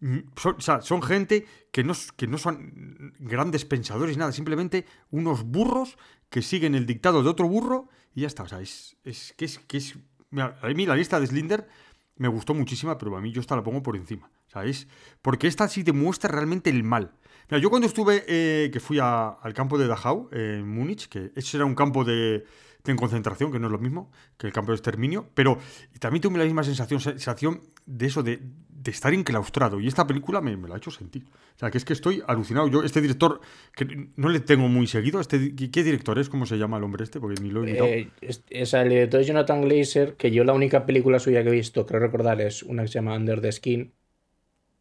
mm, 0.00 0.18
son, 0.58 1.02
gente 1.02 1.46
que 1.70 1.84
no, 1.84 1.94
que 2.16 2.26
no 2.26 2.38
son 2.38 3.14
grandes 3.18 3.64
pensadores, 3.64 4.16
nada, 4.16 4.32
simplemente 4.32 4.86
unos 5.10 5.44
burros 5.44 5.98
que 6.30 6.42
siguen 6.42 6.74
el 6.74 6.86
dictado 6.86 7.22
de 7.22 7.28
otro 7.28 7.48
burro 7.48 7.88
y 8.14 8.22
ya 8.22 8.26
está. 8.26 8.44
O 8.44 8.48
sea, 8.48 8.60
es, 8.60 8.96
es 9.04 9.34
que 9.36 9.44
es... 9.44 9.58
Que 9.58 9.76
es 9.78 9.98
a 10.36 10.68
mí 10.74 10.84
la 10.84 10.96
lista 10.96 11.20
de 11.20 11.28
Slinder 11.28 11.68
me 12.16 12.28
gustó 12.28 12.54
muchísima, 12.54 12.98
pero 12.98 13.16
a 13.16 13.20
mí 13.20 13.30
yo 13.32 13.40
esta 13.40 13.56
la 13.56 13.62
pongo 13.62 13.82
por 13.82 13.96
encima. 13.96 14.30
¿Sabéis? 14.46 14.86
Porque 15.22 15.46
esta 15.46 15.68
sí 15.68 15.82
demuestra 15.82 16.30
realmente 16.30 16.70
el 16.70 16.82
mal. 16.84 17.12
Yo 17.50 17.70
cuando 17.70 17.86
estuve, 17.86 18.24
eh, 18.26 18.70
que 18.72 18.80
fui 18.80 18.98
al 19.00 19.54
campo 19.54 19.78
de 19.78 19.86
Dachau, 19.86 20.28
en 20.32 20.66
Múnich, 20.66 21.08
que 21.08 21.30
ese 21.36 21.56
era 21.56 21.66
un 21.66 21.74
campo 21.74 22.04
de, 22.04 22.44
en 22.90 22.96
concentración, 22.96 23.50
que 23.50 23.58
no 23.58 23.66
es 23.66 23.72
lo 23.72 23.78
mismo 23.78 24.10
que 24.36 24.46
el 24.46 24.52
campo 24.52 24.72
de 24.72 24.76
exterminio, 24.76 25.28
pero 25.34 25.58
también 26.00 26.22
tuve 26.22 26.38
la 26.38 26.44
misma 26.44 26.64
sensación, 26.64 27.00
sensación 27.00 27.62
de 27.86 28.06
eso, 28.06 28.22
de, 28.22 28.40
estar 28.84 29.14
enclaustrado. 29.14 29.80
Y 29.80 29.88
esta 29.88 30.06
película 30.06 30.42
me, 30.42 30.56
me, 30.58 30.68
lo 30.68 30.74
ha 30.74 30.76
hecho 30.76 30.90
sentir. 30.90 31.24
O 31.24 31.58
sea, 31.58 31.70
que 31.70 31.78
es 31.78 31.86
que 31.86 31.94
estoy 31.94 32.22
alucinado. 32.26 32.68
Yo, 32.68 32.82
este 32.82 33.00
director, 33.00 33.40
que 33.74 34.10
no 34.16 34.28
le 34.28 34.40
tengo 34.40 34.68
muy 34.68 34.86
seguido, 34.86 35.20
este, 35.20 35.54
¿qué 35.54 35.82
director 35.82 36.18
es? 36.18 36.28
¿Cómo 36.28 36.44
se 36.44 36.58
llama 36.58 36.76
el 36.76 36.84
hombre 36.84 37.04
este? 37.04 37.18
Porque 37.18 37.40
ni 37.40 37.50
lo 37.50 37.64
he. 37.64 38.00
Eh, 38.00 38.10
es, 38.20 38.74
el 38.74 38.90
director 38.90 39.20
de 39.20 39.26
Jonathan 39.26 39.62
Glazer, 39.62 40.16
que 40.16 40.30
yo 40.30 40.44
la 40.44 40.52
única 40.52 40.84
película 40.84 41.18
suya 41.18 41.42
que 41.42 41.48
he 41.48 41.52
visto, 41.52 41.86
creo 41.86 42.00
recordar, 42.00 42.42
es 42.42 42.62
una 42.62 42.82
que 42.82 42.88
se 42.88 42.94
llama 42.94 43.16
Under 43.16 43.40
the 43.40 43.52
Skin 43.52 43.94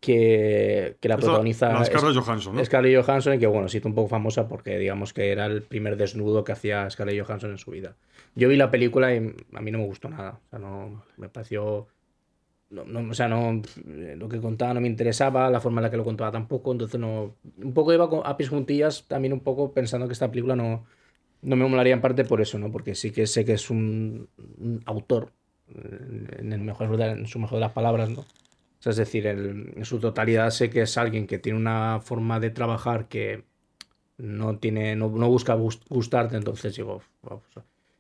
que, 0.04 0.98
la 1.02 1.18
protagoniza 1.18 1.86
Scarlett 1.86 2.18
Johansson, 2.18 2.66
Scarlett 2.66 3.04
Johansson 3.04 3.40
que 3.40 3.48
bueno, 3.48 3.70
sí 3.70 3.82
un 3.84 3.96
poco 3.96 4.10
famosa 4.10 4.48
porque 4.48 4.78
digamos 4.78 5.14
que 5.14 5.32
era 5.32 5.46
el 5.46 5.62
primer 5.62 5.96
desnudo 5.96 6.44
que 6.44 6.52
hacía 6.52 6.90
Scarlett 6.90 7.26
Johansson 7.26 7.52
en 7.52 7.58
su 7.58 7.72
vida. 7.72 7.96
Yo 8.36 8.50
vi 8.50 8.58
la 8.58 8.70
película 8.70 9.14
y 9.14 9.34
a 9.54 9.62
mí 9.62 9.72
no 9.72 9.78
me 9.78 9.86
gustó 9.86 10.10
nada, 10.10 10.40
o 10.46 10.50
sea, 10.50 10.60
no 10.60 11.04
me 11.18 11.30
pareció 11.30 11.88
no, 12.70 13.10
o 13.10 13.14
sea, 13.14 13.28
no 13.28 13.62
lo 13.86 14.28
que 14.28 14.42
contaba 14.42 14.74
no 14.74 14.82
me 14.82 14.88
interesaba, 14.88 15.50
la 15.50 15.62
forma 15.62 15.80
en 15.80 15.84
la 15.84 15.92
que 15.92 15.98
lo 15.98 16.04
contaba 16.04 16.32
tampoco, 16.32 16.72
entonces 16.72 17.00
no 17.00 17.36
un 17.58 17.74
poco 17.74 17.94
iba 17.94 18.06
a 18.06 18.38
pies 18.38 18.50
juntillas 18.50 19.06
también 19.08 19.32
un 19.32 19.42
poco 19.42 19.72
pensando 19.72 20.08
que 20.08 20.14
esta 20.14 20.30
película 20.30 20.56
no 20.56 20.86
no 21.42 21.56
me 21.56 21.68
molaría 21.68 21.94
en 21.94 22.02
parte 22.02 22.24
por 22.24 22.42
eso, 22.42 22.58
¿no? 22.58 22.72
Porque 22.72 22.96
sí 22.96 23.12
que 23.12 23.28
sé 23.28 23.46
que 23.46 23.54
es 23.54 23.70
un, 23.70 24.30
autor 24.86 25.34
en, 25.68 26.54
el 26.54 26.62
mejor, 26.62 27.02
en 27.02 27.28
su 27.28 27.38
mejor 27.40 27.58
de 27.58 27.62
las 27.62 27.74
palabras, 27.74 28.10
¿no? 28.10 28.26
Es 28.90 28.98
decir, 28.98 29.26
en 29.28 29.86
su 29.86 30.00
totalidad 30.00 30.50
sé 30.52 30.70
que 30.70 30.82
es 30.82 30.98
alguien 30.98 31.28
que 31.28 31.40
tiene 31.40 31.58
una 31.58 32.00
forma 32.02 32.40
de 32.40 32.50
trabajar 32.50 33.08
que 33.08 33.44
no 34.18 34.58
tiene 34.58 34.96
no, 34.96 35.10
busca 35.10 35.56
gustarte, 35.90 36.36
entonces 36.38 36.76
digo, 36.76 37.02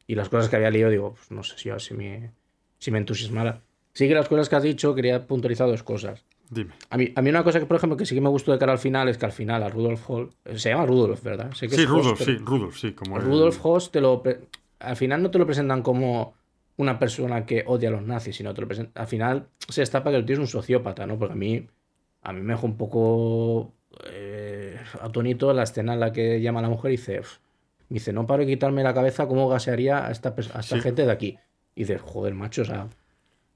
y 0.07 0.15
las 0.15 0.29
cosas 0.29 0.49
que 0.49 0.55
había 0.57 0.71
leído, 0.71 0.89
digo, 0.89 1.13
pues 1.13 1.31
no 1.31 1.43
sé 1.43 1.57
si, 1.57 1.69
si, 1.79 1.93
me, 1.93 2.31
si 2.77 2.91
me 2.91 2.99
entusiasmara. 2.99 3.61
Sí 3.93 4.07
que 4.07 4.13
las 4.13 4.27
cosas 4.27 4.49
que 4.49 4.55
has 4.55 4.63
dicho, 4.63 4.93
quería 4.95 5.25
puntualizar 5.25 5.67
dos 5.67 5.83
cosas. 5.83 6.25
Dime. 6.49 6.73
A 6.89 6.97
mí, 6.97 7.11
a 7.15 7.21
mí 7.21 7.29
una 7.29 7.43
cosa 7.43 7.59
que, 7.59 7.65
por 7.65 7.77
ejemplo, 7.77 7.97
que 7.97 8.05
sí 8.05 8.13
que 8.15 8.21
me 8.21 8.29
gustó 8.29 8.51
de 8.51 8.59
cara 8.59 8.73
al 8.73 8.79
final 8.79 9.07
es 9.09 9.17
que 9.17 9.25
al 9.25 9.31
final 9.31 9.63
a 9.63 9.69
Rudolf 9.69 10.07
Hall... 10.09 10.29
Se 10.55 10.69
llama 10.69 10.85
Rudolf, 10.85 11.23
¿verdad? 11.23 11.51
Sé 11.53 11.67
que 11.67 11.75
Sí, 11.75 11.83
Host, 11.83 11.89
Rudolf, 11.91 12.21
sí, 12.21 12.37
Rudolf, 12.37 12.77
sí. 12.77 12.91
Como 12.93 13.17
el- 13.17 13.23
Rudolf 13.23 13.59
Host 13.63 13.93
te 13.93 14.01
lo 14.01 14.21
al 14.79 14.95
final 14.97 15.23
no 15.23 15.31
te 15.31 15.39
lo 15.39 15.45
presentan 15.45 15.81
como 15.81 16.33
una 16.77 16.97
persona 16.99 17.45
que 17.45 17.63
odia 17.67 17.89
a 17.89 17.91
los 17.91 18.01
nazis, 18.03 18.35
sino 18.35 18.53
te 18.53 18.61
lo 18.61 18.67
presentan 18.67 19.01
al 19.01 19.07
final 19.07 19.47
se 19.69 19.81
destapa 19.81 20.09
que 20.11 20.17
el 20.17 20.25
tío 20.25 20.33
es 20.35 20.39
un 20.39 20.47
sociópata, 20.47 21.05
¿no? 21.05 21.17
Porque 21.19 21.33
a 21.33 21.35
mí 21.37 21.67
a 22.23 22.33
mí 22.33 22.41
me 22.41 22.53
dejó 22.53 22.65
un 22.67 22.77
poco 22.77 23.73
eh, 24.09 24.77
atónito 25.01 25.53
la 25.53 25.63
escena 25.63 25.93
en 25.93 25.99
la 25.99 26.11
que 26.13 26.41
llama 26.41 26.59
a 26.59 26.63
la 26.63 26.69
mujer 26.69 26.91
y 26.91 26.97
dice, 26.97 27.19
me 27.89 27.95
dice, 27.95 28.13
no 28.13 28.25
paro 28.25 28.41
de 28.41 28.47
quitarme 28.47 28.81
la 28.81 28.93
cabeza 28.93 29.27
cómo 29.27 29.49
gasearía 29.49 30.07
a 30.07 30.11
esta, 30.11 30.29
a 30.29 30.39
esta 30.41 30.61
Sí. 30.63 30.79
gente 30.81 31.05
de 31.05 31.11
aquí. 31.11 31.37
Y 31.75 31.81
dices, 31.81 32.01
joder, 32.01 32.33
macho, 32.33 32.61
o 32.61 32.65
sea, 32.65 32.87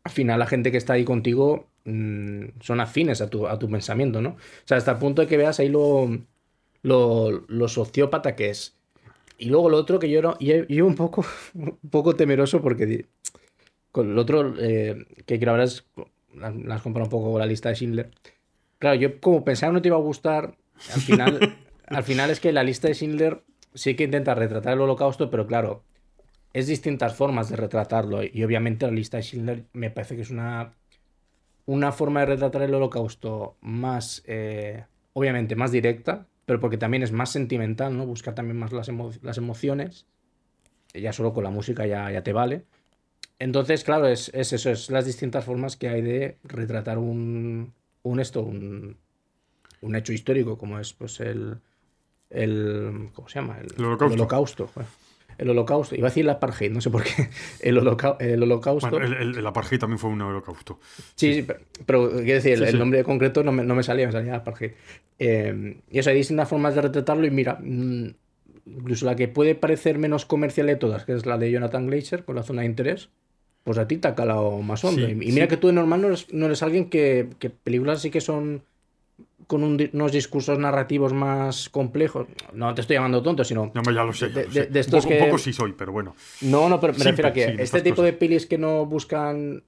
al 0.03 0.11
final 0.11 0.39
la 0.39 0.45
gente 0.47 0.71
que 0.71 0.77
está 0.77 0.93
ahí 0.93 1.05
contigo 1.05 1.67
mm, 1.85 2.59
son 2.59 2.79
afines 2.81 3.21
a 3.21 3.29
tu, 3.29 3.47
a 3.47 3.57
tu 3.57 3.69
pensamiento, 3.69 4.21
¿no? 4.21 4.29
O 4.31 4.37
sea, 4.65 4.77
hasta 4.77 4.91
el 4.91 4.97
punto 4.97 5.21
de 5.21 5.27
que 5.27 5.37
veas 5.37 5.59
ahí 5.59 5.69
lo, 5.69 6.09
lo, 6.83 7.31
lo 7.47 7.67
sociópata 7.67 8.35
que 8.35 8.49
es. 8.49 8.76
Y 9.37 9.49
luego 9.49 9.69
lo 9.69 9.77
otro 9.77 9.99
que 9.99 10.09
yo, 10.09 10.21
no, 10.21 10.37
yo, 10.39 10.65
yo 10.67 10.85
un 10.85 10.95
poco 10.95 11.25
un 11.53 11.77
poco 11.89 12.15
temeroso 12.15 12.61
porque 12.61 13.05
con 13.91 14.15
lo 14.15 14.21
otro 14.21 14.53
eh, 14.59 15.05
que 15.25 15.37
quiero 15.37 15.51
hablar 15.53 15.67
es, 15.67 15.85
las, 16.33 16.55
las 16.55 16.81
comparo 16.81 17.05
un 17.05 17.09
poco 17.09 17.31
con 17.31 17.39
la 17.39 17.45
lista 17.45 17.69
de 17.69 17.75
Schindler. 17.75 18.11
Claro, 18.79 18.95
yo 18.95 19.19
como 19.19 19.43
pensaba 19.43 19.73
no 19.73 19.81
te 19.81 19.87
iba 19.87 19.97
a 19.97 20.01
gustar, 20.01 20.55
al 20.93 21.01
final, 21.01 21.57
al 21.87 22.03
final 22.03 22.29
es 22.29 22.39
que 22.39 22.51
la 22.51 22.63
lista 22.63 22.87
de 22.87 22.93
Schindler 22.93 23.43
sí 23.73 23.95
que 23.95 24.03
intenta 24.03 24.35
retratar 24.35 24.73
el 24.73 24.81
holocausto, 24.81 25.29
pero 25.29 25.47
claro, 25.47 25.83
es 26.53 26.67
distintas 26.67 27.15
formas 27.15 27.49
de 27.49 27.55
retratarlo. 27.55 28.21
Y 28.23 28.43
obviamente 28.43 28.85
la 28.85 28.91
lista 28.91 29.17
de 29.17 29.23
Schindler 29.23 29.65
me 29.73 29.89
parece 29.89 30.15
que 30.15 30.21
es 30.21 30.29
una, 30.29 30.73
una 31.65 31.91
forma 31.91 32.21
de 32.21 32.27
retratar 32.27 32.63
el 32.63 32.73
holocausto 32.73 33.57
más, 33.61 34.23
eh, 34.25 34.85
obviamente, 35.13 35.55
más 35.55 35.71
directa, 35.71 36.27
pero 36.47 36.61
porque 36.61 36.79
también 36.79 37.03
es 37.03 37.13
más 37.13 37.31
sentimental, 37.31 37.97
¿no? 37.97 38.07
Buscar 38.07 38.35
también 38.35 38.59
más 38.59 38.73
las, 38.73 38.89
emo- 38.89 39.19
las 39.23 39.37
emociones. 39.39 40.07
Ya 40.93 41.13
solo 41.13 41.33
con 41.33 41.43
la 41.43 41.51
música 41.51 41.85
ya, 41.87 42.11
ya 42.11 42.23
te 42.23 42.33
vale. 42.33 42.65
Entonces, 43.39 43.83
claro, 43.83 44.07
es, 44.07 44.31
es 44.33 44.53
eso, 44.53 44.71
es 44.71 44.91
las 44.91 45.05
distintas 45.05 45.45
formas 45.45 45.77
que 45.77 45.89
hay 45.89 46.01
de 46.01 46.37
retratar 46.43 46.97
un, 46.99 47.73
un 48.03 48.19
esto, 48.21 48.43
un, 48.43 48.97
un 49.81 49.95
hecho 49.95 50.13
histórico, 50.13 50.57
como 50.57 50.79
es 50.79 50.93
pues 50.93 51.19
el, 51.21 51.59
el 52.29 53.09
¿cómo 53.13 53.29
se 53.29 53.39
llama? 53.41 53.59
El, 53.59 53.69
El 53.77 53.85
holocausto. 53.85 54.07
holocausto, 54.11 54.67
joder. 54.67 54.89
El 55.37 55.49
holocausto. 55.51 55.95
Iba 55.95 56.07
a 56.07 56.09
decir 56.11 56.25
la 56.25 56.33
apartheid, 56.33 56.71
no 56.71 56.81
sé 56.81 56.89
por 56.89 57.03
qué. 57.03 57.29
El, 57.61 57.77
el 57.77 58.43
holocausto. 58.43 58.89
Bueno, 58.89 59.05
el, 59.05 59.13
el, 59.13 59.37
el 59.37 59.45
apartheid 59.47 59.79
también 59.79 59.99
fue 59.99 60.09
un 60.09 60.21
holocausto. 60.21 60.79
Sí, 61.15 61.33
sí, 61.35 61.41
pero, 61.43 61.59
pero 61.85 62.09
quiero 62.09 62.33
decir, 62.33 62.53
el, 62.53 62.65
Sí, 62.65 62.71
sí. 62.71 62.77
nombre 62.77 63.03
concreto 63.03 63.43
no 63.43 63.51
me, 63.51 63.63
no 63.63 63.75
me 63.75 63.83
salía, 63.83 64.07
me 64.07 64.11
salía 64.11 64.35
apartheid. 64.35 64.71
Eh, 65.19 65.77
y 65.91 65.99
eso, 65.99 66.09
hay 66.09 66.15
distintas 66.15 66.49
formas 66.49 66.75
de 66.75 66.81
retratarlo 66.81 67.25
y 67.27 67.31
mira, 67.31 67.57
mm, 67.61 68.07
incluso 68.65 69.05
la 69.05 69.15
que 69.15 69.27
puede 69.27 69.55
parecer 69.55 69.97
menos 69.97 70.25
comercial 70.25 70.67
de 70.67 70.75
todas, 70.75 71.05
que 71.05 71.13
es 71.13 71.25
la 71.25 71.37
de 71.37 71.51
Jonathan 71.51 71.87
Glazer 71.87 72.25
con 72.25 72.35
la 72.35 72.43
zona 72.43 72.61
de 72.61 72.67
interés, 72.67 73.09
pues 73.63 73.77
a 73.77 73.87
ti 73.87 73.97
te 73.97 74.07
ha 74.07 74.15
calado 74.15 74.59
más 74.61 74.83
hondo. 74.83 75.05
Sí, 75.05 75.11
y, 75.11 75.15
mira 75.15 75.45
sí. 75.45 75.49
que 75.49 75.57
tú 75.57 75.67
de 75.67 75.73
normal 75.73 76.01
no 76.01 76.07
eres, 76.07 76.33
no 76.33 76.45
eres 76.47 76.63
alguien 76.63 76.89
que, 76.89 77.29
que 77.39 77.49
películas 77.49 78.01
sí 78.01 78.09
que 78.09 78.21
son 78.21 78.63
con 79.47 79.63
un 79.63 79.89
unos 79.93 80.11
discursos 80.11 80.59
narrativos 80.59 81.13
más 81.13 81.69
complejos. 81.69 82.27
No 82.53 82.73
te 82.75 82.81
estoy 82.81 82.95
llamando 82.97 83.23
tonto, 83.23 83.43
sino... 83.43 83.71
No, 83.73 83.81
ya 83.83 84.03
lo 84.03 84.13
sé. 84.13 84.29
ya 84.29 84.35
De- 84.35 84.45
lo 84.45 84.51
sé. 84.51 84.65
de 84.67 84.79
estos 84.79 85.05
un, 85.05 85.09
poco, 85.11 85.15
que- 85.15 85.23
un 85.23 85.29
poco 85.29 85.37
sí 85.39 85.53
soy, 85.53 85.73
pero 85.73 85.91
bueno. 85.91 86.15
No, 86.41 86.67
no, 86.69 86.79
pero 86.79 86.93
me 86.93 86.99
Simple, 86.99 87.11
refiero 87.11 87.29
a 87.29 87.33
que 87.33 87.57
sí, 87.57 87.63
este 87.63 87.81
tipo 87.81 87.95
cosas. 87.95 88.05
de 88.05 88.13
pelis 88.13 88.45
que 88.45 88.57
no 88.57 88.85
buscan 88.85 89.63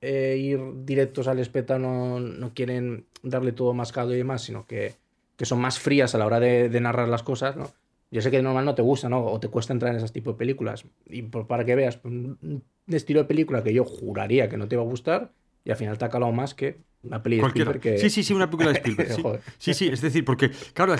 eh, 0.00 0.36
ir 0.38 0.60
directos 0.84 1.28
al 1.28 1.38
espectador, 1.38 1.80
no, 1.80 2.20
no 2.20 2.52
quieren 2.54 3.06
darle 3.22 3.52
todo 3.52 3.72
mascado 3.74 4.12
y 4.12 4.16
demás, 4.18 4.42
sino 4.42 4.66
que, 4.66 4.94
que 5.36 5.44
son 5.46 5.60
más 5.60 5.78
frías 5.78 6.14
a 6.14 6.18
la 6.18 6.26
hora 6.26 6.40
de, 6.40 6.68
de 6.68 6.80
narrar 6.80 7.08
las 7.08 7.22
cosas, 7.22 7.56
¿no? 7.56 7.70
Yo 8.10 8.20
sé 8.20 8.30
que 8.30 8.38
de 8.38 8.42
normal 8.42 8.64
no 8.66 8.74
te 8.74 8.82
gusta, 8.82 9.08
¿no? 9.08 9.24
O 9.24 9.40
te 9.40 9.48
cuesta 9.48 9.72
entrar 9.72 9.92
en 9.94 9.98
ese 10.04 10.12
tipo 10.12 10.32
de 10.32 10.38
películas. 10.38 10.84
Y 11.06 11.22
por- 11.22 11.46
para 11.46 11.64
que 11.64 11.74
veas, 11.74 11.96
pues, 11.96 12.12
un 12.12 12.62
un 12.88 12.94
estilo 12.96 13.20
de 13.20 13.26
película 13.26 13.62
que 13.62 13.72
yo 13.72 13.84
juraría 13.84 14.48
que 14.48 14.56
no 14.56 14.66
te 14.66 14.74
va 14.76 14.82
a 14.82 14.86
gustar 14.86 15.30
y 15.64 15.70
al 15.70 15.76
final 15.76 15.98
te 15.98 16.04
ha 16.04 16.08
calado 16.08 16.32
más 16.32 16.54
que 16.54 16.80
una 17.02 17.22
peli 17.22 17.36
de. 17.38 17.46
Spielberg 17.46 17.80
que... 17.80 17.98
Sí, 17.98 18.10
sí, 18.10 18.22
sí, 18.22 18.32
una 18.32 18.48
película 18.48 18.72
de 18.72 18.78
Spielberg. 18.78 19.12
Sí. 19.12 19.22
Sí, 19.58 19.74
sí, 19.74 19.88
es 19.88 20.00
decir, 20.00 20.24
porque, 20.24 20.50
claro, 20.72 20.94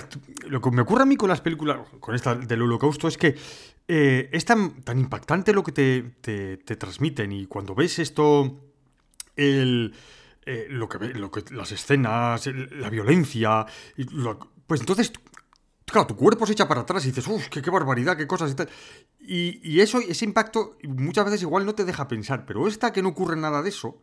lo 0.47 0.59
que 0.61 0.71
me 0.71 0.81
ocurre 0.81 1.03
a 1.03 1.05
mí 1.05 1.15
con 1.15 1.29
las 1.29 1.41
películas, 1.41 1.79
con 1.99 2.13
esta 2.15 2.35
del 2.35 2.61
holocausto, 2.61 3.07
es 3.07 3.17
que 3.17 3.35
eh, 3.87 4.29
es 4.31 4.45
tan, 4.45 4.81
tan 4.83 4.99
impactante 4.99 5.53
lo 5.53 5.63
que 5.63 5.71
te, 5.71 6.01
te- 6.21 6.57
te 6.57 6.75
transmiten 6.75 7.31
y 7.31 7.45
cuando 7.47 7.73
ves 7.75 7.99
esto, 7.99 8.59
el, 9.35 9.93
eh, 10.45 10.67
lo 10.69 10.87
que, 10.89 10.99
lo 11.09 11.31
que 11.31 11.43
las 11.53 11.71
escenas, 11.71 12.47
el- 12.47 12.69
la 12.81 12.89
violencia, 12.89 13.65
y 13.97 14.03
lo- 14.03 14.39
pues 14.67 14.81
entonces, 14.81 15.11
claro, 15.85 16.07
tu 16.07 16.15
cuerpo 16.15 16.45
se 16.45 16.53
echa 16.53 16.67
para 16.67 16.81
atrás 16.81 17.03
y 17.05 17.09
dices, 17.09 17.27
uff, 17.27 17.47
qué, 17.49 17.61
qué 17.61 17.69
barbaridad, 17.69 18.17
qué 18.17 18.27
cosas 18.27 18.51
y 18.51 18.55
tal. 18.55 18.69
Y, 19.19 19.59
y 19.63 19.79
eso, 19.81 19.99
ese 19.99 20.25
impacto, 20.25 20.77
muchas 20.83 21.25
veces 21.25 21.41
igual 21.43 21.65
no 21.65 21.75
te 21.75 21.85
deja 21.85 22.07
pensar, 22.07 22.45
pero 22.45 22.67
esta 22.67 22.91
que 22.91 23.01
no 23.01 23.09
ocurre 23.09 23.35
nada 23.37 23.61
de 23.61 23.69
eso, 23.69 24.01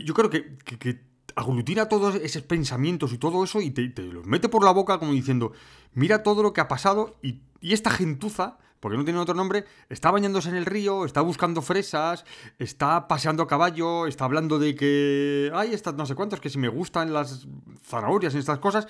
yo 0.00 0.14
creo 0.14 0.30
que, 0.30 1.12
aglutina 1.34 1.88
todos 1.88 2.16
esos 2.16 2.42
pensamientos 2.42 3.12
y 3.12 3.18
todo 3.18 3.42
eso 3.44 3.60
y 3.62 3.70
te, 3.70 4.02
los 4.02 4.26
mete 4.26 4.50
por 4.50 4.64
la 4.64 4.70
boca 4.70 4.98
como 4.98 5.12
diciendo, 5.12 5.52
mira 5.94 6.22
todo 6.22 6.42
lo 6.42 6.52
que 6.52 6.60
ha 6.60 6.68
pasado 6.68 7.16
y, 7.22 7.40
esta 7.60 7.90
gentuza, 7.90 8.58
porque 8.80 8.98
no 8.98 9.04
tiene 9.04 9.20
otro 9.20 9.34
nombre, 9.34 9.64
está 9.88 10.10
bañándose 10.10 10.48
en 10.48 10.56
el 10.56 10.66
río, 10.66 11.04
está 11.04 11.20
buscando 11.20 11.62
fresas, 11.62 12.24
está 12.58 13.06
paseando 13.06 13.44
a 13.44 13.46
caballo, 13.46 14.08
está 14.08 14.24
hablando 14.24 14.58
de 14.58 14.74
que, 14.74 15.50
ay, 15.54 15.72
estas 15.72 15.94
no 15.94 16.04
sé 16.04 16.16
cuántos, 16.16 16.40
que 16.40 16.50
si 16.50 16.58
me 16.58 16.68
gustan 16.68 17.12
las 17.12 17.46
zanahorias 17.84 18.34
y 18.34 18.38
estas 18.38 18.58
cosas, 18.58 18.88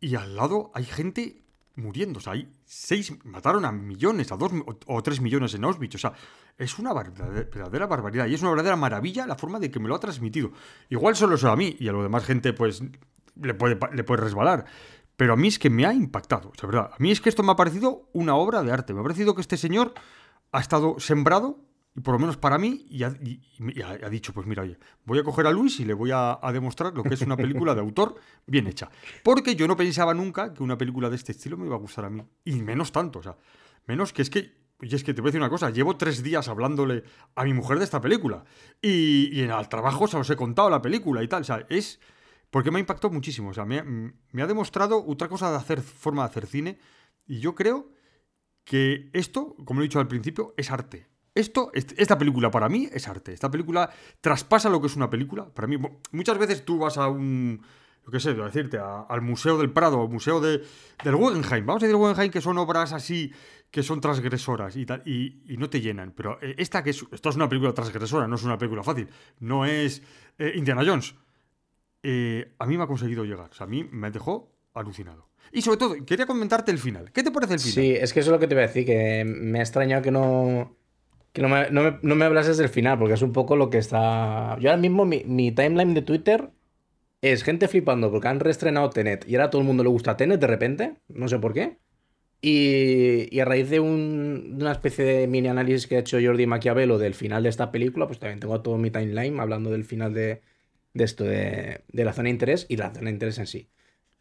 y 0.00 0.14
al 0.14 0.34
lado 0.34 0.70
hay 0.74 0.86
gente 0.86 1.44
muriendo. 1.80 2.18
O 2.18 2.20
sea, 2.20 2.34
hay 2.34 2.50
seis, 2.64 3.12
mataron 3.24 3.64
a 3.64 3.72
millones, 3.72 4.30
a 4.32 4.36
dos 4.36 4.52
o, 4.86 5.02
tres 5.02 5.20
millones 5.20 5.54
en 5.54 5.64
Auschwitz. 5.64 5.94
O 5.96 5.98
sea, 5.98 6.12
es 6.56 6.78
una 6.78 6.92
verdadera, 6.92 7.48
verdadera 7.50 7.86
barbaridad. 7.86 8.26
Y 8.26 8.34
es 8.34 8.42
una 8.42 8.50
verdadera 8.50 8.76
maravilla 8.76 9.26
la 9.26 9.36
forma 9.36 9.58
de 9.58 9.70
que 9.70 9.80
me 9.80 9.88
lo 9.88 9.94
ha 9.94 10.00
transmitido. 10.00 10.52
Igual 10.88 11.16
solo 11.16 11.34
eso 11.34 11.50
a 11.50 11.56
mí 11.56 11.76
y 11.78 11.88
a 11.88 11.92
lo 11.92 12.02
demás 12.02 12.24
gente, 12.24 12.52
pues, 12.52 12.82
le 13.40 13.54
puede, 13.54 13.78
le 13.92 14.04
puede 14.04 14.22
resbalar. 14.22 14.66
Pero 15.16 15.34
a 15.34 15.36
mí 15.36 15.48
es 15.48 15.58
que 15.58 15.68
me 15.68 15.84
ha 15.84 15.92
impactado, 15.92 16.48
o 16.48 16.54
sea, 16.58 16.66
verdad. 16.66 16.90
A 16.92 16.96
mí 16.98 17.10
es 17.10 17.20
que 17.20 17.28
esto 17.28 17.42
me 17.42 17.52
ha 17.52 17.56
parecido 17.56 18.08
una 18.12 18.36
obra 18.36 18.62
de 18.62 18.72
arte. 18.72 18.94
Me 18.94 19.00
ha 19.00 19.02
parecido 19.02 19.34
que 19.34 19.42
este 19.42 19.56
señor 19.56 19.92
ha 20.52 20.60
estado 20.60 20.98
sembrado, 20.98 21.58
por 22.02 22.14
lo 22.14 22.18
menos 22.20 22.36
para 22.36 22.58
mí, 22.58 22.86
y 22.88 23.02
ha, 23.02 23.10
dicho, 24.10 24.32
pues 24.32 24.46
mira, 24.46 24.62
oye, 24.62 24.78
voy 25.04 25.18
a 25.18 25.24
coger 25.24 25.46
a 25.46 25.50
Luis 25.50 25.80
y 25.80 25.84
le 25.84 25.94
voy 25.94 26.10
a, 26.12 26.38
demostrar 26.52 26.94
lo 26.94 27.02
que 27.02 27.14
es 27.14 27.22
una 27.22 27.36
película 27.36 27.74
de 27.74 27.80
autor 27.80 28.16
bien 28.46 28.66
hecha. 28.66 28.90
Porque 29.22 29.56
yo 29.56 29.66
no 29.66 29.76
pensaba 29.76 30.14
nunca 30.14 30.54
que 30.54 30.62
una 30.62 30.78
película 30.78 31.10
de 31.10 31.16
este 31.16 31.32
estilo 31.32 31.56
me 31.56 31.66
iba 31.66 31.76
a 31.76 31.78
gustar 31.78 32.04
a 32.04 32.10
mí. 32.10 32.22
Y 32.44 32.62
menos 32.62 32.92
tanto, 32.92 33.18
o 33.18 33.22
sea, 33.22 33.36
menos 33.86 34.12
que 34.12 34.22
es 34.22 34.30
que... 34.30 34.60
Y 34.82 34.94
es 34.94 35.04
que 35.04 35.12
te 35.12 35.20
voy 35.20 35.28
a 35.28 35.30
decir 35.30 35.40
una 35.42 35.50
cosa, 35.50 35.68
llevo 35.68 35.98
tres 35.98 36.22
días 36.22 36.48
hablándole 36.48 37.04
a 37.34 37.44
mi 37.44 37.52
mujer 37.52 37.78
de 37.78 37.84
esta 37.84 38.00
película. 38.00 38.44
Y, 38.80 39.42
en 39.42 39.50
el 39.50 39.68
trabajo 39.68 40.08
se 40.08 40.16
os 40.16 40.30
he 40.30 40.36
contado 40.36 40.70
la 40.70 40.80
película 40.80 41.22
y 41.22 41.28
tal. 41.28 41.42
O 41.42 41.44
sea, 41.44 41.66
es... 41.68 42.00
Porque 42.48 42.70
me 42.70 42.78
ha 42.78 42.80
impactado 42.80 43.12
muchísimo. 43.12 43.50
O 43.50 43.54
sea, 43.54 43.66
me, 43.66 43.82
me 43.82 44.42
ha 44.42 44.46
demostrado 44.46 45.04
otra 45.06 45.28
cosa 45.28 45.50
de 45.50 45.56
hacer 45.56 45.82
forma 45.82 46.22
de 46.22 46.30
hacer 46.30 46.46
cine. 46.46 46.78
Y 47.26 47.40
yo 47.40 47.54
creo 47.54 47.92
que 48.64 49.10
esto, 49.12 49.54
como 49.66 49.80
lo 49.80 49.84
he 49.84 49.88
dicho 49.88 50.00
al 50.00 50.08
principio, 50.08 50.54
es 50.56 50.70
arte. 50.70 51.09
Esto, 51.40 51.70
est- 51.74 51.92
esta 51.98 52.16
película 52.18 52.50
para 52.50 52.68
mí 52.68 52.88
es 52.92 53.08
arte. 53.08 53.32
Esta 53.32 53.50
película 53.50 53.90
traspasa 54.20 54.68
lo 54.68 54.80
que 54.80 54.86
es 54.88 54.96
una 54.96 55.08
película. 55.10 55.46
Para 55.46 55.66
mí, 55.66 55.76
muchas 56.12 56.38
veces 56.38 56.64
tú 56.64 56.78
vas 56.78 56.96
a 56.98 57.08
un, 57.08 57.62
yo 58.04 58.10
qué 58.12 58.20
sé, 58.20 58.30
a 58.30 58.34
decirte, 58.34 58.78
al 58.78 59.22
Museo 59.22 59.58
del 59.58 59.70
Prado, 59.70 60.02
al 60.02 60.08
Museo 60.08 60.40
de, 60.40 60.62
del 61.04 61.16
Guggenheim. 61.16 61.66
Vamos 61.66 61.82
a 61.82 61.86
decir 61.86 61.96
Guggenheim 61.96 62.30
que 62.30 62.40
son 62.40 62.58
obras 62.58 62.92
así, 62.92 63.32
que 63.70 63.82
son 63.82 64.00
transgresoras 64.00 64.76
y, 64.76 64.84
tal, 64.86 65.02
y, 65.06 65.42
y 65.52 65.56
no 65.56 65.70
te 65.70 65.80
llenan. 65.80 66.12
Pero 66.12 66.38
eh, 66.42 66.54
esta 66.58 66.82
que 66.82 66.90
es, 66.90 67.04
esto 67.12 67.28
es 67.30 67.36
una 67.36 67.48
película 67.48 67.72
transgresora, 67.72 68.26
no 68.28 68.34
es 68.36 68.42
una 68.42 68.58
película 68.58 68.82
fácil. 68.82 69.08
No 69.38 69.64
es 69.64 70.02
eh, 70.38 70.52
Indiana 70.56 70.82
Jones. 70.84 71.14
Eh, 72.02 72.54
a 72.58 72.66
mí 72.66 72.76
me 72.76 72.84
ha 72.84 72.86
conseguido 72.86 73.24
llegar. 73.24 73.50
O 73.50 73.54
sea, 73.54 73.64
a 73.64 73.68
mí 73.68 73.88
me 73.90 74.10
dejó 74.10 74.52
alucinado. 74.74 75.28
Y 75.52 75.62
sobre 75.62 75.78
todo, 75.78 75.96
quería 76.06 76.26
comentarte 76.26 76.70
el 76.70 76.78
final. 76.78 77.10
¿Qué 77.12 77.22
te 77.22 77.30
parece 77.30 77.54
el 77.54 77.60
final? 77.60 77.74
Sí, 77.74 77.90
es 77.92 78.12
que 78.12 78.20
eso 78.20 78.30
es 78.30 78.32
lo 78.32 78.38
que 78.38 78.46
te 78.46 78.54
voy 78.54 78.64
a 78.64 78.66
decir, 78.68 78.86
que 78.86 79.24
me 79.26 79.58
ha 79.58 79.62
extrañado 79.62 80.00
que 80.02 80.10
no, 80.12 80.76
que 81.32 81.42
no, 81.42 81.48
me, 81.48 81.70
no, 81.70 81.82
me, 81.82 81.98
no 82.02 82.14
me 82.16 82.24
hablases 82.24 82.56
del 82.58 82.68
final, 82.68 82.98
porque 82.98 83.14
es 83.14 83.22
un 83.22 83.32
poco 83.32 83.56
lo 83.56 83.70
que 83.70 83.78
está... 83.78 84.56
Yo 84.60 84.70
ahora 84.70 84.80
mismo 84.80 85.04
mi, 85.04 85.22
mi 85.24 85.52
timeline 85.52 85.94
de 85.94 86.02
Twitter 86.02 86.50
es 87.22 87.42
gente 87.44 87.68
flipando 87.68 88.10
porque 88.10 88.28
han 88.28 88.40
reestrenado 88.40 88.90
Tenet 88.90 89.28
y 89.28 89.36
ahora 89.36 89.50
todo 89.50 89.60
el 89.62 89.66
mundo 89.68 89.82
le 89.84 89.90
gusta 89.90 90.16
Tenet 90.16 90.40
de 90.40 90.46
repente, 90.46 90.94
no 91.08 91.28
sé 91.28 91.38
por 91.38 91.52
qué. 91.54 91.78
Y, 92.42 93.28
y 93.34 93.40
a 93.40 93.44
raíz 93.44 93.68
de, 93.70 93.80
un- 93.80 94.56
de 94.58 94.64
una 94.64 94.72
especie 94.72 95.04
de 95.04 95.26
mini 95.26 95.48
análisis 95.48 95.86
que 95.86 95.96
ha 95.96 96.00
hecho 96.00 96.18
Jordi 96.22 96.46
Maquiavelo 96.46 96.98
del 96.98 97.14
final 97.14 97.42
de 97.42 97.50
esta 97.50 97.70
película, 97.72 98.06
pues 98.06 98.18
también 98.18 98.40
tengo 98.40 98.62
todo 98.62 98.78
mi 98.78 98.90
timeline 98.90 99.38
hablando 99.40 99.70
del 99.70 99.84
final 99.84 100.14
de, 100.14 100.40
de 100.94 101.04
esto, 101.04 101.24
de, 101.24 101.82
de 101.88 102.04
la 102.04 102.12
zona 102.14 102.24
de 102.26 102.30
interés 102.30 102.66
y 102.68 102.76
la 102.76 102.90
zona 102.94 103.06
de 103.06 103.10
interés 103.12 103.38
en 103.38 103.46
sí. 103.46 103.68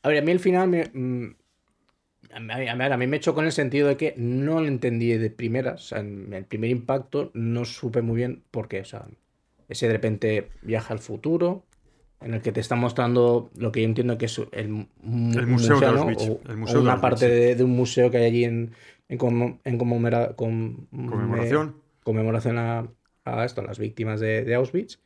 A 0.03 0.09
ver, 0.09 0.19
a 0.19 0.21
mí 0.21 0.31
el 0.31 0.39
final 0.39 0.69
me, 0.69 0.85
mm, 0.93 1.35
a 2.39 2.57
mí, 2.57 2.67
a 2.67 2.75
mí- 2.75 2.83
a 2.85 2.97
mí 2.97 3.07
me 3.07 3.19
chocó 3.19 3.39
en 3.41 3.47
el 3.47 3.51
sentido 3.51 3.87
de 3.87 3.97
que 3.97 4.13
no 4.17 4.59
lo 4.61 4.67
entendí 4.67 5.11
de 5.17 5.29
primeras. 5.29 5.75
O 5.85 5.87
sea, 5.89 5.99
en 5.99 6.33
el 6.33 6.45
primer 6.45 6.69
impacto 6.69 7.31
no 7.33 7.65
supe 7.65 8.01
muy 8.01 8.17
bien 8.17 8.43
por 8.51 8.67
qué. 8.67 8.81
O 8.81 8.85
sea, 8.85 9.05
ese 9.67 9.87
de 9.87 9.93
repente 9.93 10.49
viaja 10.61 10.93
al 10.93 10.99
futuro, 10.99 11.63
en 12.21 12.33
el 12.33 12.41
que 12.41 12.51
te 12.51 12.59
está 12.59 12.75
mostrando 12.75 13.49
lo 13.55 13.71
que 13.71 13.81
yo 13.81 13.85
entiendo 13.87 14.17
que 14.17 14.25
es 14.25 14.37
el, 14.51 14.87
El 15.03 15.47
museo 15.47 15.79
de 15.79 15.85
¿no? 15.85 15.91
Auschwitz, 16.01 16.21
O- 16.29 16.41
el 16.49 16.55
o 16.55 16.57
museo 16.57 16.75
de 16.75 16.81
una 16.81 16.93
Auschwitz, 16.93 17.01
parte 17.01 17.29
de, 17.29 17.55
de 17.55 17.63
un 17.63 17.71
museo 17.71 18.11
que 18.11 18.17
hay 18.17 18.25
allí 18.25 18.43
en, 18.43 18.71
en, 19.07 19.17
conmo- 19.17 19.59
en 19.63 19.77
conmemora- 19.77 20.35
con- 20.35 20.87
Conmemoración. 20.91 21.75
conmemoración 22.03 22.57
a, 22.57 22.87
a 23.25 23.45
esto, 23.45 23.61
a 23.61 23.63
las 23.63 23.79
víctimas 23.79 24.19
de, 24.19 24.43
de 24.43 24.55
Auschwitz. 24.55 24.99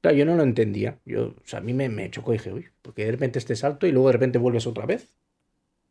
Claro, 0.00 0.16
yo 0.16 0.24
no 0.24 0.36
lo 0.36 0.44
entendía. 0.44 0.98
Yo, 1.04 1.28
o 1.30 1.34
sea, 1.44 1.58
a 1.58 1.62
mí 1.62 1.74
me, 1.74 1.88
me 1.88 2.10
chocó 2.10 2.32
y 2.32 2.38
dije, 2.38 2.52
uy, 2.52 2.66
porque 2.82 3.04
de 3.04 3.10
repente 3.10 3.38
este 3.40 3.56
salto 3.56 3.86
y 3.86 3.92
luego 3.92 4.06
de 4.08 4.12
repente 4.12 4.38
vuelves 4.38 4.66
otra 4.66 4.86
vez. 4.86 5.08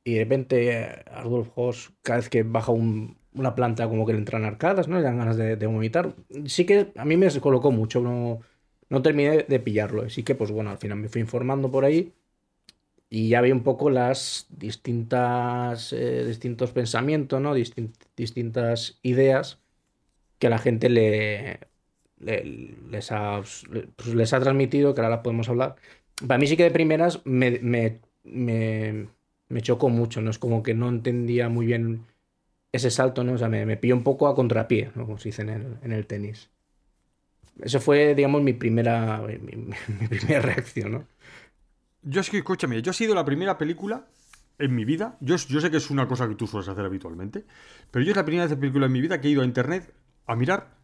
Y 0.07 0.13
de 0.15 0.19
repente 0.23 0.55
eh, 0.71 1.03
Adolf 1.11 1.49
Hoss, 1.55 1.93
cada 2.01 2.17
vez 2.19 2.29
que 2.29 2.43
baja 2.43 2.71
un- 2.71 3.17
una 3.33 3.55
planta, 3.55 3.87
como 3.89 4.05
que 4.05 4.13
le 4.13 4.19
entran 4.19 4.45
arcadas, 4.45 4.87
¿no? 4.87 4.97
Le 4.97 5.03
dan 5.03 5.17
ganas 5.19 5.37
de, 5.37 5.55
de 5.57 5.67
vomitar. 5.67 6.15
Sí 6.45 6.65
que 6.65 6.91
a 6.95 7.05
mí 7.05 7.17
me 7.17 7.29
colocó 7.41 7.71
mucho, 7.71 7.99
no, 8.01 8.39
no 8.89 9.01
terminé 9.01 9.43
de 9.43 9.59
pillarlo. 9.59 10.03
Así 10.03 10.23
que, 10.23 10.33
pues 10.35 10.51
bueno, 10.51 10.69
al 10.71 10.77
final 10.79 10.97
me 10.99 11.09
fui 11.09 11.21
informando 11.21 11.69
por 11.71 11.85
ahí 11.85 12.13
y 13.09 13.29
ya 13.29 13.41
vi 13.41 13.51
un 13.51 13.63
poco 13.63 13.89
las 13.89 14.47
distintas, 14.49 15.93
eh, 15.93 16.25
distintos 16.25 16.71
pensamientos, 16.71 17.41
¿no? 17.41 17.55
Distin- 17.55 17.93
distintas 18.17 18.99
ideas 19.03 19.61
que 20.39 20.49
la 20.49 20.59
gente 20.59 20.89
le, 20.89 21.59
le- 22.19 22.43
les, 22.89 23.11
ha, 23.11 23.41
pues, 23.95 24.07
les 24.15 24.33
ha 24.33 24.39
transmitido, 24.39 24.93
que 24.95 25.01
ahora 25.01 25.23
podemos 25.23 25.49
hablar. 25.49 25.75
Para 26.27 26.37
mí 26.39 26.47
sí 26.47 26.57
que 26.57 26.63
de 26.63 26.71
primeras 26.71 27.25
me, 27.25 27.59
me, 27.61 28.01
me, 28.23 29.09
me 29.49 29.61
chocó 29.61 29.89
mucho, 29.89 30.21
¿no? 30.21 30.29
Es 30.29 30.39
como 30.39 30.63
que 30.63 30.73
no 30.73 30.89
entendía 30.89 31.49
muy 31.49 31.65
bien 31.65 32.05
ese 32.71 32.91
salto, 32.91 33.23
¿no? 33.23 33.33
O 33.33 33.37
sea, 33.37 33.49
me, 33.49 33.65
me 33.65 33.77
pilló 33.77 33.95
un 33.95 34.03
poco 34.03 34.27
a 34.27 34.35
contrapié, 34.35 34.91
¿no? 34.95 35.05
Como 35.05 35.17
se 35.17 35.29
dice 35.29 35.41
en 35.41 35.49
el, 35.49 35.77
en 35.81 35.91
el 35.91 36.05
tenis. 36.05 36.49
Eso 37.61 37.79
fue, 37.79 38.13
digamos, 38.13 38.41
mi 38.41 38.53
primera, 38.53 39.21
mi, 39.21 40.07
primera 40.09 40.41
reacción, 40.41 40.91
¿no? 40.91 41.07
Yo 42.03 42.21
es 42.21 42.29
que, 42.29 42.37
escúchame, 42.37 42.81
yo 42.81 42.91
ha 42.91 42.93
sido 42.93 43.15
la 43.15 43.25
primera 43.25 43.57
película 43.57 44.07
en 44.59 44.75
mi 44.75 44.85
vida. 44.85 45.17
Yo, 45.19 45.35
yo 45.35 45.61
sé 45.61 45.71
que 45.71 45.77
es 45.77 45.89
una 45.89 46.07
cosa 46.07 46.27
que 46.27 46.35
tú 46.35 46.47
sueles 46.47 46.69
hacer 46.69 46.85
habitualmente, 46.85 47.45
pero 47.91 48.05
yo 48.05 48.11
es 48.11 48.17
la 48.17 48.25
primera 48.25 48.47
película 48.55 48.85
en 48.85 48.91
mi 48.91 49.01
vida 49.01 49.19
que 49.19 49.27
he 49.27 49.31
ido 49.31 49.41
a 49.41 49.45
internet 49.45 49.93
a 50.25 50.35
mirar 50.35 50.77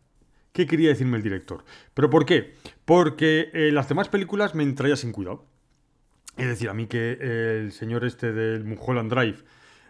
qué 0.52 0.66
quería 0.66 0.90
decirme 0.90 1.18
el 1.18 1.24
director. 1.24 1.64
¿Pero 1.94 2.10
por 2.10 2.26
qué? 2.26 2.56
Porque 2.86 3.50
eh, 3.54 3.72
las 3.72 3.90
demás 3.90 4.10
películas 4.10 4.56
me 4.56 4.66
traía 4.74 4.96
sin 4.96 5.12
cuidado. 5.12 5.46
Es 6.38 6.48
decir, 6.48 6.70
a 6.70 6.74
mí 6.74 6.88
que 6.88 7.18
el 7.60 7.72
señor 7.72 8.04
este 8.06 8.32
del 8.34 8.64
Mulholland 8.64 9.12
Drive, 9.14 9.38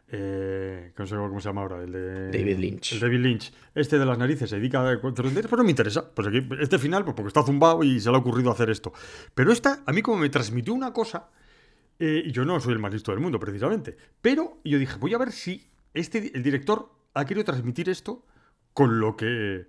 eh, 0.10 0.92
que 0.96 1.04
no 1.04 1.08
sé 1.08 1.16
cómo 1.16 1.40
se 1.40 1.50
llama 1.50 1.62
ahora, 1.62 1.82
el 1.84 1.92
de... 1.92 2.32
David 2.32 2.58
Lynch. 2.58 2.94
El 2.94 3.00
David 3.00 3.20
Lynch, 3.20 3.54
este 3.74 3.98
de 3.98 4.06
las 4.06 4.18
narices, 4.18 4.50
se 4.50 4.58
dedica 4.58 4.88
a 4.88 5.00
pues 5.02 5.14
no 5.18 5.64
me 5.64 5.70
interesa. 5.70 6.14
Pues 6.14 6.28
aquí, 6.28 6.46
este 6.60 6.78
final, 6.78 7.04
pues 7.04 7.16
porque 7.16 7.30
está 7.30 7.44
zumbado 7.44 7.84
y 7.84 8.00
se 8.00 8.10
le 8.10 8.16
ha 8.16 8.20
ocurrido 8.20 8.52
hacer 8.52 8.70
esto. 8.70 8.92
Pero 9.34 9.52
esta, 9.52 9.82
a 9.86 9.92
mí 9.94 10.02
como 10.02 10.18
me 10.18 10.30
transmitió 10.30 10.74
una 10.74 10.92
cosa, 10.94 11.30
eh, 12.00 12.24
y 12.26 12.32
yo 12.32 12.44
no 12.46 12.60
soy 12.60 12.74
el 12.74 12.80
más 12.80 12.92
listo 12.94 13.12
del 13.12 13.22
mundo, 13.22 13.40
precisamente. 13.40 13.96
Pero 14.22 14.60
yo 14.64 14.78
dije, 14.78 14.98
voy 15.00 15.14
a 15.14 15.18
ver 15.18 15.32
si 15.32 15.70
este, 15.94 16.32
el 16.36 16.44
director 16.44 16.92
ha 17.14 17.26
querido 17.26 17.46
transmitir 17.46 17.88
esto 17.90 18.26
con 18.74 19.00
lo 19.00 19.16
que, 19.16 19.66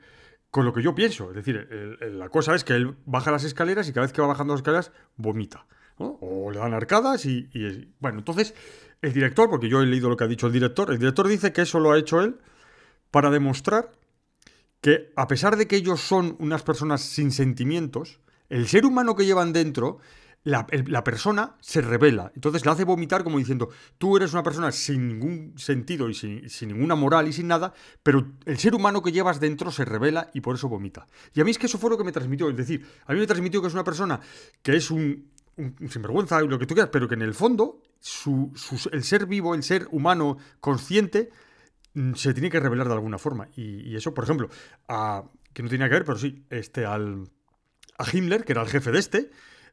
con 0.51 0.65
lo 0.65 0.73
que 0.73 0.83
yo 0.83 0.95
pienso. 0.95 1.31
Es 1.31 1.37
decir, 1.37 1.69
el- 1.71 1.99
el- 2.01 2.19
la 2.19 2.29
cosa 2.29 2.55
es 2.55 2.65
que 2.65 2.75
él 2.75 2.97
baja 3.07 3.31
las 3.31 3.45
escaleras 3.45 3.89
y 3.89 3.93
cada 3.93 4.07
vez 4.07 4.13
que 4.13 4.21
va 4.21 4.27
bajando 4.29 4.55
las 4.55 4.61
escaleras 4.61 4.93
vomita. 5.17 5.67
O 5.99 6.51
le 6.51 6.59
dan 6.59 6.75
arcadas 6.75 7.25
y, 7.27 7.49
Bueno, 8.01 8.19
entonces, 8.19 8.55
el 9.01 9.13
director, 9.13 9.49
porque 9.49 9.69
yo 9.69 9.81
he 9.81 9.87
leído 9.87 10.09
lo 10.09 10.17
que 10.17 10.25
ha 10.25 10.29
dicho 10.29 10.47
el 10.47 10.53
director, 10.53 10.91
el 10.91 10.99
director 10.99 11.29
dice 11.29 11.53
que 11.53 11.63
eso 11.63 11.79
lo 11.79 11.93
ha 11.93 11.99
hecho 11.99 12.21
él 12.21 12.39
para 13.11 13.31
demostrar 13.31 13.93
que 14.81 15.13
a 15.17 15.29
pesar 15.29 15.57
de 15.57 15.67
que 15.67 15.77
ellos 15.77 16.01
son 16.01 16.37
unas 16.41 16.63
personas 16.63 17.01
sin 17.01 17.31
sentimientos, 17.31 18.21
el 18.49 18.67
ser 18.69 18.85
humano 18.85 19.15
que 19.15 19.25
llevan 19.25 19.53
dentro, 19.53 19.99
la, 20.43 20.67
la 20.87 21.03
persona 21.03 21.57
se 21.61 21.81
revela. 21.81 22.31
Entonces 22.35 22.65
le 22.65 22.71
hace 22.71 22.85
vomitar 22.85 23.25
como 23.25 23.39
diciendo, 23.39 23.71
tú 23.97 24.17
eres 24.17 24.33
una 24.35 24.43
persona 24.43 24.71
sin 24.73 25.09
ningún 25.09 25.55
sentido 25.57 26.11
y 26.11 26.15
sin, 26.15 26.51
sin 26.51 26.69
ninguna 26.69 26.95
moral 26.95 27.27
y 27.29 27.33
sin 27.33 27.49
nada, 27.49 27.73
pero 28.03 28.33
el 28.45 28.59
ser 28.59 28.75
humano 28.75 29.03
que 29.03 29.11
llevas 29.11 29.41
dentro 29.41 29.71
se 29.71 29.87
revela 29.87 30.31
y 30.35 30.43
por 30.43 30.57
eso 30.57 30.69
vomita. 30.69 31.07
Y 31.33 31.41
a 31.41 31.45
mí 31.45 31.51
es 31.51 31.59
que 31.59 31.67
eso 31.67 31.79
fue 31.79 31.89
lo 31.89 31.97
que 31.97 32.05
me 32.05 32.13
transmitió. 32.13 32.51
Es 32.51 32.57
decir, 32.57 32.87
a 33.07 33.15
mí 33.15 33.21
me 33.21 33.27
transmitió 33.27 33.63
que 33.63 33.69
es 33.69 33.75
una 33.75 33.85
persona 33.85 34.21
que 34.63 34.77
es 34.77 34.91
un, 34.91 35.31
un- 35.57 35.77
sinvergüenza, 35.89 36.41
lo 36.43 36.59
que 36.59 36.67
tú 36.67 36.75
quieras, 36.75 36.91
pero 36.93 37.09
que 37.09 37.15
en 37.15 37.23
el 37.23 37.35
fondo 37.35 37.81
su- 38.01 38.53
su- 38.55 38.89
el 38.93 39.03
ser 39.05 39.27
vivo, 39.27 39.55
el 39.55 39.63
ser 39.63 39.87
humano 39.91 40.37
consciente, 40.61 41.31
mm, 41.95 42.15
se 42.15 42.35
tiene 42.35 42.51
que 42.51 42.61
revelar 42.61 42.89
de 42.89 42.95
alguna 42.95 43.19
forma. 43.19 43.49
Y, 43.57 43.89
y 43.91 43.97
eso, 43.97 44.13
por 44.15 44.25
ejemplo, 44.25 44.49
a, 44.89 45.25
que 45.53 45.63
no 45.63 45.69
tenía 45.69 45.89
que 45.89 45.95
ver, 45.95 46.05
pero 46.05 46.19
sí, 46.19 46.45
este, 46.51 46.85
al, 46.87 47.29
a 47.99 48.05
Himmler, 48.13 48.45
que 48.45 48.53
era 48.53 48.63
el 48.63 48.69
jefe 48.69 48.91
de 48.91 48.99
este, 48.99 49.31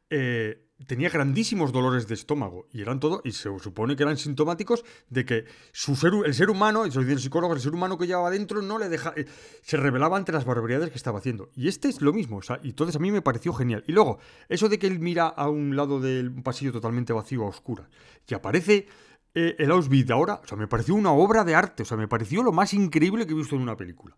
eh, 0.09 0.67
tenía 0.87 1.09
grandísimos 1.09 1.71
dolores 1.71 2.07
de 2.07 2.13
estómago. 2.13 2.67
Y 2.71 2.81
eran 2.81 2.99
todo, 2.99 3.21
y 3.23 3.31
se 3.31 3.49
supone 3.59 3.95
que 3.95 4.03
eran 4.03 4.17
sintomáticos 4.17 4.83
de 5.09 5.25
que 5.25 5.45
su 5.71 5.95
ser, 5.95 6.13
el 6.25 6.33
ser 6.33 6.49
humano, 6.49 6.85
eso 6.85 6.99
dicen 6.99 7.15
los 7.15 7.23
psicólogos, 7.23 7.57
el 7.57 7.63
ser 7.63 7.73
humano 7.73 7.97
que 7.97 8.07
llevaba 8.07 8.29
dentro 8.29 8.61
no 8.61 8.77
le 8.77 8.89
deja. 8.89 9.13
eh, 9.15 9.25
se 9.61 9.77
revelaba 9.77 10.17
ante 10.17 10.31
las 10.31 10.45
barbaridades 10.45 10.89
que 10.89 10.97
estaba 10.97 11.19
haciendo. 11.19 11.49
Y 11.55 11.67
este 11.67 11.89
es 11.89 12.01
lo 12.01 12.13
mismo. 12.13 12.37
O 12.37 12.41
sea, 12.41 12.59
y 12.63 12.69
entonces 12.69 12.95
a 12.95 12.99
mí 12.99 13.11
me 13.11 13.21
pareció 13.21 13.53
genial. 13.53 13.83
Y 13.87 13.91
luego, 13.91 14.19
eso 14.49 14.69
de 14.69 14.79
que 14.79 14.87
él 14.87 14.99
mira 14.99 15.27
a 15.27 15.49
un 15.49 15.75
lado 15.75 15.99
del 15.99 16.31
pasillo 16.43 16.71
totalmente 16.71 17.13
vacío, 17.13 17.43
a 17.43 17.47
oscuras, 17.47 17.87
y 18.27 18.33
aparece 18.33 18.87
eh, 19.33 19.55
el 19.59 19.71
Auschwitz 19.71 20.07
de 20.07 20.13
ahora, 20.13 20.41
o 20.43 20.47
sea, 20.47 20.57
me 20.57 20.67
pareció 20.67 20.95
una 20.95 21.11
obra 21.11 21.43
de 21.43 21.55
arte. 21.55 21.83
O 21.83 21.85
sea, 21.85 21.97
me 21.97 22.07
pareció 22.07 22.43
lo 22.43 22.51
más 22.51 22.73
increíble 22.73 23.25
que 23.25 23.33
he 23.33 23.35
visto 23.35 23.55
en 23.55 23.61
una 23.61 23.77
película 23.77 24.15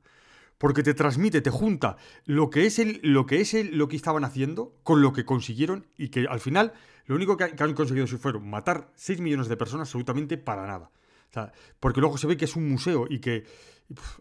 porque 0.58 0.84
te 0.84 0.94
transmite, 0.94 1.42
te 1.42 1.50
junta 1.50 1.98
lo 2.26 2.50
que 2.50 2.66
es 2.66 2.80
el, 2.80 3.00
lo 3.04 3.26
que 3.26 3.42
es 3.42 3.54
el, 3.54 3.78
lo 3.78 3.88
que 3.88 3.96
estaban 3.96 4.24
haciendo 4.24 4.76
con 4.84 5.02
lo 5.02 5.14
que 5.14 5.26
consiguieron 5.26 5.88
y 5.98 6.10
que 6.10 6.26
al 6.30 6.40
final 6.40 6.74
lo 7.06 7.16
único 7.16 7.38
que, 7.38 7.44
han 7.44 7.74
conseguido 7.74 8.08
fueron 8.08 8.50
matar 8.50 8.90
6 8.96 9.20
millones 9.20 9.48
de 9.48 9.58
personas 9.58 9.90
absolutamente 9.90 10.38
para 10.38 10.66
nada. 10.66 10.90
O 11.30 11.34
sea, 11.34 11.52
porque 11.80 12.00
luego 12.00 12.18
se 12.18 12.28
ve 12.28 12.38
que 12.38 12.46
es 12.46 12.56
un 12.56 12.70
museo 12.70 13.08
y 13.10 13.20
que, 13.20 13.44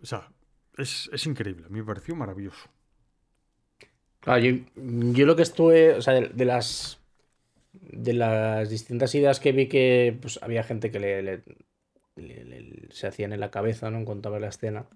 o 0.03 0.07
sea, 0.07 0.29
es, 0.77 1.11
es 1.13 1.27
increíble. 1.27 1.67
A 1.67 1.69
mí 1.69 1.81
me 1.81 1.85
pareció 1.87 2.17
maravilloso. 2.17 2.71
Claro, 4.21 4.41
yo, 4.41 4.65
yo 4.77 5.27
lo 5.27 5.37
que 5.37 5.43
estuve, 5.43 5.95
o 5.95 6.03
sea, 6.03 6.15
de, 6.15 6.45
las 6.45 7.01
de 7.73 8.13
las 8.15 8.71
distintas 8.71 9.15
ideas 9.15 9.41
que 9.41 9.53
vi 9.53 9.69
que 9.69 10.17
pues, 10.21 10.39
había 10.43 10.63
gente 10.63 10.91
que 10.91 11.01
le, 11.01 11.43
se 12.91 13.07
hacían 13.07 13.33
en 13.33 13.41
la 13.41 13.51
cabeza, 13.51 13.91
¿no? 13.91 13.99
En 13.99 14.05
cuanto 14.05 14.39
la 14.39 14.49
escena. 14.49 14.87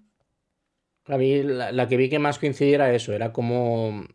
A 1.07 1.17
mí 1.17 1.41
la, 1.43 1.71
la 1.71 1.87
que 1.87 1.97
vi 1.97 2.09
que 2.09 2.19
más 2.19 2.39
coincidía 2.39 2.75
era 2.75 2.93
eso, 2.93 3.13
era 3.13 3.31
como, 3.33 4.05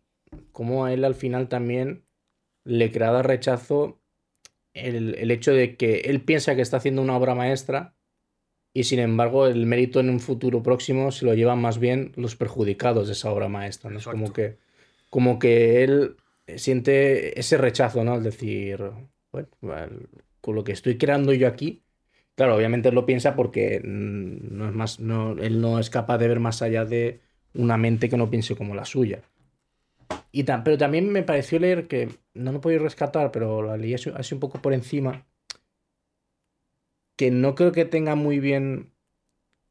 como 0.52 0.84
a 0.84 0.92
él 0.92 1.04
al 1.04 1.14
final 1.14 1.48
también 1.48 2.04
le 2.64 2.92
creaba 2.92 3.22
rechazo 3.22 4.00
el, 4.74 5.14
el 5.16 5.30
hecho 5.30 5.52
de 5.52 5.76
que 5.76 6.00
él 6.00 6.22
piensa 6.22 6.54
que 6.54 6.62
está 6.62 6.76
haciendo 6.78 7.02
una 7.02 7.16
obra 7.16 7.34
maestra 7.34 7.94
y 8.74 8.84
sin 8.84 9.00
embargo 9.00 9.46
el 9.46 9.66
mérito 9.66 10.00
en 10.00 10.10
un 10.10 10.20
futuro 10.20 10.62
próximo 10.62 11.12
se 11.12 11.24
lo 11.26 11.34
llevan 11.34 11.60
más 11.60 11.78
bien 11.78 12.12
los 12.16 12.36
perjudicados 12.36 13.06
de 13.06 13.12
esa 13.12 13.30
obra 13.30 13.48
maestra, 13.48 13.90
¿no? 13.90 13.98
Es 13.98 14.06
como 14.06 14.32
que, 14.32 14.58
como 15.10 15.38
que 15.38 15.84
él 15.84 16.16
siente 16.56 17.38
ese 17.38 17.58
rechazo, 17.58 18.02
¿no? 18.04 18.14
Al 18.14 18.22
decir, 18.22 18.80
bueno, 19.30 19.48
con 20.40 20.54
lo 20.54 20.64
que 20.64 20.72
estoy 20.72 20.96
creando 20.96 21.32
yo 21.34 21.48
aquí, 21.48 21.82
claro, 22.36 22.56
obviamente 22.56 22.88
él 22.88 22.94
lo 22.94 23.06
piensa 23.06 23.34
porque 23.36 23.80
mm, 23.84 24.56
no 24.56 24.68
es 24.68 24.74
más, 24.74 25.00
no, 25.00 25.32
él 25.32 25.60
no 25.60 25.78
es 25.78 25.90
capaz 25.90 26.18
de 26.18 26.28
ver 26.28 26.40
más 26.40 26.62
allá 26.62 26.84
de 26.84 27.20
una 27.54 27.76
mente 27.76 28.08
que 28.08 28.16
no 28.16 28.30
piense 28.30 28.56
como 28.56 28.74
la 28.74 28.84
suya. 28.84 29.22
Y 30.32 30.44
ta- 30.44 30.64
pero 30.64 30.78
también 30.78 31.10
me 31.12 31.22
pareció 31.22 31.58
leer 31.58 31.86
que, 31.88 32.08
no 32.34 32.52
lo 32.52 32.70
he 32.70 32.78
rescatar, 32.78 33.30
pero 33.32 33.62
la 33.62 33.76
leí 33.76 33.94
así, 33.94 34.34
un 34.34 34.40
poco 34.40 34.60
por 34.60 34.72
encima, 34.72 35.26
que 37.16 37.30
no 37.30 37.54
creo 37.54 37.72
que 37.72 37.84
tenga 37.84 38.14
muy 38.14 38.40
bien, 38.40 38.92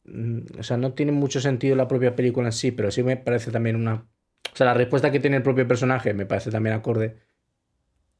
mm, 0.05 0.59
o 0.59 0.63
sea, 0.63 0.77
no 0.77 0.93
tiene 0.93 1.11
mucho 1.13 1.41
sentido 1.41 1.75
la 1.77 1.87
propia 1.89 2.15
película 2.15 2.49
en 2.49 2.53
sí, 2.53 2.71
pero 2.71 2.91
sí 2.91 3.03
me 3.03 3.17
parece 3.17 3.51
también 3.51 3.77
una... 3.77 4.07
O 4.53 4.57
sea, 4.57 4.67
la 4.67 4.73
respuesta 4.75 5.11
que 5.11 5.19
tiene 5.19 5.37
el 5.37 5.43
propio 5.43 5.67
personaje 5.67 6.13
me 6.13 6.25
parece 6.25 6.51
también 6.51 6.75
acorde. 6.75 7.17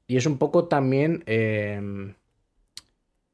Y 0.08 0.18
es 0.18 0.26
un 0.26 0.38
poco 0.38 0.68
también 0.68 1.24
eh, 1.26 2.14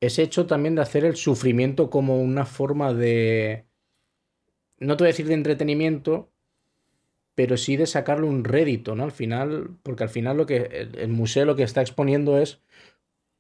ese 0.02 0.24
hecho 0.24 0.48
también 0.48 0.76
de 0.76 0.82
hacer 0.82 1.06
el 1.06 1.16
sufrimiento 1.16 1.90
como 1.90 2.22
una 2.22 2.46
forma 2.46 2.94
de... 2.94 3.68
No 4.80 4.98
te 4.98 5.04
voy 5.04 5.10
a 5.10 5.14
decir 5.14 5.28
de 5.28 5.36
entretenimiento, 5.36 6.32
pero 7.36 7.58
sí 7.58 7.78
de 7.78 7.86
sacarle 7.86 8.26
un 8.28 8.44
rédito, 8.44 8.96
¿no? 8.96 9.04
Al 9.04 9.12
final, 9.12 9.78
porque 9.84 10.04
al 10.04 10.10
final 10.10 10.38
lo 10.38 10.46
que 10.46 10.58
el, 10.98 11.10
museo 11.10 11.46
lo 11.46 11.56
que 11.56 11.64
está 11.64 11.82
exponiendo 11.82 12.38
es 12.40 12.62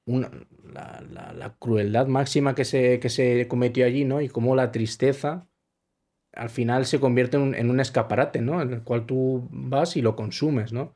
una- 0.05 0.31
la, 0.73 1.03
la- 1.11 1.33
la 1.33 1.55
crueldad 1.59 2.07
máxima 2.07 2.55
que 2.55 2.65
se, 2.65 2.99
que 2.99 3.09
se 3.09 3.47
cometió 3.47 3.85
allí, 3.85 4.05
¿no? 4.05 4.21
Y 4.21 4.29
cómo 4.29 4.55
la 4.55 4.71
tristeza 4.71 5.47
al 6.33 6.49
final 6.49 6.85
se 6.85 6.99
convierte 6.99 7.37
en 7.37 7.43
un, 7.43 7.55
en 7.55 7.69
un 7.71 7.79
escaparate, 7.81 8.41
¿no? 8.41 8.61
En 8.61 8.73
el 8.73 8.83
cual 8.83 9.05
tú 9.07 9.47
vas 9.51 9.97
y 9.97 10.01
lo 10.03 10.15
consumes, 10.15 10.73
¿no? 10.73 10.95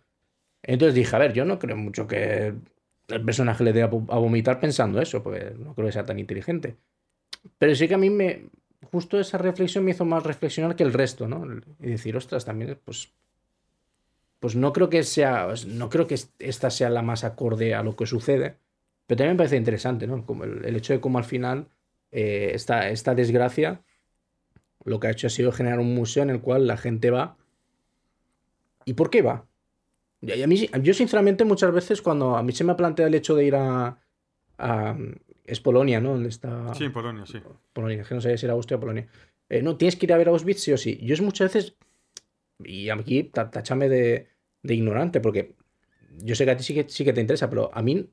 Entonces 0.64 0.96
dije, 0.96 1.16
a 1.16 1.20
ver, 1.20 1.34
yo 1.34 1.46
no 1.46 1.60
creo 1.60 1.78
mucho 1.78 2.08
que 2.08 2.56
el 3.14 3.24
personaje 3.26 3.64
le 3.64 3.74
dé 3.74 3.84
a, 3.84 3.90
vo- 3.90 4.08
a 4.10 4.18
vomitar 4.18 4.60
pensando 4.60 5.02
eso, 5.02 5.24
porque 5.24 5.54
no 5.58 5.74
creo 5.76 5.88
que 5.88 5.94
sea 5.94 6.06
tan 6.06 6.20
inteligente. 6.20 6.78
Pero 7.60 7.76
sí 7.76 7.88
que 7.88 7.96
a 7.96 8.00
mí 8.00 8.10
me. 8.10 8.48
Justo 8.92 9.20
esa 9.20 9.38
reflexión 9.38 9.86
me 9.86 9.92
hizo 9.92 10.06
más 10.06 10.24
reflexionar 10.24 10.76
que 10.76 10.84
el 10.84 10.94
resto, 10.94 11.28
¿no? 11.28 11.46
Y 11.82 11.90
decir, 11.92 12.18
ostras, 12.18 12.46
también, 12.46 12.80
pues. 12.86 13.14
pues 14.40 14.56
no 14.56 14.74
creo 14.74 14.90
que 14.90 15.04
sea, 15.04 15.48
no 15.68 15.90
creo 15.90 16.08
que 16.08 16.16
esta 16.40 16.70
sea 16.72 16.90
la 16.90 17.02
más 17.02 17.24
acorde 17.24 17.76
a 17.76 17.84
lo 17.84 17.96
que 17.96 18.08
sucede, 18.08 18.58
pero 19.06 19.18
también 19.20 19.36
me 19.36 19.38
parece 19.38 19.58
interesante, 19.58 20.08
¿no? 20.08 20.26
Como 20.26 20.46
el, 20.46 20.76
hecho 20.76 20.94
de 20.94 21.00
cómo 21.02 21.18
al 21.20 21.26
final 21.26 21.68
eh, 22.12 22.52
esta, 22.54 22.90
esta 22.90 23.14
desgracia 23.14 23.82
lo 24.86 25.00
que 25.00 25.08
ha 25.08 25.12
hecho 25.12 25.26
ha 25.26 25.32
sido 25.32 25.52
generar 25.52 25.80
un 25.80 25.96
museo 25.96 26.22
en 26.22 26.30
el 26.30 26.40
cual 26.42 26.68
la 26.68 26.78
gente 26.78 27.10
va. 27.10 27.36
¿Y 28.86 28.94
por 28.94 29.10
qué 29.10 29.22
va? 29.24 29.48
Y 30.22 30.42
a 30.42 30.48
mí, 30.48 30.70
yo 30.84 30.94
sinceramente 30.94 31.46
muchas 31.46 31.74
veces 31.74 32.02
cuando 32.02 32.38
a 32.38 32.44
mí 32.44 32.52
se 32.52 32.64
me 32.64 32.76
plantea 32.76 33.08
el 33.08 33.16
hecho 33.16 33.36
de 33.36 33.46
ir 33.46 33.56
a, 33.56 33.98
es 35.46 35.60
Polonia, 35.60 36.00
¿no? 36.00 36.12
Donde 36.12 36.30
está... 36.30 36.74
Sí, 36.76 36.90
Polonia, 36.90 37.26
sí. 37.26 37.40
Polonia, 37.74 38.04
que 38.04 38.14
no 38.14 38.22
sé 38.22 38.38
si 38.38 38.46
era 38.46 38.54
Austria 38.54 38.78
o 38.78 38.80
Polonia. 38.80 39.08
Eh, 39.50 39.62
no, 39.64 39.78
tienes 39.78 39.96
que 39.96 40.06
ir 40.06 40.14
a 40.14 40.18
ver 40.18 40.28
a 40.28 40.32
Auschwitz 40.32 40.62
sí 40.62 40.72
o 40.72 40.78
sí. 40.78 41.00
Yo 41.02 41.14
es 41.14 41.22
muchas 41.22 41.54
veces, 41.54 41.76
y 42.64 42.90
aquí 42.90 43.24
tachame 43.24 43.90
de, 43.90 44.28
de 44.62 44.76
ignorante, 44.76 45.20
porque 45.20 45.56
yo 46.20 46.36
sé 46.36 46.46
que 46.46 46.52
a 46.52 46.58
ti 46.58 46.64
sí 46.64 46.74
que, 46.74 46.88
sí 46.88 47.04
que 47.04 47.14
te 47.14 47.22
interesa, 47.22 47.50
pero 47.50 47.72
a 47.74 47.82
mí 47.82 48.08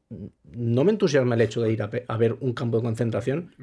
no 0.45 0.85
me 0.85 0.93
entusiasma 0.93 1.35
el 1.35 1.43
hecho 1.43 1.61
de 1.61 1.73
ir 1.73 1.83
a, 1.83 2.17
ver 2.17 2.37
un 2.41 2.55
campo 2.55 2.79
de 2.79 2.85
concentración. 2.85 3.55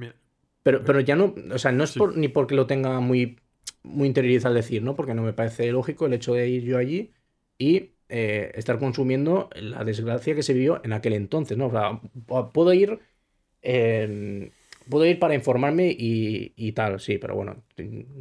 pero, 0.61 0.83
pero 0.83 0.99
ya 0.99 1.15
no, 1.15 1.33
o 1.51 1.57
sea, 1.57 1.71
no 1.71 1.83
es 1.83 1.97
ni 2.15 2.27
porque 2.27 2.53
lo 2.53 2.67
tenga 2.67 2.99
muy, 2.99 3.39
muy 3.81 4.07
interiorizado 4.07 4.53
al 4.53 4.61
decir, 4.61 4.83
¿no? 4.83 4.95
Porque 4.95 5.15
no 5.15 5.23
me 5.23 5.33
parece 5.33 5.71
lógico 5.71 6.05
el 6.05 6.13
hecho 6.13 6.33
de 6.33 6.47
ir 6.47 6.63
yo 6.63 6.77
allí 6.77 7.11
y 7.57 7.94
eh, 8.09 8.51
estar 8.55 8.79
consumiendo 8.79 9.49
la 9.55 9.83
desgracia 9.83 10.35
que 10.35 10.43
se 10.43 10.53
vivió 10.53 10.81
en 10.83 10.93
aquel 10.93 11.13
entonces, 11.13 11.57
¿no? 11.57 11.67
O 11.67 11.71
sea, 11.71 11.99
puedo 12.51 12.73
ir 12.73 12.99
puedo 14.89 15.05
ir 15.05 15.19
para 15.19 15.35
informarme 15.35 15.95
y, 15.97 16.71
tal, 16.73 16.99
sí, 16.99 17.17
pero 17.17 17.35
bueno, 17.35 17.63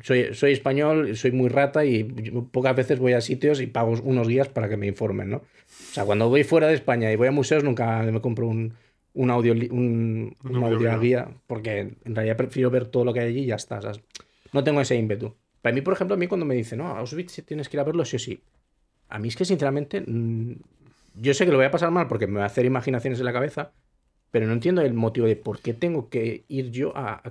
soy, 0.02 0.34
soy 0.34 0.52
español, 0.52 1.16
soy 1.16 1.32
muy 1.32 1.48
rata 1.48 1.84
y 1.84 2.04
pocas 2.50 2.74
veces 2.74 2.98
voy 2.98 3.12
a 3.12 3.20
sitios 3.20 3.60
y 3.60 3.66
pago 3.66 3.94
unos 4.02 4.28
guías 4.28 4.48
para 4.48 4.68
que 4.68 4.76
me 4.76 4.86
informen, 4.86 5.30
¿no? 5.30 5.36
O 5.38 5.92
sea, 5.92 6.04
cuando 6.04 6.28
voy 6.28 6.44
fuera 6.44 6.68
de 6.68 6.74
España 6.74 7.12
y 7.12 7.16
voy 7.16 7.28
a 7.28 7.32
museos 7.32 7.64
nunca 7.64 8.02
me 8.02 8.20
compro 8.20 8.46
un, 8.46 8.74
un 9.14 9.30
audio, 9.30 9.52
un, 9.52 10.36
audio 10.44 11.00
guía 11.00 11.28
porque 11.46 11.96
en 12.04 12.14
realidad 12.14 12.36
prefiero 12.36 12.70
ver 12.70 12.86
todo 12.86 13.04
lo 13.04 13.12
que 13.12 13.20
hay 13.20 13.28
allí 13.28 13.40
y 13.40 13.46
ya 13.46 13.56
está. 13.56 13.80
no 14.52 14.64
tengo 14.64 14.80
ese 14.80 14.96
ímpetu. 14.96 15.34
Para 15.62 15.74
mí, 15.74 15.80
por 15.80 15.94
ejemplo, 15.94 16.14
a 16.14 16.18
mí 16.18 16.26
cuando 16.26 16.44
me 16.44 16.54
dicen, 16.54 16.78
no, 16.78 16.88
Auschwitz 16.88 17.42
tienes 17.46 17.68
que 17.68 17.76
ir 17.76 17.80
a 17.80 17.84
verlo 17.84 18.04
sí 18.04 18.16
o 18.16 18.18
sí. 18.18 18.40
A 19.08 19.18
mí 19.18 19.28
es 19.28 19.36
que 19.36 19.44
sinceramente, 19.44 20.00
mm, 20.00 20.54
yo 21.20 21.34
sé 21.34 21.44
que 21.44 21.52
lo 21.52 21.58
voy 21.58 21.66
a 21.66 21.70
pasar 21.70 21.90
mal 21.90 22.08
porque 22.08 22.26
me 22.26 22.38
va 22.38 22.44
a 22.44 22.46
hacer 22.48 22.64
imaginaciones 22.64 23.18
en 23.18 23.24
la 23.24 23.32
cabeza, 23.32 23.72
pero 24.30 24.46
no 24.46 24.52
entiendo 24.52 24.82
el 24.82 24.94
motivo 24.94 25.26
de 25.26 25.36
por 25.36 25.60
qué 25.60 25.74
tengo 25.74 26.08
que 26.08 26.44
ir 26.48 26.70
yo 26.70 26.92
a, 26.96 27.22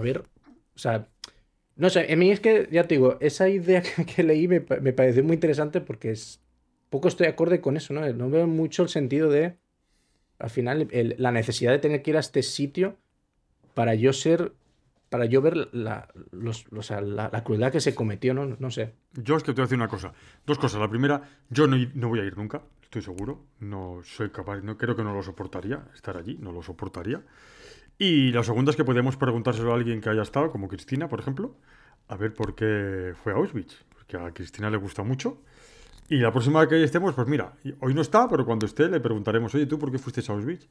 ver. 0.00 0.24
O 0.74 0.78
sea, 0.78 1.08
no 1.76 1.90
sé, 1.90 2.10
a 2.10 2.16
mí 2.16 2.30
es 2.30 2.40
que, 2.40 2.68
ya 2.72 2.84
te 2.84 2.94
digo, 2.94 3.18
esa 3.20 3.48
idea 3.48 3.82
que, 4.16 4.22
leí 4.22 4.48
me, 4.48 4.64
me, 4.80 4.92
pareció 4.92 5.22
muy 5.22 5.34
interesante 5.34 5.80
porque 5.80 6.12
es 6.12 6.40
poco 6.88 7.08
estoy 7.08 7.26
acorde 7.26 7.60
con 7.60 7.76
eso, 7.76 7.92
¿no? 7.94 8.10
No 8.12 8.30
veo 8.30 8.46
mucho 8.46 8.82
el 8.82 8.88
sentido 8.88 9.30
de, 9.30 9.56
al 10.38 10.50
final, 10.50 10.88
la 11.18 11.30
necesidad 11.30 11.72
de 11.72 11.78
tener 11.78 12.02
que 12.02 12.10
ir 12.10 12.16
a 12.16 12.20
este 12.20 12.42
sitio 12.42 12.96
para 13.74 13.94
yo 13.94 14.12
ser, 14.12 14.52
para 15.10 15.26
yo 15.26 15.42
ver 15.42 15.68
la, 15.72 16.08
la, 16.32 17.44
crueldad 17.44 17.70
que 17.70 17.80
se 17.80 17.94
cometió, 17.94 18.32
¿no? 18.32 18.56
No 18.58 18.70
sé. 18.70 18.94
Yo 19.12 19.36
es 19.36 19.42
que 19.42 19.52
te 19.52 19.56
voy 19.56 19.64
a 19.64 19.66
decir 19.66 19.76
una 19.76 19.88
cosa, 19.88 20.14
dos 20.46 20.58
cosas. 20.58 20.80
La 20.80 20.88
primera, 20.88 21.20
yo 21.50 21.66
no, 21.66 21.76
no 21.94 22.08
voy 22.08 22.20
a 22.20 22.24
ir 22.24 22.38
nunca 22.38 22.62
estoy 22.90 23.02
seguro. 23.02 23.46
No 23.60 24.00
soy 24.02 24.30
capaz, 24.30 24.60
no 24.62 24.76
creo 24.76 24.96
que 24.96 25.04
no 25.04 25.14
lo 25.14 25.22
soportaría 25.22 25.84
estar 25.94 26.16
allí, 26.16 26.36
no 26.40 26.50
lo 26.50 26.60
soportaría. 26.60 27.22
Y 27.96 28.32
la 28.32 28.42
segunda 28.42 28.70
es 28.70 28.76
que 28.76 28.84
podemos 28.84 29.16
preguntárselo 29.16 29.72
a 29.72 29.76
alguien 29.76 30.00
que 30.00 30.08
haya 30.08 30.22
estado, 30.22 30.50
como 30.50 30.66
Cristina, 30.66 31.08
por 31.08 31.20
ejemplo, 31.20 31.54
a 32.08 32.16
ver 32.16 32.34
por 32.34 32.56
qué 32.56 33.14
fue 33.22 33.32
a 33.32 33.36
Auschwitz, 33.36 33.84
porque 33.94 34.16
a 34.16 34.32
Cristina 34.32 34.70
le 34.70 34.76
gusta 34.76 35.04
mucho. 35.04 35.42
Y 36.08 36.16
la 36.16 36.32
próxima 36.32 36.60
vez 36.60 36.68
que 36.68 36.82
estemos, 36.82 37.14
pues 37.14 37.28
mira, 37.28 37.52
hoy 37.78 37.94
no 37.94 38.00
está, 38.00 38.28
pero 38.28 38.44
cuando 38.44 38.66
esté 38.66 38.88
le 38.88 38.98
preguntaremos, 38.98 39.54
oye, 39.54 39.66
¿tú 39.66 39.78
por 39.78 39.92
qué 39.92 39.98
fuiste 39.98 40.20
a 40.26 40.34
Auschwitz? 40.34 40.66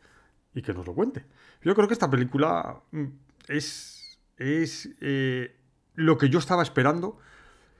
Y 0.53 0.61
que 0.61 0.73
nos 0.73 0.85
lo 0.85 0.93
cuente. 0.93 1.25
Yo 1.61 1.73
creo 1.73 1.87
que 1.87 1.93
esta 1.93 2.09
película 2.09 2.81
mm, 2.91 3.05
es, 3.47 3.98
es 4.39 4.89
eh, 5.01 5.55
lo 5.95 6.17
que 6.17 6.29
yo 6.29 6.39
estaba 6.39 6.63
esperando 6.63 7.17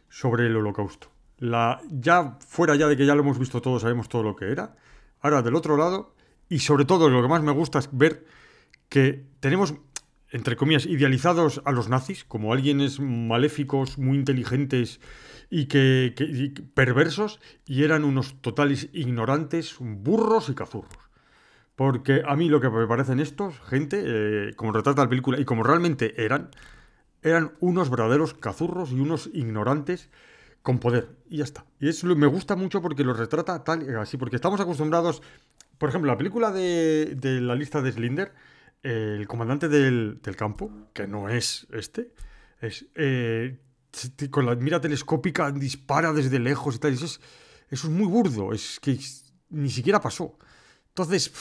sobre 0.09 0.47
el 0.47 0.55
holocausto. 0.55 1.09
La, 1.37 1.81
ya 1.89 2.37
fuera 2.45 2.75
ya 2.75 2.87
de 2.87 2.97
que 2.97 3.05
ya 3.05 3.15
lo 3.15 3.21
hemos 3.21 3.39
visto 3.39 3.61
todo, 3.61 3.79
sabemos 3.79 4.09
todo 4.09 4.23
lo 4.23 4.35
que 4.35 4.51
era. 4.51 4.75
Ahora, 5.21 5.41
del 5.41 5.55
otro 5.55 5.77
lado, 5.77 6.13
y 6.49 6.59
sobre 6.59 6.85
todo 6.85 7.09
lo 7.09 7.21
que 7.21 7.27
más 7.27 7.43
me 7.43 7.51
gusta 7.51 7.79
es 7.79 7.89
ver 7.91 8.25
que 8.89 9.25
tenemos, 9.39 9.75
entre 10.31 10.55
comillas, 10.55 10.85
idealizados 10.85 11.61
a 11.63 11.71
los 11.71 11.89
nazis 11.89 12.25
como 12.25 12.51
alguienes 12.51 12.99
maléficos, 12.99 13.97
muy 13.97 14.17
inteligentes 14.17 14.99
y 15.49 15.65
que, 15.65 16.13
perversos, 16.73 17.39
y 17.65 17.83
eran 17.83 18.03
unos 18.03 18.41
totales 18.41 18.89
ignorantes, 18.93 19.75
burros 19.79 20.49
y 20.49 20.55
cazurros. 20.55 21.08
Porque 21.79 22.23
a 22.27 22.35
mí 22.35 22.49
lo 22.49 22.59
que 22.59 22.69
me 22.69 22.85
parecen 22.87 23.21
estos, 23.21 23.57
gente, 23.61 24.03
eh, 24.05 24.53
como 24.57 24.73
retrata 24.73 25.03
la 25.03 25.07
película 25.07 25.39
y 25.39 25.45
como 25.45 25.63
realmente 25.63 26.25
eran, 26.25 26.49
eran 27.21 27.53
unos 27.61 27.89
verdaderos 27.89 28.33
cazurros 28.33 28.91
y 28.91 28.99
unos 28.99 29.29
ignorantes 29.31 30.09
con 30.61 30.79
poder. 30.79 31.07
Y 31.29 31.37
ya 31.37 31.45
está. 31.45 31.63
Y 31.79 31.87
eso 31.87 32.05
me 32.17 32.27
gusta 32.27 32.57
mucho 32.57 32.81
porque 32.81 33.05
lo 33.05 33.13
retrata 33.13 33.63
tal 33.63 33.89
y 33.89 33.95
así. 33.95 34.17
Porque 34.17 34.35
estamos 34.35 34.59
acostumbrados. 34.59 35.21
Por 35.77 35.87
ejemplo, 35.87 36.11
la 36.11 36.17
película 36.17 36.51
de, 36.51 37.17
la 37.41 37.55
lista 37.55 37.81
de 37.81 37.93
Slinder, 37.93 38.33
el 38.83 39.25
comandante 39.25 39.69
del, 39.69 40.19
campo, 40.35 40.69
que 40.91 41.07
no 41.07 41.29
es 41.29 41.65
este, 41.71 42.11
es. 42.59 42.87
Eh, 42.95 43.57
con 44.31 44.45
la 44.45 44.55
mira 44.55 44.81
telescópica 44.81 45.49
dispara 45.49 46.11
desde 46.11 46.39
lejos 46.39 46.75
y 46.75 46.79
tal. 46.79 46.91
eso, 46.91 47.05
es, 47.05 47.21
eso 47.69 47.87
es 47.87 47.93
muy 47.93 48.07
burdo. 48.07 48.51
Es 48.51 48.81
que 48.81 48.99
ni 49.49 49.69
siquiera 49.69 50.01
pasó. 50.01 50.37
Entonces 50.99 51.31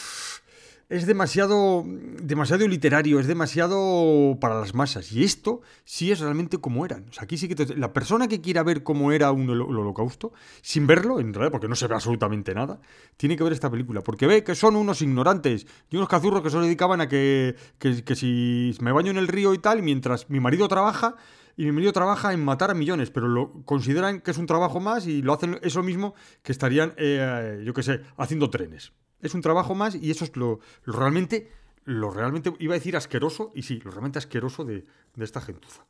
es 0.89 1.07
demasiado, 1.07 1.85
demasiado 1.87 2.67
literario, 2.67 3.21
es 3.21 3.27
demasiado 3.27 4.39
para 4.41 4.59
las 4.59 4.75
masas. 4.75 5.13
Y 5.13 5.23
esto 5.23 5.61
sí 5.85 6.11
es 6.11 6.21
realmente 6.21 6.59
como 6.59 6.87
eran. 6.87 7.05
Aquí 7.19 7.37
sí 7.37 7.47
que 7.47 7.75
la 7.77 7.93
persona 7.93 8.27
que 8.27 8.41
quiera 8.41 8.63
ver 8.63 8.83
cómo 8.83 9.13
era 9.13 9.31
un 9.33 9.51
holocausto, 9.51 10.33
sin 10.63 10.87
verlo, 10.87 11.21
en 11.21 11.35
realidad, 11.35 11.53
porque 11.53 11.69
no 11.69 11.75
se 11.75 11.89
ve 11.89 11.95
absolutamente 11.95 12.55
nada, 12.55 12.81
tiene 13.19 13.37
que 13.37 13.45
ver 13.45 13.53
esta 13.53 13.71
película. 13.71 14.01
Porque 14.01 14.27
ve 14.27 14.43
que 14.43 14.55
son 14.55 14.77
unos 14.77 15.03
ignorantes 15.03 15.67
y 15.91 15.97
unos 15.97 16.09
cazurros 16.09 16.43
que 16.43 16.49
solo 16.49 16.65
dedicaban 16.65 17.03
a 17.03 17.09
que, 17.09 17.55
que, 17.79 18.17
si 18.17 18.75
me 18.81 18.93
baño 18.93 19.11
en 19.11 19.19
el 19.19 19.29
río 19.29 19.53
y 19.53 19.59
tal, 19.59 19.83
mientras 19.83 20.31
mi 20.31 20.41
marido 20.41 20.69
trabaja, 20.69 21.17
y 21.55 21.65
mi 21.65 21.73
marido 21.73 21.93
trabaja 21.93 22.33
en 22.33 22.43
matar 22.43 22.71
a 22.71 22.75
millones, 22.75 23.11
pero 23.11 23.27
lo 23.27 23.65
consideran 23.65 24.21
que 24.21 24.31
es 24.31 24.39
un 24.39 24.47
trabajo 24.47 24.79
más 24.79 25.09
y 25.09 25.23
lo 25.23 25.35
hacen 25.35 25.59
eso 25.63 25.83
mismo 25.83 26.15
que 26.43 26.53
estarían, 26.53 26.95
eh, 26.97 27.63
yo 27.67 27.75
qué 27.75 27.83
sé, 27.83 28.01
haciendo 28.17 28.49
trenes. 28.49 28.93
Es 29.21 29.35
un 29.35 29.41
trabajo 29.41 29.75
más 29.75 29.95
y 29.95 30.11
eso 30.11 30.25
es 30.25 30.37
lo, 30.37 30.61
realmente, 30.87 31.49
lo 31.85 32.11
realmente, 32.11 32.53
iba 32.59 32.75
a 32.75 32.79
decir 32.79 32.97
asqueroso, 32.97 33.53
y 33.55 33.63
sí, 33.63 33.81
lo 33.85 33.91
realmente 33.91 34.19
asqueroso 34.19 34.65
de, 34.65 34.85
esta 35.19 35.41
gentuza. 35.41 35.85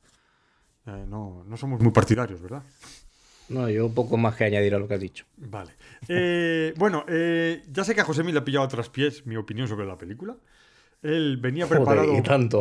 Eh, 0.87 1.05
no, 1.07 1.45
no 1.47 1.57
somos 1.57 1.81
muy 1.81 1.93
partidarios, 1.93 2.41
¿verdad? 2.41 2.63
No, 3.49 3.69
yo 3.69 3.87
un 3.87 3.95
poco 3.95 4.17
más 4.17 4.37
que 4.37 4.45
añadir 4.45 4.75
a 4.75 4.79
lo 4.79 4.87
que 4.87 4.95
has 4.95 5.01
dicho. 5.01 5.25
Vale. 5.37 5.73
Eh, 6.09 6.75
bueno, 6.77 7.05
eh, 7.09 7.63
ya 7.71 7.85
sé 7.85 7.95
que 7.95 8.01
a 8.01 8.05
José 8.05 8.23
me 8.23 8.33
le 8.33 8.39
ha 8.39 8.45
pillado 8.45 8.65
a 8.65 8.69
traspiés 8.69 9.27
mi 9.27 9.37
opinión 9.37 9.69
sobre 9.69 9.87
la 9.87 9.97
película. 9.97 10.37
Él 11.03 11.37
venía 11.39 11.67
preparado 11.67 12.13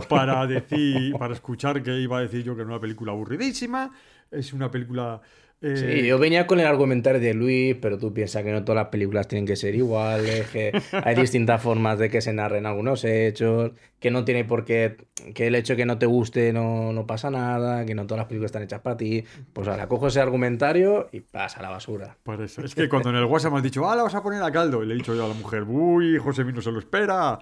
para 0.09 0.45
decir, 0.47 1.13
para 1.17 1.33
escuchar 1.33 1.83
que 1.83 1.99
iba 1.99 2.17
a 2.17 2.21
decir 2.21 2.43
yo 2.43 2.55
que 2.55 2.61
era 2.61 2.69
una 2.69 2.79
película 2.79 3.11
aburridísima. 3.11 3.91
Es 4.31 4.53
una 4.53 4.69
película 4.71 5.21
Sí, 5.59 5.69
eh, 5.71 6.05
yo 6.05 6.19
venía 6.19 6.45
con 6.45 6.59
el 6.59 6.67
argumentario 6.67 7.19
de 7.19 7.33
Luis, 7.33 7.75
pero 7.81 7.97
tú 7.97 8.13
piensas 8.13 8.43
que 8.43 8.51
no 8.51 8.63
todas 8.63 8.83
las 8.83 8.89
películas 8.89 9.27
tienen 9.27 9.47
que 9.47 9.55
ser 9.55 9.73
iguales, 9.73 10.47
que 10.51 10.71
hay 10.91 11.15
distintas 11.15 11.63
formas 11.63 11.97
de 11.97 12.11
que 12.11 12.21
se 12.21 12.31
narren 12.31 12.67
algunos 12.67 13.03
hechos, 13.03 13.71
que 13.99 14.11
no 14.11 14.23
tiene 14.23 14.45
por 14.45 14.65
qué, 14.65 14.97
que 15.33 15.47
el 15.47 15.55
hecho 15.55 15.73
de 15.73 15.77
que 15.77 15.85
no 15.87 15.97
te 15.97 16.05
guste 16.05 16.53
no, 16.53 16.93
no 16.93 17.07
pasa 17.07 17.31
nada, 17.31 17.87
que 17.87 17.95
no 17.95 18.05
todas 18.05 18.19
las 18.19 18.27
películas 18.27 18.49
están 18.49 18.61
hechas 18.61 18.81
para 18.81 18.97
ti. 18.97 19.23
Pues 19.53 19.67
ahora 19.67 19.87
cojo 19.87 20.07
ese 20.07 20.21
argumentario 20.21 21.09
y 21.11 21.21
pasa 21.21 21.59
a 21.59 21.63
la 21.63 21.69
basura. 21.69 22.17
Por 22.21 22.39
eso, 22.43 22.61
es 22.61 22.75
que 22.75 22.87
cuando 22.87 23.09
en 23.09 23.15
el 23.15 23.25
WhatsApp 23.25 23.53
me 23.53 23.57
has 23.57 23.63
dicho, 23.63 23.89
ah, 23.89 23.95
la 23.95 24.03
vas 24.03 24.13
a 24.13 24.21
poner 24.21 24.43
a 24.43 24.51
caldo, 24.51 24.83
y 24.83 24.85
le 24.85 24.93
he 24.93 24.97
dicho 24.97 25.15
yo 25.15 25.25
a 25.25 25.27
la 25.27 25.33
mujer, 25.33 25.63
uy, 25.63 26.19
José 26.19 26.43
no 26.43 26.61
se 26.61 26.71
lo 26.71 26.77
espera. 26.77 27.39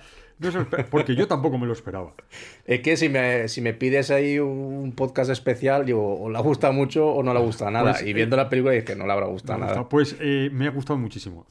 Porque 0.89 1.15
yo 1.15 1.27
tampoco 1.27 1.57
me 1.57 1.65
lo 1.65 1.73
esperaba. 1.73 2.13
Es 2.65 2.81
que 2.81 2.97
si 2.97 3.09
me, 3.09 3.47
si 3.47 3.61
me 3.61 3.73
pides 3.73 4.09
ahí 4.09 4.39
un 4.39 4.93
podcast 4.93 5.29
especial, 5.29 5.85
digo, 5.85 6.19
o 6.19 6.29
le 6.29 6.39
gusta 6.41 6.71
mucho 6.71 7.07
o 7.07 7.21
no 7.21 7.33
le 7.33 7.39
gusta 7.39 7.69
nada. 7.69 7.91
Pues, 7.91 8.07
y 8.07 8.13
viendo 8.13 8.35
eh, 8.35 8.37
la 8.37 8.49
película 8.49 8.83
que 8.83 8.95
no 8.95 9.05
le 9.05 9.13
habrá 9.13 9.27
gustado 9.27 9.59
nada. 9.59 9.87
Pues 9.87 10.15
eh, 10.19 10.49
me 10.51 10.67
ha 10.67 10.71
gustado 10.71 10.97
muchísimo. 10.97 11.45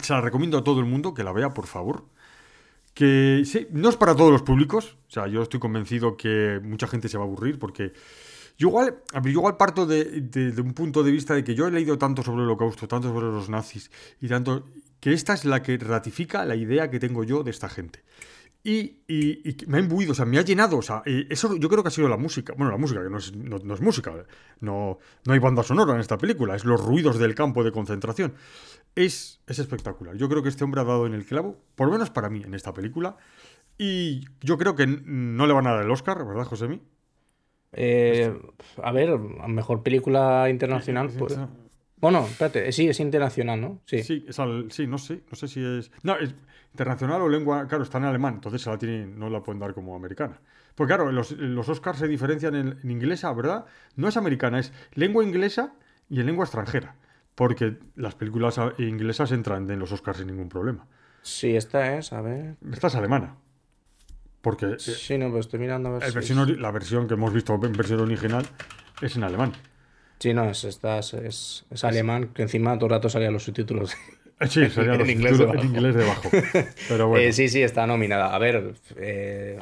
Se 0.00 0.12
la 0.12 0.20
recomiendo 0.20 0.56
a 0.56 0.64
todo 0.64 0.80
el 0.80 0.86
mundo 0.86 1.12
que 1.12 1.22
la 1.22 1.32
vea, 1.32 1.50
por 1.50 1.66
favor. 1.66 2.04
Que 2.94 3.42
sí, 3.44 3.68
no 3.70 3.90
es 3.90 3.96
para 3.96 4.16
todos 4.16 4.32
los 4.32 4.42
públicos. 4.42 4.96
O 5.08 5.10
sea, 5.10 5.26
yo 5.26 5.42
estoy 5.42 5.60
convencido 5.60 6.16
que 6.16 6.58
mucha 6.62 6.86
gente 6.86 7.08
se 7.08 7.18
va 7.18 7.24
a 7.24 7.26
aburrir 7.26 7.58
porque... 7.58 7.92
Yo 8.58 8.68
igual, 8.68 9.02
yo 9.22 9.30
igual 9.30 9.58
parto 9.58 9.84
de, 9.84 10.22
de, 10.22 10.62
un 10.62 10.72
punto 10.72 11.02
de 11.02 11.10
vista 11.10 11.34
de 11.34 11.44
que 11.44 11.54
yo 11.54 11.66
he 11.66 11.70
leído 11.70 11.98
tanto 11.98 12.22
sobre 12.22 12.38
el 12.38 12.44
holocausto, 12.44 12.88
tanto 12.88 13.08
sobre 13.08 13.26
los 13.26 13.50
nazis 13.50 13.90
y 14.18 14.28
tanto 14.28 14.64
que 15.00 15.12
esta 15.12 15.34
es 15.34 15.44
la 15.44 15.62
que 15.62 15.76
ratifica 15.78 16.44
la 16.44 16.56
idea 16.56 16.90
que 16.90 16.98
tengo 16.98 17.24
yo 17.24 17.42
de 17.42 17.50
esta 17.50 17.68
gente. 17.68 18.02
Y, 18.64 18.98
y- 19.06 19.48
y 19.48 19.56
me 19.68 19.76
ha 19.78 19.80
imbuido, 19.80 20.10
o 20.10 20.14
sea, 20.16 20.24
me 20.24 20.38
ha 20.38 20.42
llenado. 20.42 20.78
O 20.78 20.82
sea, 20.82 21.02
eh, 21.06 21.26
eso 21.30 21.54
yo 21.56 21.68
creo 21.68 21.82
que 21.84 21.88
ha 21.88 21.92
sido 21.92 22.08
la 22.08 22.16
música. 22.16 22.52
Bueno, 22.56 22.72
la 22.72 22.78
música, 22.78 23.00
que 23.02 23.08
no 23.10 23.18
es, 23.18 23.32
no, 23.36 23.58
no 23.58 23.74
es 23.74 23.80
música. 23.80 24.10
eh, 24.16 24.24
No, 24.60 24.98
no 25.24 25.32
hay 25.32 25.38
banda 25.38 25.62
sonora 25.62 25.94
en 25.94 26.00
esta 26.00 26.18
película, 26.18 26.56
es 26.56 26.64
los 26.64 26.84
ruidos 26.84 27.18
del 27.18 27.36
campo 27.36 27.62
de 27.62 27.70
concentración. 27.70 28.34
Es, 28.96 29.40
es 29.46 29.58
espectacular. 29.60 30.16
Yo 30.16 30.28
creo 30.28 30.42
que 30.42 30.48
este 30.48 30.64
hombre 30.64 30.80
ha 30.80 30.84
dado 30.84 31.06
en 31.06 31.14
el 31.14 31.24
clavo, 31.24 31.56
por 31.76 31.86
lo 31.86 31.92
menos 31.92 32.10
para 32.10 32.28
mí, 32.28 32.42
en 32.44 32.54
esta 32.54 32.72
película. 32.74 33.16
Y 33.78 34.24
yo 34.40 34.58
creo 34.58 34.74
que 34.74 34.86
no 34.86 35.46
le 35.46 35.52
van 35.52 35.66
a 35.68 35.72
dar 35.74 35.84
el 35.84 35.90
Oscar, 35.92 36.26
¿verdad, 36.26 36.44
Josemi? 36.44 36.80
Eh, 37.72 38.34
a 38.82 38.90
ver, 38.90 39.16
mejor 39.18 39.82
película 39.84 40.48
internacional. 40.50 41.10
pues- 41.16 41.38
Bueno, 41.98 42.26
espérate, 42.26 42.70
sí, 42.72 42.88
es 42.88 43.00
internacional, 43.00 43.60
¿no? 43.60 43.80
Sí. 43.86 44.02
Sí, 44.02 44.24
es 44.28 44.38
al- 44.38 44.70
sí, 44.70 44.86
no 44.86 44.98
sé, 44.98 45.22
no 45.30 45.36
sé 45.36 45.48
si 45.48 45.64
es. 45.64 45.90
No, 46.02 46.16
es 46.16 46.34
internacional 46.72 47.22
o 47.22 47.28
lengua, 47.28 47.66
claro, 47.66 47.84
está 47.84 47.98
en 47.98 48.04
alemán, 48.04 48.34
entonces 48.34 48.60
se 48.62 48.68
la 48.70 48.76
tienen, 48.78 49.18
no 49.18 49.30
la 49.30 49.42
pueden 49.42 49.60
dar 49.60 49.72
como 49.72 49.96
americana. 49.96 50.40
Pues 50.74 50.86
claro, 50.88 51.10
los, 51.10 51.32
los 51.32 51.68
Oscars 51.70 51.98
se 51.98 52.06
diferencian 52.06 52.54
en, 52.54 52.78
en 52.82 52.90
inglesa, 52.90 53.32
¿verdad? 53.32 53.64
No 53.94 54.08
es 54.08 54.16
americana, 54.18 54.58
es 54.58 54.72
lengua 54.94 55.24
inglesa 55.24 55.72
y 56.10 56.20
en 56.20 56.26
lengua 56.26 56.44
extranjera. 56.44 56.96
Porque 57.34 57.78
las 57.96 58.14
películas 58.14 58.58
inglesas 58.78 59.32
entran 59.32 59.70
en 59.70 59.78
los 59.78 59.90
Oscars 59.92 60.18
sin 60.18 60.26
ningún 60.26 60.48
problema. 60.50 60.86
Sí, 61.22 61.56
esta 61.56 61.96
es, 61.96 62.12
a 62.12 62.20
ver. 62.20 62.56
Esta 62.72 62.86
es 62.88 62.94
alemana. 62.94 63.36
Porque 64.42 64.66
eh, 64.66 64.78
Sí, 64.78 65.18
no, 65.18 65.30
pues 65.30 65.46
estoy 65.46 65.58
mirando 65.60 65.88
a 65.88 65.92
ver 65.92 66.02
el 66.04 66.08
si 66.10 66.14
versión 66.14 66.38
es- 66.40 66.46
ori- 66.46 66.58
la 66.60 66.70
versión 66.70 67.08
que 67.08 67.14
hemos 67.14 67.32
visto 67.32 67.54
en 67.54 67.72
versión 67.72 68.00
original 68.00 68.46
es 69.00 69.16
en 69.16 69.24
alemán. 69.24 69.52
Sí, 70.18 70.32
no, 70.34 70.48
es, 70.50 70.64
esta 70.64 70.98
es, 70.98 71.14
es- 71.14 71.64
es 71.70 71.84
alemán, 71.84 72.28
que 72.34 72.42
encima 72.42 72.74
todo 72.76 72.86
el 72.86 72.90
rato 72.92 73.08
salían 73.08 73.32
los 73.32 73.44
subtítulos. 73.44 73.94
Sí, 74.50 74.68
sería 74.68 74.92
En 74.92 74.98
los 74.98 75.08
inglés 75.08 75.36
subtítulos 75.38 75.64
en 75.64 75.72
debajo. 75.72 75.88
inglés 75.88 75.94
debajo. 75.94 76.68
Pero 76.88 77.08
bueno. 77.08 77.24
Eh, 77.26 77.32
sí, 77.32 77.48
sí, 77.48 77.62
está 77.62 77.86
nominada. 77.86 78.34
A 78.34 78.38
ver, 78.38 78.74
eh, 78.96 79.58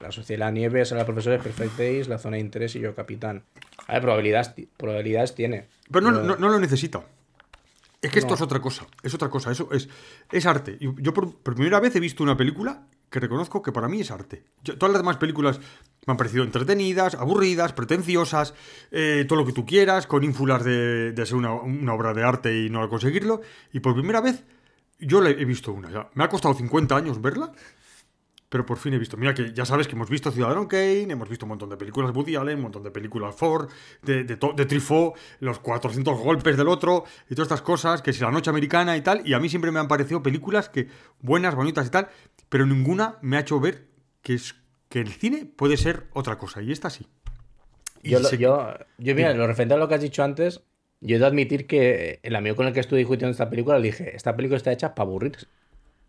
La 0.00 0.10
Sociedad 0.10 0.38
de 0.38 0.44
la 0.46 0.50
Nieve, 0.52 0.86
Sala 0.86 1.02
de 1.02 1.04
Profesores, 1.04 1.42
Perfect 1.42 1.76
Days, 1.76 2.08
La 2.08 2.16
Zona 2.18 2.36
de 2.36 2.40
Interés 2.40 2.74
y 2.76 2.80
Yo 2.80 2.94
Capitán. 2.94 3.42
A 3.86 3.92
ver, 3.92 4.00
probabilidades, 4.02 4.52
probabilidades 4.78 5.34
tiene. 5.34 5.66
Pero 5.92 6.00
no, 6.10 6.12
Pero- 6.22 6.24
no, 6.28 6.36
no 6.36 6.48
lo 6.48 6.58
necesita. 6.58 7.02
Es 8.00 8.10
que 8.10 8.18
esto 8.20 8.30
No. 8.30 8.34
es 8.36 8.40
otra 8.40 8.60
cosa. 8.60 8.86
Es 9.02 9.12
otra 9.12 9.28
cosa. 9.28 9.50
Eso 9.52 9.68
es, 9.72 9.86
es 10.32 10.46
arte. 10.46 10.78
Yo 10.80 11.12
por, 11.12 11.34
por 11.36 11.54
primera 11.54 11.78
vez 11.80 11.94
he 11.96 12.00
visto 12.00 12.22
una 12.22 12.38
película 12.38 12.86
que 13.16 13.20
reconozco 13.20 13.62
que 13.62 13.72
para 13.72 13.88
mí 13.88 14.00
es 14.02 14.10
arte. 14.10 14.44
Yo- 14.62 14.76
todas 14.76 14.92
las 14.92 15.00
demás 15.00 15.16
películas 15.16 15.58
me 16.06 16.10
han 16.12 16.18
parecido 16.18 16.44
entretenidas, 16.44 17.14
aburridas, 17.14 17.72
pretenciosas, 17.72 18.52
eh, 18.90 19.24
todo 19.26 19.38
lo 19.40 19.46
que 19.46 19.52
tú 19.52 19.64
quieras, 19.64 20.06
con 20.06 20.22
ínfulas 20.22 20.62
de, 20.62 21.14
ser 21.24 21.34
una, 21.36 21.52
obra 21.94 22.12
de 22.12 22.22
arte 22.22 22.54
y 22.66 22.68
no 22.68 22.86
conseguirlo. 22.90 23.40
Y 23.72 23.80
por 23.80 23.94
primera 23.94 24.20
vez 24.20 24.44
yo 24.98 25.22
la 25.22 25.30
he 25.30 25.44
visto 25.46 25.72
una. 25.72 25.90
Ya. 25.90 26.10
Me 26.12 26.24
ha 26.24 26.28
costado 26.28 26.52
50 26.52 26.94
años 26.94 27.22
verla. 27.22 27.52
Pero 28.48 28.64
por 28.64 28.76
fin 28.78 28.94
he 28.94 28.98
visto. 28.98 29.16
Mira 29.16 29.34
que 29.34 29.52
ya 29.52 29.64
sabes 29.64 29.88
que 29.88 29.96
hemos 29.96 30.08
visto 30.08 30.30
Ciudadano 30.30 30.68
Kane, 30.68 31.10
hemos 31.10 31.28
visto 31.28 31.44
un 31.46 31.48
montón 31.48 31.68
de 31.68 31.76
películas 31.76 32.14
Woody 32.14 32.36
Allen, 32.36 32.58
un 32.58 32.62
montón 32.62 32.84
de 32.84 32.92
películas 32.92 33.34
Ford, 33.34 33.68
de, 34.02 34.22
de, 34.22 34.36
de 34.36 34.66
Truffaut, 34.66 35.16
los 35.40 35.58
400 35.58 36.16
golpes 36.16 36.56
del 36.56 36.68
otro 36.68 37.04
y 37.28 37.34
todas 37.34 37.46
estas 37.46 37.62
cosas, 37.62 38.02
que 38.02 38.12
si 38.12 38.20
la 38.20 38.30
noche 38.30 38.48
americana 38.48 38.96
y 38.96 39.00
tal. 39.00 39.26
Y 39.26 39.34
a 39.34 39.40
mí 39.40 39.48
siempre 39.48 39.72
me 39.72 39.80
han 39.80 39.88
parecido 39.88 40.22
películas 40.22 40.68
que 40.68 40.86
buenas, 41.20 41.56
bonitas 41.56 41.88
y 41.88 41.90
tal, 41.90 42.08
pero 42.48 42.66
ninguna 42.66 43.18
me 43.22 43.36
ha 43.36 43.40
hecho 43.40 43.60
ver 43.60 43.86
que, 44.22 44.34
es, 44.34 44.54
que 44.88 45.00
el 45.00 45.08
cine 45.08 45.44
puede 45.46 45.76
ser 45.76 46.04
otra 46.12 46.38
cosa. 46.38 46.62
Y 46.62 46.72
esta 46.72 46.90
sí. 46.90 47.06
Y 48.02 48.10
Yo, 48.10 48.20
se- 48.22 48.38
yo, 48.38 48.74
yo, 48.98 49.14
mira, 49.14 49.32
lo 49.34 49.46
referente 49.46 49.74
a 49.74 49.78
lo 49.78 49.88
que 49.88 49.94
has 49.94 50.00
dicho 50.00 50.22
antes, 50.22 50.62
yo 51.00 51.16
he 51.16 51.18
de 51.18 51.26
admitir 51.26 51.66
que 51.66 52.20
el 52.22 52.36
amigo 52.36 52.56
con 52.56 52.66
el 52.66 52.72
que 52.72 52.80
estuve 52.80 52.98
discutiendo 53.00 53.30
esta 53.32 53.50
película 53.50 53.78
le 53.78 53.86
dije, 53.88 54.14
esta 54.16 54.36
película 54.36 54.56
está 54.56 54.72
hecha 54.72 54.94
para 54.94 55.08
aburrirse. 55.08 55.46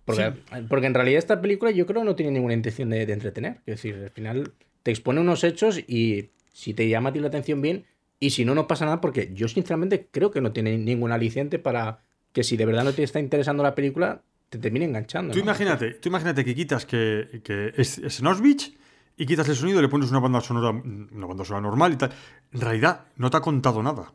Porque, 0.06 0.22
porque 0.70 0.86
en 0.88 0.94
realidad 0.94 1.18
esta 1.20 1.42
película 1.42 1.72
yo 1.72 1.86
creo 1.86 2.04
no 2.06 2.16
tiene 2.16 2.32
ninguna 2.32 2.54
intención 2.54 2.90
de, 2.90 3.06
de 3.06 3.14
entretener. 3.14 3.58
Es 3.66 3.76
decir, 3.82 3.96
al 3.96 4.10
final 4.10 4.54
te 4.84 4.92
expone 4.92 5.20
unos 5.20 5.44
hechos 5.44 5.80
y 5.80 6.30
si 6.54 6.74
te 6.74 6.88
llama 6.88 7.10
a 7.10 7.14
ti 7.14 7.20
la 7.20 7.28
atención 7.28 7.62
bien, 7.62 7.86
y 8.20 8.30
si 8.32 8.46
no, 8.46 8.56
no 8.56 8.68
pasa 8.68 8.86
nada, 8.86 9.02
porque 9.02 9.32
yo 9.34 9.48
sinceramente 9.48 10.08
creo 10.10 10.32
que 10.32 10.40
no 10.42 10.52
tiene 10.54 10.78
ningún 10.78 11.12
aliciente 11.12 11.60
para 11.60 12.00
que 12.32 12.44
si 12.44 12.56
de 12.58 12.66
verdad 12.66 12.84
no 12.86 12.94
te 12.94 13.04
está 13.04 13.20
interesando 13.20 13.64
la 13.64 13.76
película, 13.76 14.22
te 14.50 14.58
termine 14.58 14.86
enganchando. 14.86 15.34
Tú 15.34 15.40
¿no? 15.40 15.46
imagínate, 15.46 15.96
tú 15.96 16.10
imagínate 16.10 16.46
que 16.46 16.56
quitas 16.56 16.86
que, 16.86 17.42
que 17.44 17.74
es, 17.76 17.98
es 17.98 18.20
en 18.20 18.28
Auschwitz 18.28 18.74
y 19.18 19.26
quitas 19.26 19.50
el 19.50 19.56
sonido 19.56 19.80
y 19.80 19.82
le 19.82 19.90
pones 19.90 20.10
una 20.12 20.20
banda 20.20 20.42
sonora, 20.42 20.70
una 20.70 21.26
banda 21.26 21.44
sonora 21.44 21.62
normal 21.62 21.94
y 21.94 21.98
tal. 21.98 22.14
En 22.52 22.62
realidad 22.62 23.08
no 23.18 23.30
te 23.30 23.38
ha 23.38 23.42
contado 23.42 23.82
nada. 23.82 24.14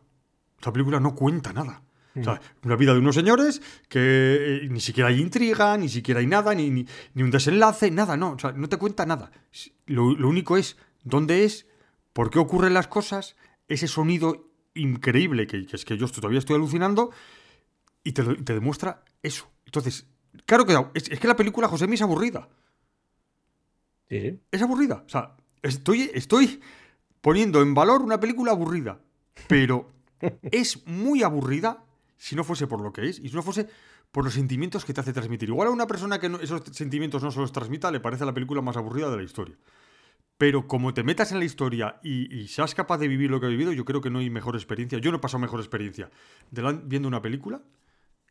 Esta 0.57 0.73
película 0.73 1.01
no 1.01 1.15
cuenta 1.15 1.53
nada. 1.53 1.83
O 2.15 2.23
sea, 2.23 2.41
una 2.63 2.77
vida 2.77 2.93
de 2.93 2.99
unos 2.99 3.15
señores 3.15 3.63
que 3.89 4.65
eh, 4.65 4.69
ni 4.69 4.81
siquiera 4.81 5.09
hay 5.09 5.21
intriga, 5.21 5.77
ni 5.79 5.89
siquiera 5.89 6.21
hay 6.21 6.27
nada, 6.27 6.55
ni, 6.55 6.69
ni, 6.71 6.87
ni 7.15 7.23
un 7.23 7.31
desenlace, 7.31 7.91
nada, 7.91 8.19
no. 8.19 8.33
O 8.33 8.39
sea, 8.39 8.53
no 8.53 8.69
te 8.69 8.77
cuenta 8.77 9.07
nada. 9.07 9.33
Lo, 9.87 10.15
lo 10.15 10.29
único 10.29 10.59
es 10.59 10.77
dónde 11.05 11.45
es, 11.45 11.67
por 12.13 12.31
qué 12.31 12.39
ocurren 12.39 12.75
las 12.75 12.87
cosas, 12.87 13.35
ese 13.67 13.89
sonido 13.89 14.51
increíble 14.75 15.47
que, 15.47 15.67
que 15.67 15.75
es 15.75 15.85
que 15.85 15.97
yo 15.97 16.07
todavía 16.09 16.39
estoy 16.39 16.57
alucinando 16.57 17.11
y 18.05 18.13
te, 18.13 18.23
te 18.23 18.55
demuestra 18.55 19.05
eso. 19.23 19.51
Entonces, 19.65 20.07
claro 20.47 20.65
que 20.67 20.75
es, 20.95 21.09
es 21.11 21.21
que 21.21 21.29
la 21.29 21.37
película 21.37 21.69
José 21.69 21.87
es 21.91 22.03
aburrida. 22.03 22.49
Sí, 24.09 24.21
sí. 24.21 24.41
Es 24.51 24.63
aburrida. 24.63 25.03
O 25.07 25.09
sea, 25.09 25.37
estoy, 25.63 26.11
estoy 26.15 26.61
poniendo 27.21 27.63
en 27.63 27.75
valor 27.75 28.03
una 28.03 28.21
película 28.21 28.53
aburrida. 28.53 29.01
Pero 29.49 29.91
es 30.43 30.87
muy 30.87 31.23
aburrida 31.23 31.85
si 32.17 32.37
no 32.37 32.45
fuese 32.45 32.67
por 32.67 32.81
lo 32.81 32.93
que 32.93 33.09
es 33.09 33.19
y 33.19 33.29
si 33.29 33.35
no 33.35 33.43
fuese 33.43 33.69
por 34.11 34.25
los 34.25 34.35
sentimientos 34.35 34.85
que 34.85 34.93
te 34.93 35.01
hace 35.01 35.13
transmitir. 35.13 35.49
Igual 35.49 35.69
a 35.69 35.71
una 35.71 35.87
persona 35.87 36.21
que 36.21 36.29
no- 36.29 36.39
esos 36.41 36.63
sentimientos 36.73 37.23
no 37.23 37.31
se 37.31 37.41
los 37.41 37.53
transmita 37.53 37.91
le 37.91 38.01
parece 38.01 38.25
la 38.27 38.35
película 38.35 38.61
más 38.61 38.77
aburrida 38.77 39.11
de 39.11 39.17
la 39.17 39.23
historia. 39.23 39.57
Pero 40.37 40.67
como 40.67 40.93
te 40.93 41.05
metas 41.05 41.33
en 41.33 41.39
la 41.39 41.45
historia 41.45 42.01
y, 42.03 42.35
y 42.37 42.49
seas 42.49 42.75
capaz 42.75 42.99
de 42.99 43.09
vivir 43.09 43.31
lo 43.31 43.41
que 43.41 43.47
he 43.47 43.51
vivido, 43.51 43.73
yo 43.73 43.85
creo 43.85 44.01
que 44.01 44.11
no 44.11 44.19
hay 44.19 44.29
mejor 44.31 44.57
experiencia. 44.57 44.99
Yo 44.99 45.11
no 45.11 45.19
he 45.19 45.21
pasado 45.21 45.39
mejor 45.41 45.61
experiencia 45.61 46.11
delan- 46.53 46.83
viendo 46.87 47.09
una 47.09 47.23
película 47.23 47.63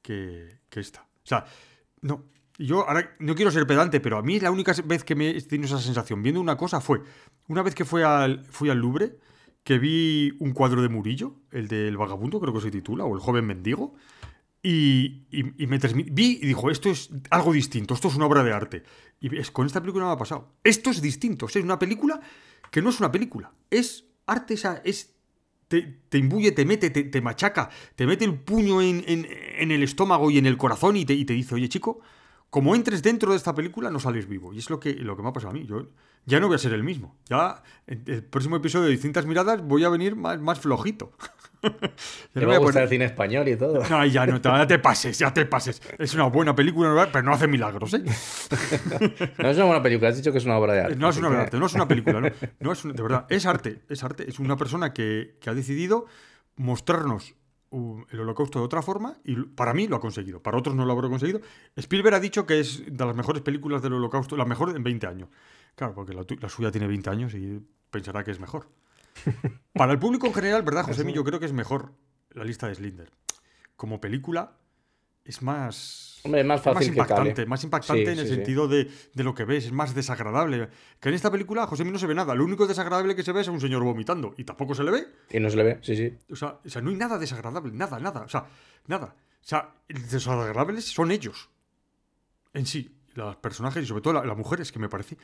que, 0.01 0.59
que 0.69 0.79
esta. 0.79 1.01
O 1.01 1.27
sea, 1.27 1.45
no. 2.01 2.23
Yo 2.57 2.87
ahora 2.87 3.15
no 3.19 3.33
quiero 3.33 3.49
ser 3.49 3.65
pedante, 3.65 3.99
pero 3.99 4.17
a 4.17 4.21
mí 4.21 4.39
la 4.39 4.51
única 4.51 4.73
vez 4.85 5.03
que 5.03 5.15
me 5.15 5.29
he 5.29 5.41
tenido 5.41 5.67
esa 5.67 5.83
sensación 5.83 6.21
viendo 6.21 6.39
una 6.39 6.57
cosa 6.57 6.79
fue 6.79 7.01
una 7.47 7.63
vez 7.63 7.73
que 7.73 7.85
fui 7.85 8.03
al, 8.03 8.43
fui 8.45 8.69
al 8.69 8.77
Louvre, 8.77 9.17
que 9.63 9.79
vi 9.79 10.33
un 10.39 10.51
cuadro 10.53 10.81
de 10.81 10.89
Murillo, 10.89 11.35
el 11.51 11.67
del 11.67 11.97
vagabundo, 11.97 12.39
creo 12.39 12.53
que 12.53 12.61
se 12.61 12.69
titula, 12.69 13.05
o 13.05 13.15
el 13.15 13.21
joven 13.21 13.45
mendigo, 13.45 13.95
y, 14.61 15.25
y- 15.31 15.63
y 15.63 15.67
me 15.67 15.79
vi 15.79 16.39
y 16.41 16.45
dijo, 16.45 16.69
esto 16.69 16.89
es 16.91 17.09
algo 17.31 17.51
distinto, 17.51 17.93
esto 17.95 18.09
es 18.09 18.15
una 18.15 18.27
obra 18.27 18.43
de 18.43 18.53
arte. 18.53 18.83
Y 19.19 19.35
es, 19.37 19.49
con 19.49 19.65
esta 19.65 19.79
película 19.81 20.03
no 20.03 20.09
me 20.09 20.15
ha 20.15 20.19
pasado. 20.19 20.53
Esto 20.63 20.91
es 20.91 21.01
distinto, 21.01 21.45
o 21.47 21.49
sea, 21.49 21.59
es 21.61 21.65
una 21.65 21.79
película 21.79 22.19
que 22.69 22.81
no 22.81 22.89
es 22.89 22.99
una 22.99 23.11
película, 23.11 23.51
es 23.71 24.05
arte, 24.27 24.55
es 24.83 25.15
te, 25.79 26.17
imbuye, 26.17 26.51
te 26.51 26.65
mete, 26.65 26.89
te, 26.89 27.03
te 27.03 27.21
machaca, 27.21 27.69
te 27.95 28.05
mete 28.05 28.25
el 28.25 28.35
puño 28.35 28.81
en, 28.81 29.03
en- 29.07 29.27
en 29.57 29.71
el 29.71 29.83
estómago 29.83 30.29
y 30.31 30.37
en 30.37 30.45
el 30.45 30.57
corazón 30.57 30.97
y 30.97 31.05
te, 31.05 31.13
y 31.13 31.23
te 31.25 31.33
dice, 31.33 31.55
oye 31.55 31.69
chico, 31.69 31.99
como 32.49 32.75
entres 32.75 33.01
dentro 33.01 33.31
de 33.31 33.37
esta 33.37 33.55
película 33.55 33.89
no 33.89 33.99
sales 33.99 34.27
vivo. 34.27 34.53
Y 34.53 34.59
es 34.59 34.69
lo 34.69 34.79
que, 34.79 34.93
lo 34.95 35.15
que 35.15 35.23
me 35.23 35.29
ha 35.29 35.33
pasado 35.33 35.51
a 35.51 35.53
mí. 35.53 35.65
Yo 35.65 35.87
ya 36.25 36.39
no 36.39 36.47
voy 36.47 36.55
a 36.55 36.59
ser 36.59 36.73
el 36.73 36.83
mismo. 36.83 37.15
Ya 37.29 37.63
en 37.87 38.03
el 38.07 38.23
próximo 38.23 38.57
episodio 38.57 38.85
de 38.85 38.91
Distintas 38.91 39.25
Miradas 39.25 39.61
voy 39.65 39.83
a 39.85 39.89
venir 39.89 40.15
más, 40.15 40.39
más 40.39 40.59
flojito. 40.59 41.13
Te 42.33 42.39
no 42.41 42.41
va 42.41 42.45
voy 42.47 42.55
a 42.55 42.57
gustar 42.59 42.73
poner- 42.73 42.83
el 42.83 42.89
cine 42.89 43.05
español 43.05 43.47
y 43.47 43.55
todo. 43.55 43.83
No, 43.89 44.05
ya 44.05 44.25
no, 44.25 44.39
ya 44.41 44.65
te 44.67 44.79
pases, 44.79 45.17
ya 45.19 45.33
te 45.33 45.45
pases. 45.45 45.81
Es 45.99 46.13
una 46.13 46.25
buena 46.25 46.55
película, 46.55 47.07
pero 47.11 47.23
no 47.23 47.33
hace 47.33 47.47
milagros, 47.47 47.93
¿eh? 47.93 48.03
No 49.37 49.49
es 49.49 49.57
una 49.57 49.65
buena 49.65 49.83
película, 49.83 50.09
has 50.09 50.17
dicho 50.17 50.31
que 50.31 50.39
es 50.39 50.45
una 50.45 50.57
obra 50.57 50.73
de 50.73 50.81
arte. 50.81 50.95
No 50.95 51.09
es 51.09 51.17
una 51.17 51.27
obra 51.29 51.37
de 51.39 51.43
arte, 51.45 51.59
no 51.59 51.65
es 51.67 51.73
una 51.73 51.87
película, 51.87 52.21
no. 52.21 52.29
No 52.59 52.71
es 52.71 52.83
una- 52.85 52.93
de 52.93 53.01
verdad, 53.03 53.25
es 53.29 53.45
arte, 53.45 53.81
es 53.89 54.03
arte. 54.03 54.27
Es 54.29 54.39
una 54.39 54.57
persona 54.57 54.93
que, 54.93 55.37
que 55.39 55.49
ha 55.49 55.53
decidido 55.53 56.05
mostrarnos 56.57 57.35
uh, 57.69 58.01
el 58.11 58.19
holocausto 58.19 58.59
de 58.59 58.65
otra 58.65 58.81
forma 58.81 59.15
y 59.23 59.35
para 59.35 59.73
mí 59.73 59.87
lo 59.87 59.95
ha 59.95 59.99
conseguido. 59.99 60.41
Para 60.41 60.57
otros 60.57 60.75
no 60.75 60.85
lo 60.85 60.91
habrá 60.93 61.07
conseguido. 61.09 61.41
Spielberg 61.75 62.15
ha 62.15 62.19
dicho 62.19 62.45
que 62.45 62.59
es 62.59 62.83
de 62.85 63.05
las 63.05 63.15
mejores 63.15 63.41
películas 63.41 63.81
del 63.81 63.93
holocausto, 63.93 64.35
la 64.35 64.45
mejor 64.45 64.75
en 64.75 64.83
20 64.83 65.07
años. 65.07 65.29
Claro, 65.75 65.93
porque 65.93 66.13
la, 66.13 66.23
la 66.39 66.49
suya 66.49 66.71
tiene 66.71 66.87
20 66.87 67.09
años 67.09 67.33
y 67.33 67.61
pensará 67.89 68.23
que 68.23 68.31
es 68.31 68.39
mejor. 68.39 68.67
Para 69.73 69.91
el 69.91 69.99
público 69.99 70.27
en 70.27 70.33
general, 70.33 70.63
¿verdad, 70.63 70.83
José 70.83 71.11
Yo 71.13 71.23
creo 71.23 71.39
que 71.39 71.45
es 71.45 71.53
mejor 71.53 71.93
la 72.31 72.43
lista 72.43 72.67
de 72.67 72.75
Slinder. 72.75 73.11
Como 73.75 73.99
película 73.99 74.57
es 75.23 75.41
más... 75.41 76.19
Hombre, 76.23 76.43
más 76.43 76.61
fácil 76.61 76.93
que 76.93 76.99
impactante, 76.99 77.33
cale. 77.33 77.45
más 77.47 77.63
impactante 77.63 78.05
Sí, 78.05 78.11
en 78.11 78.19
el 78.19 78.25
sí, 78.25 78.29
sí. 78.29 78.35
sentido 78.35 78.67
de, 78.67 78.91
de 79.13 79.23
lo 79.23 79.33
que 79.33 79.45
ves, 79.45 79.65
es 79.65 79.71
más 79.71 79.95
desagradable. 79.95 80.69
Que 80.99 81.09
en 81.09 81.15
esta 81.15 81.31
película, 81.31 81.65
José 81.67 81.83
no 81.85 81.97
se 81.97 82.07
ve 82.07 82.15
nada. 82.15 82.35
Lo 82.35 82.43
único 82.43 82.67
desagradable 82.67 83.15
que 83.15 83.23
se 83.23 83.31
ve 83.31 83.41
es 83.41 83.47
a 83.47 83.51
un 83.51 83.61
señor 83.61 83.83
vomitando. 83.83 84.33
Y 84.37 84.43
tampoco 84.43 84.75
se 84.75 84.83
le 84.83 84.91
ve. 84.91 85.07
Y 85.29 85.39
no 85.39 85.49
se 85.49 85.57
le 85.57 85.63
ve, 85.63 85.79
sí, 85.81 85.95
sí. 85.95 86.17
O 86.29 86.35
sea, 86.35 86.59
o 86.63 86.69
sea, 86.69 86.81
no 86.81 86.89
hay 86.89 86.95
nada 86.95 87.17
desagradable, 87.17 87.71
nada, 87.73 87.99
nada. 87.99 88.21
O 88.21 88.29
sea, 88.29 88.45
nada. 88.87 89.15
O 89.15 89.47
sea, 89.47 89.73
desagradables 89.87 90.85
son 90.85 91.11
ellos. 91.11 91.49
En 92.53 92.65
sí, 92.65 92.95
los 93.13 93.35
personajes 93.37 93.83
y 93.83 93.87
sobre 93.87 94.01
todo 94.01 94.13
la, 94.13 94.25
la 94.25 94.35
mujer, 94.35 94.61
es 94.61 94.71
que 94.71 94.79
me 94.79 94.89
parece. 94.89 95.17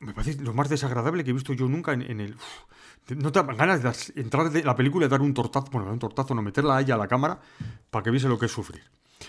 Me 0.00 0.12
parece 0.12 0.40
lo 0.42 0.52
más 0.52 0.68
desagradable 0.68 1.24
que 1.24 1.30
he 1.30 1.32
visto 1.32 1.52
yo 1.52 1.66
nunca 1.68 1.92
en, 1.92 2.02
en 2.02 2.20
el. 2.20 2.34
uf, 2.34 3.14
no 3.16 3.32
te 3.32 3.42
dan 3.42 3.56
ganas 3.56 3.82
de 3.82 4.20
entrar 4.20 4.50
de 4.50 4.62
la 4.62 4.74
película 4.76 5.06
y 5.06 5.08
dar 5.08 5.20
un 5.22 5.32
tortazo. 5.34 5.68
Bueno, 5.70 5.86
dar 5.86 5.92
un 5.94 5.98
tortazo, 6.00 6.34
no 6.34 6.42
meterla 6.42 6.76
a 6.76 6.80
ella 6.80 6.94
a 6.94 6.98
la 6.98 7.08
cámara 7.08 7.40
para 7.90 8.02
que 8.02 8.10
viese 8.10 8.28
lo 8.28 8.38
que 8.38 8.46
es 8.46 8.52
sufrir. 8.52 8.82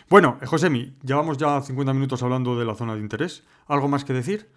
Bueno, 0.09 0.37
eh, 0.41 0.45
Josemi, 0.45 0.97
llevamos 1.03 1.37
ya 1.37 1.61
50 1.61 1.93
minutos 1.93 2.21
hablando 2.23 2.57
de 2.59 2.65
la 2.65 2.75
zona 2.75 2.95
de 2.95 2.99
interés. 3.01 3.43
¿Algo 3.67 3.87
más 3.87 4.03
que 4.03 4.13
decir? 4.13 4.49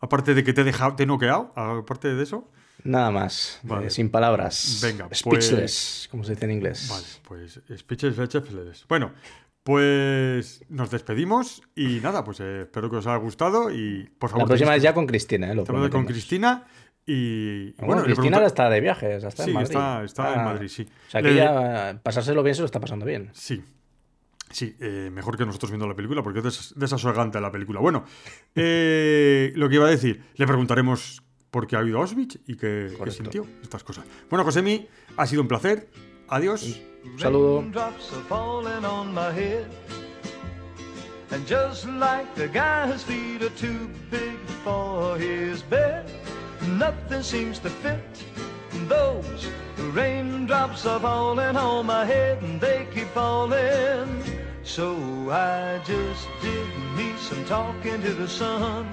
Aparte 0.00 0.34
de 0.34 0.42
que 0.44 0.52
te 0.52 0.62
he 0.62 0.64
dejado, 0.64 0.96
te 0.96 1.04
he 1.04 1.06
noqueado, 1.06 1.52
aparte 1.54 2.12
de 2.14 2.22
eso. 2.22 2.50
Nada 2.84 3.12
más, 3.12 3.60
Vale. 3.62 3.86
eh, 3.86 3.90
sin 3.90 4.10
palabras. 4.10 4.80
Venga, 4.82 5.06
pues- 5.06 5.20
Speechless, 5.20 6.08
como 6.10 6.24
se 6.24 6.32
dice 6.32 6.46
en 6.46 6.50
inglés. 6.50 6.88
Vale, 6.90 7.06
pues 7.22 7.60
speeches, 7.78 8.16
speeches. 8.16 8.84
Bueno, 8.88 9.12
pues 9.62 10.64
nos 10.68 10.90
despedimos 10.90 11.62
y 11.74 12.00
nada, 12.00 12.24
pues 12.24 12.40
eh, 12.40 12.62
espero 12.62 12.90
que 12.90 12.96
os 12.96 13.06
haya 13.06 13.16
gustado 13.16 13.70
y 13.70 14.10
por 14.18 14.30
favor. 14.30 14.44
La 14.44 14.48
próxima 14.48 14.76
es 14.76 14.82
ya 14.82 14.92
con 14.94 15.06
Cristina, 15.06 15.50
¿eh? 15.50 15.54
Lo 15.54 15.62
Estamos 15.62 15.88
con. 15.90 16.04
Cristina 16.06 16.66
y, 17.06 17.70
Bueno, 17.72 17.86
bueno, 17.86 18.00
le 18.02 18.06
Cristina 18.06 18.36
pregunta- 18.38 18.46
está 18.46 18.70
de 18.70 18.80
viajes, 18.80 19.24
está 19.24 19.44
Sí, 19.44 19.50
en 19.50 19.54
Madrid. 19.54 19.70
está- 19.70 20.04
está 20.04 20.34
en 20.34 20.40
Ah, 20.40 20.44
Madrid, 20.44 20.68
sí. 20.68 20.82
O 21.08 21.10
sea 21.10 21.22
que 21.22 21.28
Le- 21.30 21.36
ya 21.36 22.00
pasárselo 22.02 22.42
bien 22.42 22.54
se 22.54 22.62
lo 22.62 22.66
está 22.66 22.80
pasando 22.80 23.04
bien. 23.06 23.30
Sí. 23.32 23.62
Sí, 24.50 24.76
eh, 24.80 25.08
mejor 25.10 25.38
que 25.38 25.46
nosotros 25.46 25.70
viendo 25.70 25.88
la 25.88 25.94
película, 25.96 26.22
porque 26.22 26.40
es 26.40 26.44
des- 26.44 26.74
desasogante 26.76 27.40
la 27.40 27.50
película. 27.50 27.80
Bueno, 27.80 28.04
eh, 28.54 29.52
lo 29.56 29.68
que 29.68 29.76
iba 29.76 29.86
a 29.86 29.90
decir, 29.90 30.22
le 30.36 30.46
preguntaremos 30.46 31.22
por 31.50 31.66
qué 31.66 31.76
ha 31.76 31.80
habido 31.80 31.98
Auschwitz 32.00 32.38
y 32.46 32.56
qué, 32.56 32.92
qué 33.02 33.10
sintió, 33.10 33.46
estas 33.62 33.82
cosas. 33.84 34.04
Bueno, 34.28 34.44
Josemi, 34.44 34.86
ha 35.16 35.26
sido 35.26 35.42
un 35.42 35.48
placer. 35.48 35.88
Adiós. 36.32 36.80
Un 37.04 37.18
saludo. 37.18 37.58
Raindrops 37.60 38.10
are 38.14 38.22
falling 38.22 38.86
on 38.86 39.12
my 39.12 39.30
head. 39.32 39.66
And 41.30 41.46
just 41.46 41.86
like 41.86 42.34
the 42.34 42.48
guy 42.48 42.90
whose 42.90 43.02
feet 43.02 43.42
are 43.42 43.50
too 43.50 43.90
big 44.10 44.38
for 44.64 45.18
his 45.18 45.60
bed, 45.60 46.10
nothing 46.78 47.22
seems 47.22 47.58
to 47.58 47.68
fit. 47.68 48.00
Those 48.88 49.46
raindrops 49.92 50.86
are 50.86 51.00
falling 51.00 51.54
on 51.54 51.84
my 51.84 52.06
head 52.06 52.42
and 52.42 52.58
they 52.58 52.86
keep 52.94 53.08
falling. 53.08 54.08
So 54.64 54.96
I 55.30 55.82
just 55.84 56.28
did 56.40 56.66
me 56.96 57.12
some 57.18 57.44
talking 57.44 58.00
to 58.00 58.14
the 58.14 58.26
sun. 58.26 58.88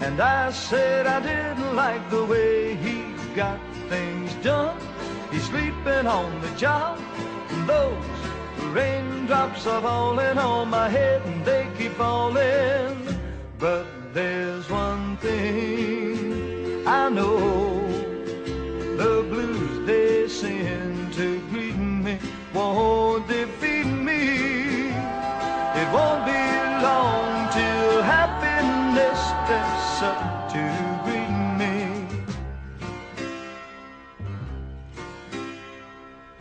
And 0.00 0.20
I 0.20 0.50
said 0.52 1.06
I 1.06 1.20
didn't 1.20 1.74
like 1.74 2.04
the 2.10 2.26
way 2.26 2.74
he 2.74 3.02
got 3.34 3.58
things 3.88 4.34
done. 4.44 4.89
He's 5.30 5.44
sleeping 5.44 6.06
on 6.06 6.40
the 6.40 6.50
job. 6.56 6.98
And 7.50 7.68
those 7.68 8.04
raindrops 8.74 9.66
are 9.66 9.80
falling 9.80 10.38
on 10.38 10.70
my 10.70 10.88
head 10.88 11.22
and 11.24 11.44
they 11.44 11.68
keep 11.78 11.92
falling. 11.92 12.96
But 13.58 13.86
there's 14.12 14.68
one 14.68 15.16
thing 15.18 16.86
I 16.86 17.08
know. 17.08 17.86
The 18.96 19.24
blues 19.30 19.86
they 19.86 20.26
send 20.28 21.12
to 21.14 21.38
greet 21.50 21.76
me 21.76 22.18
won't 22.52 23.28
defeat 23.28 23.86
me. 23.86 24.88
It 25.80 25.88
won't 25.94 26.26
be 26.26 26.42
long 26.82 27.48
till 27.52 28.02
happiness 28.02 29.18
steps 29.18 30.02
up 30.02 30.29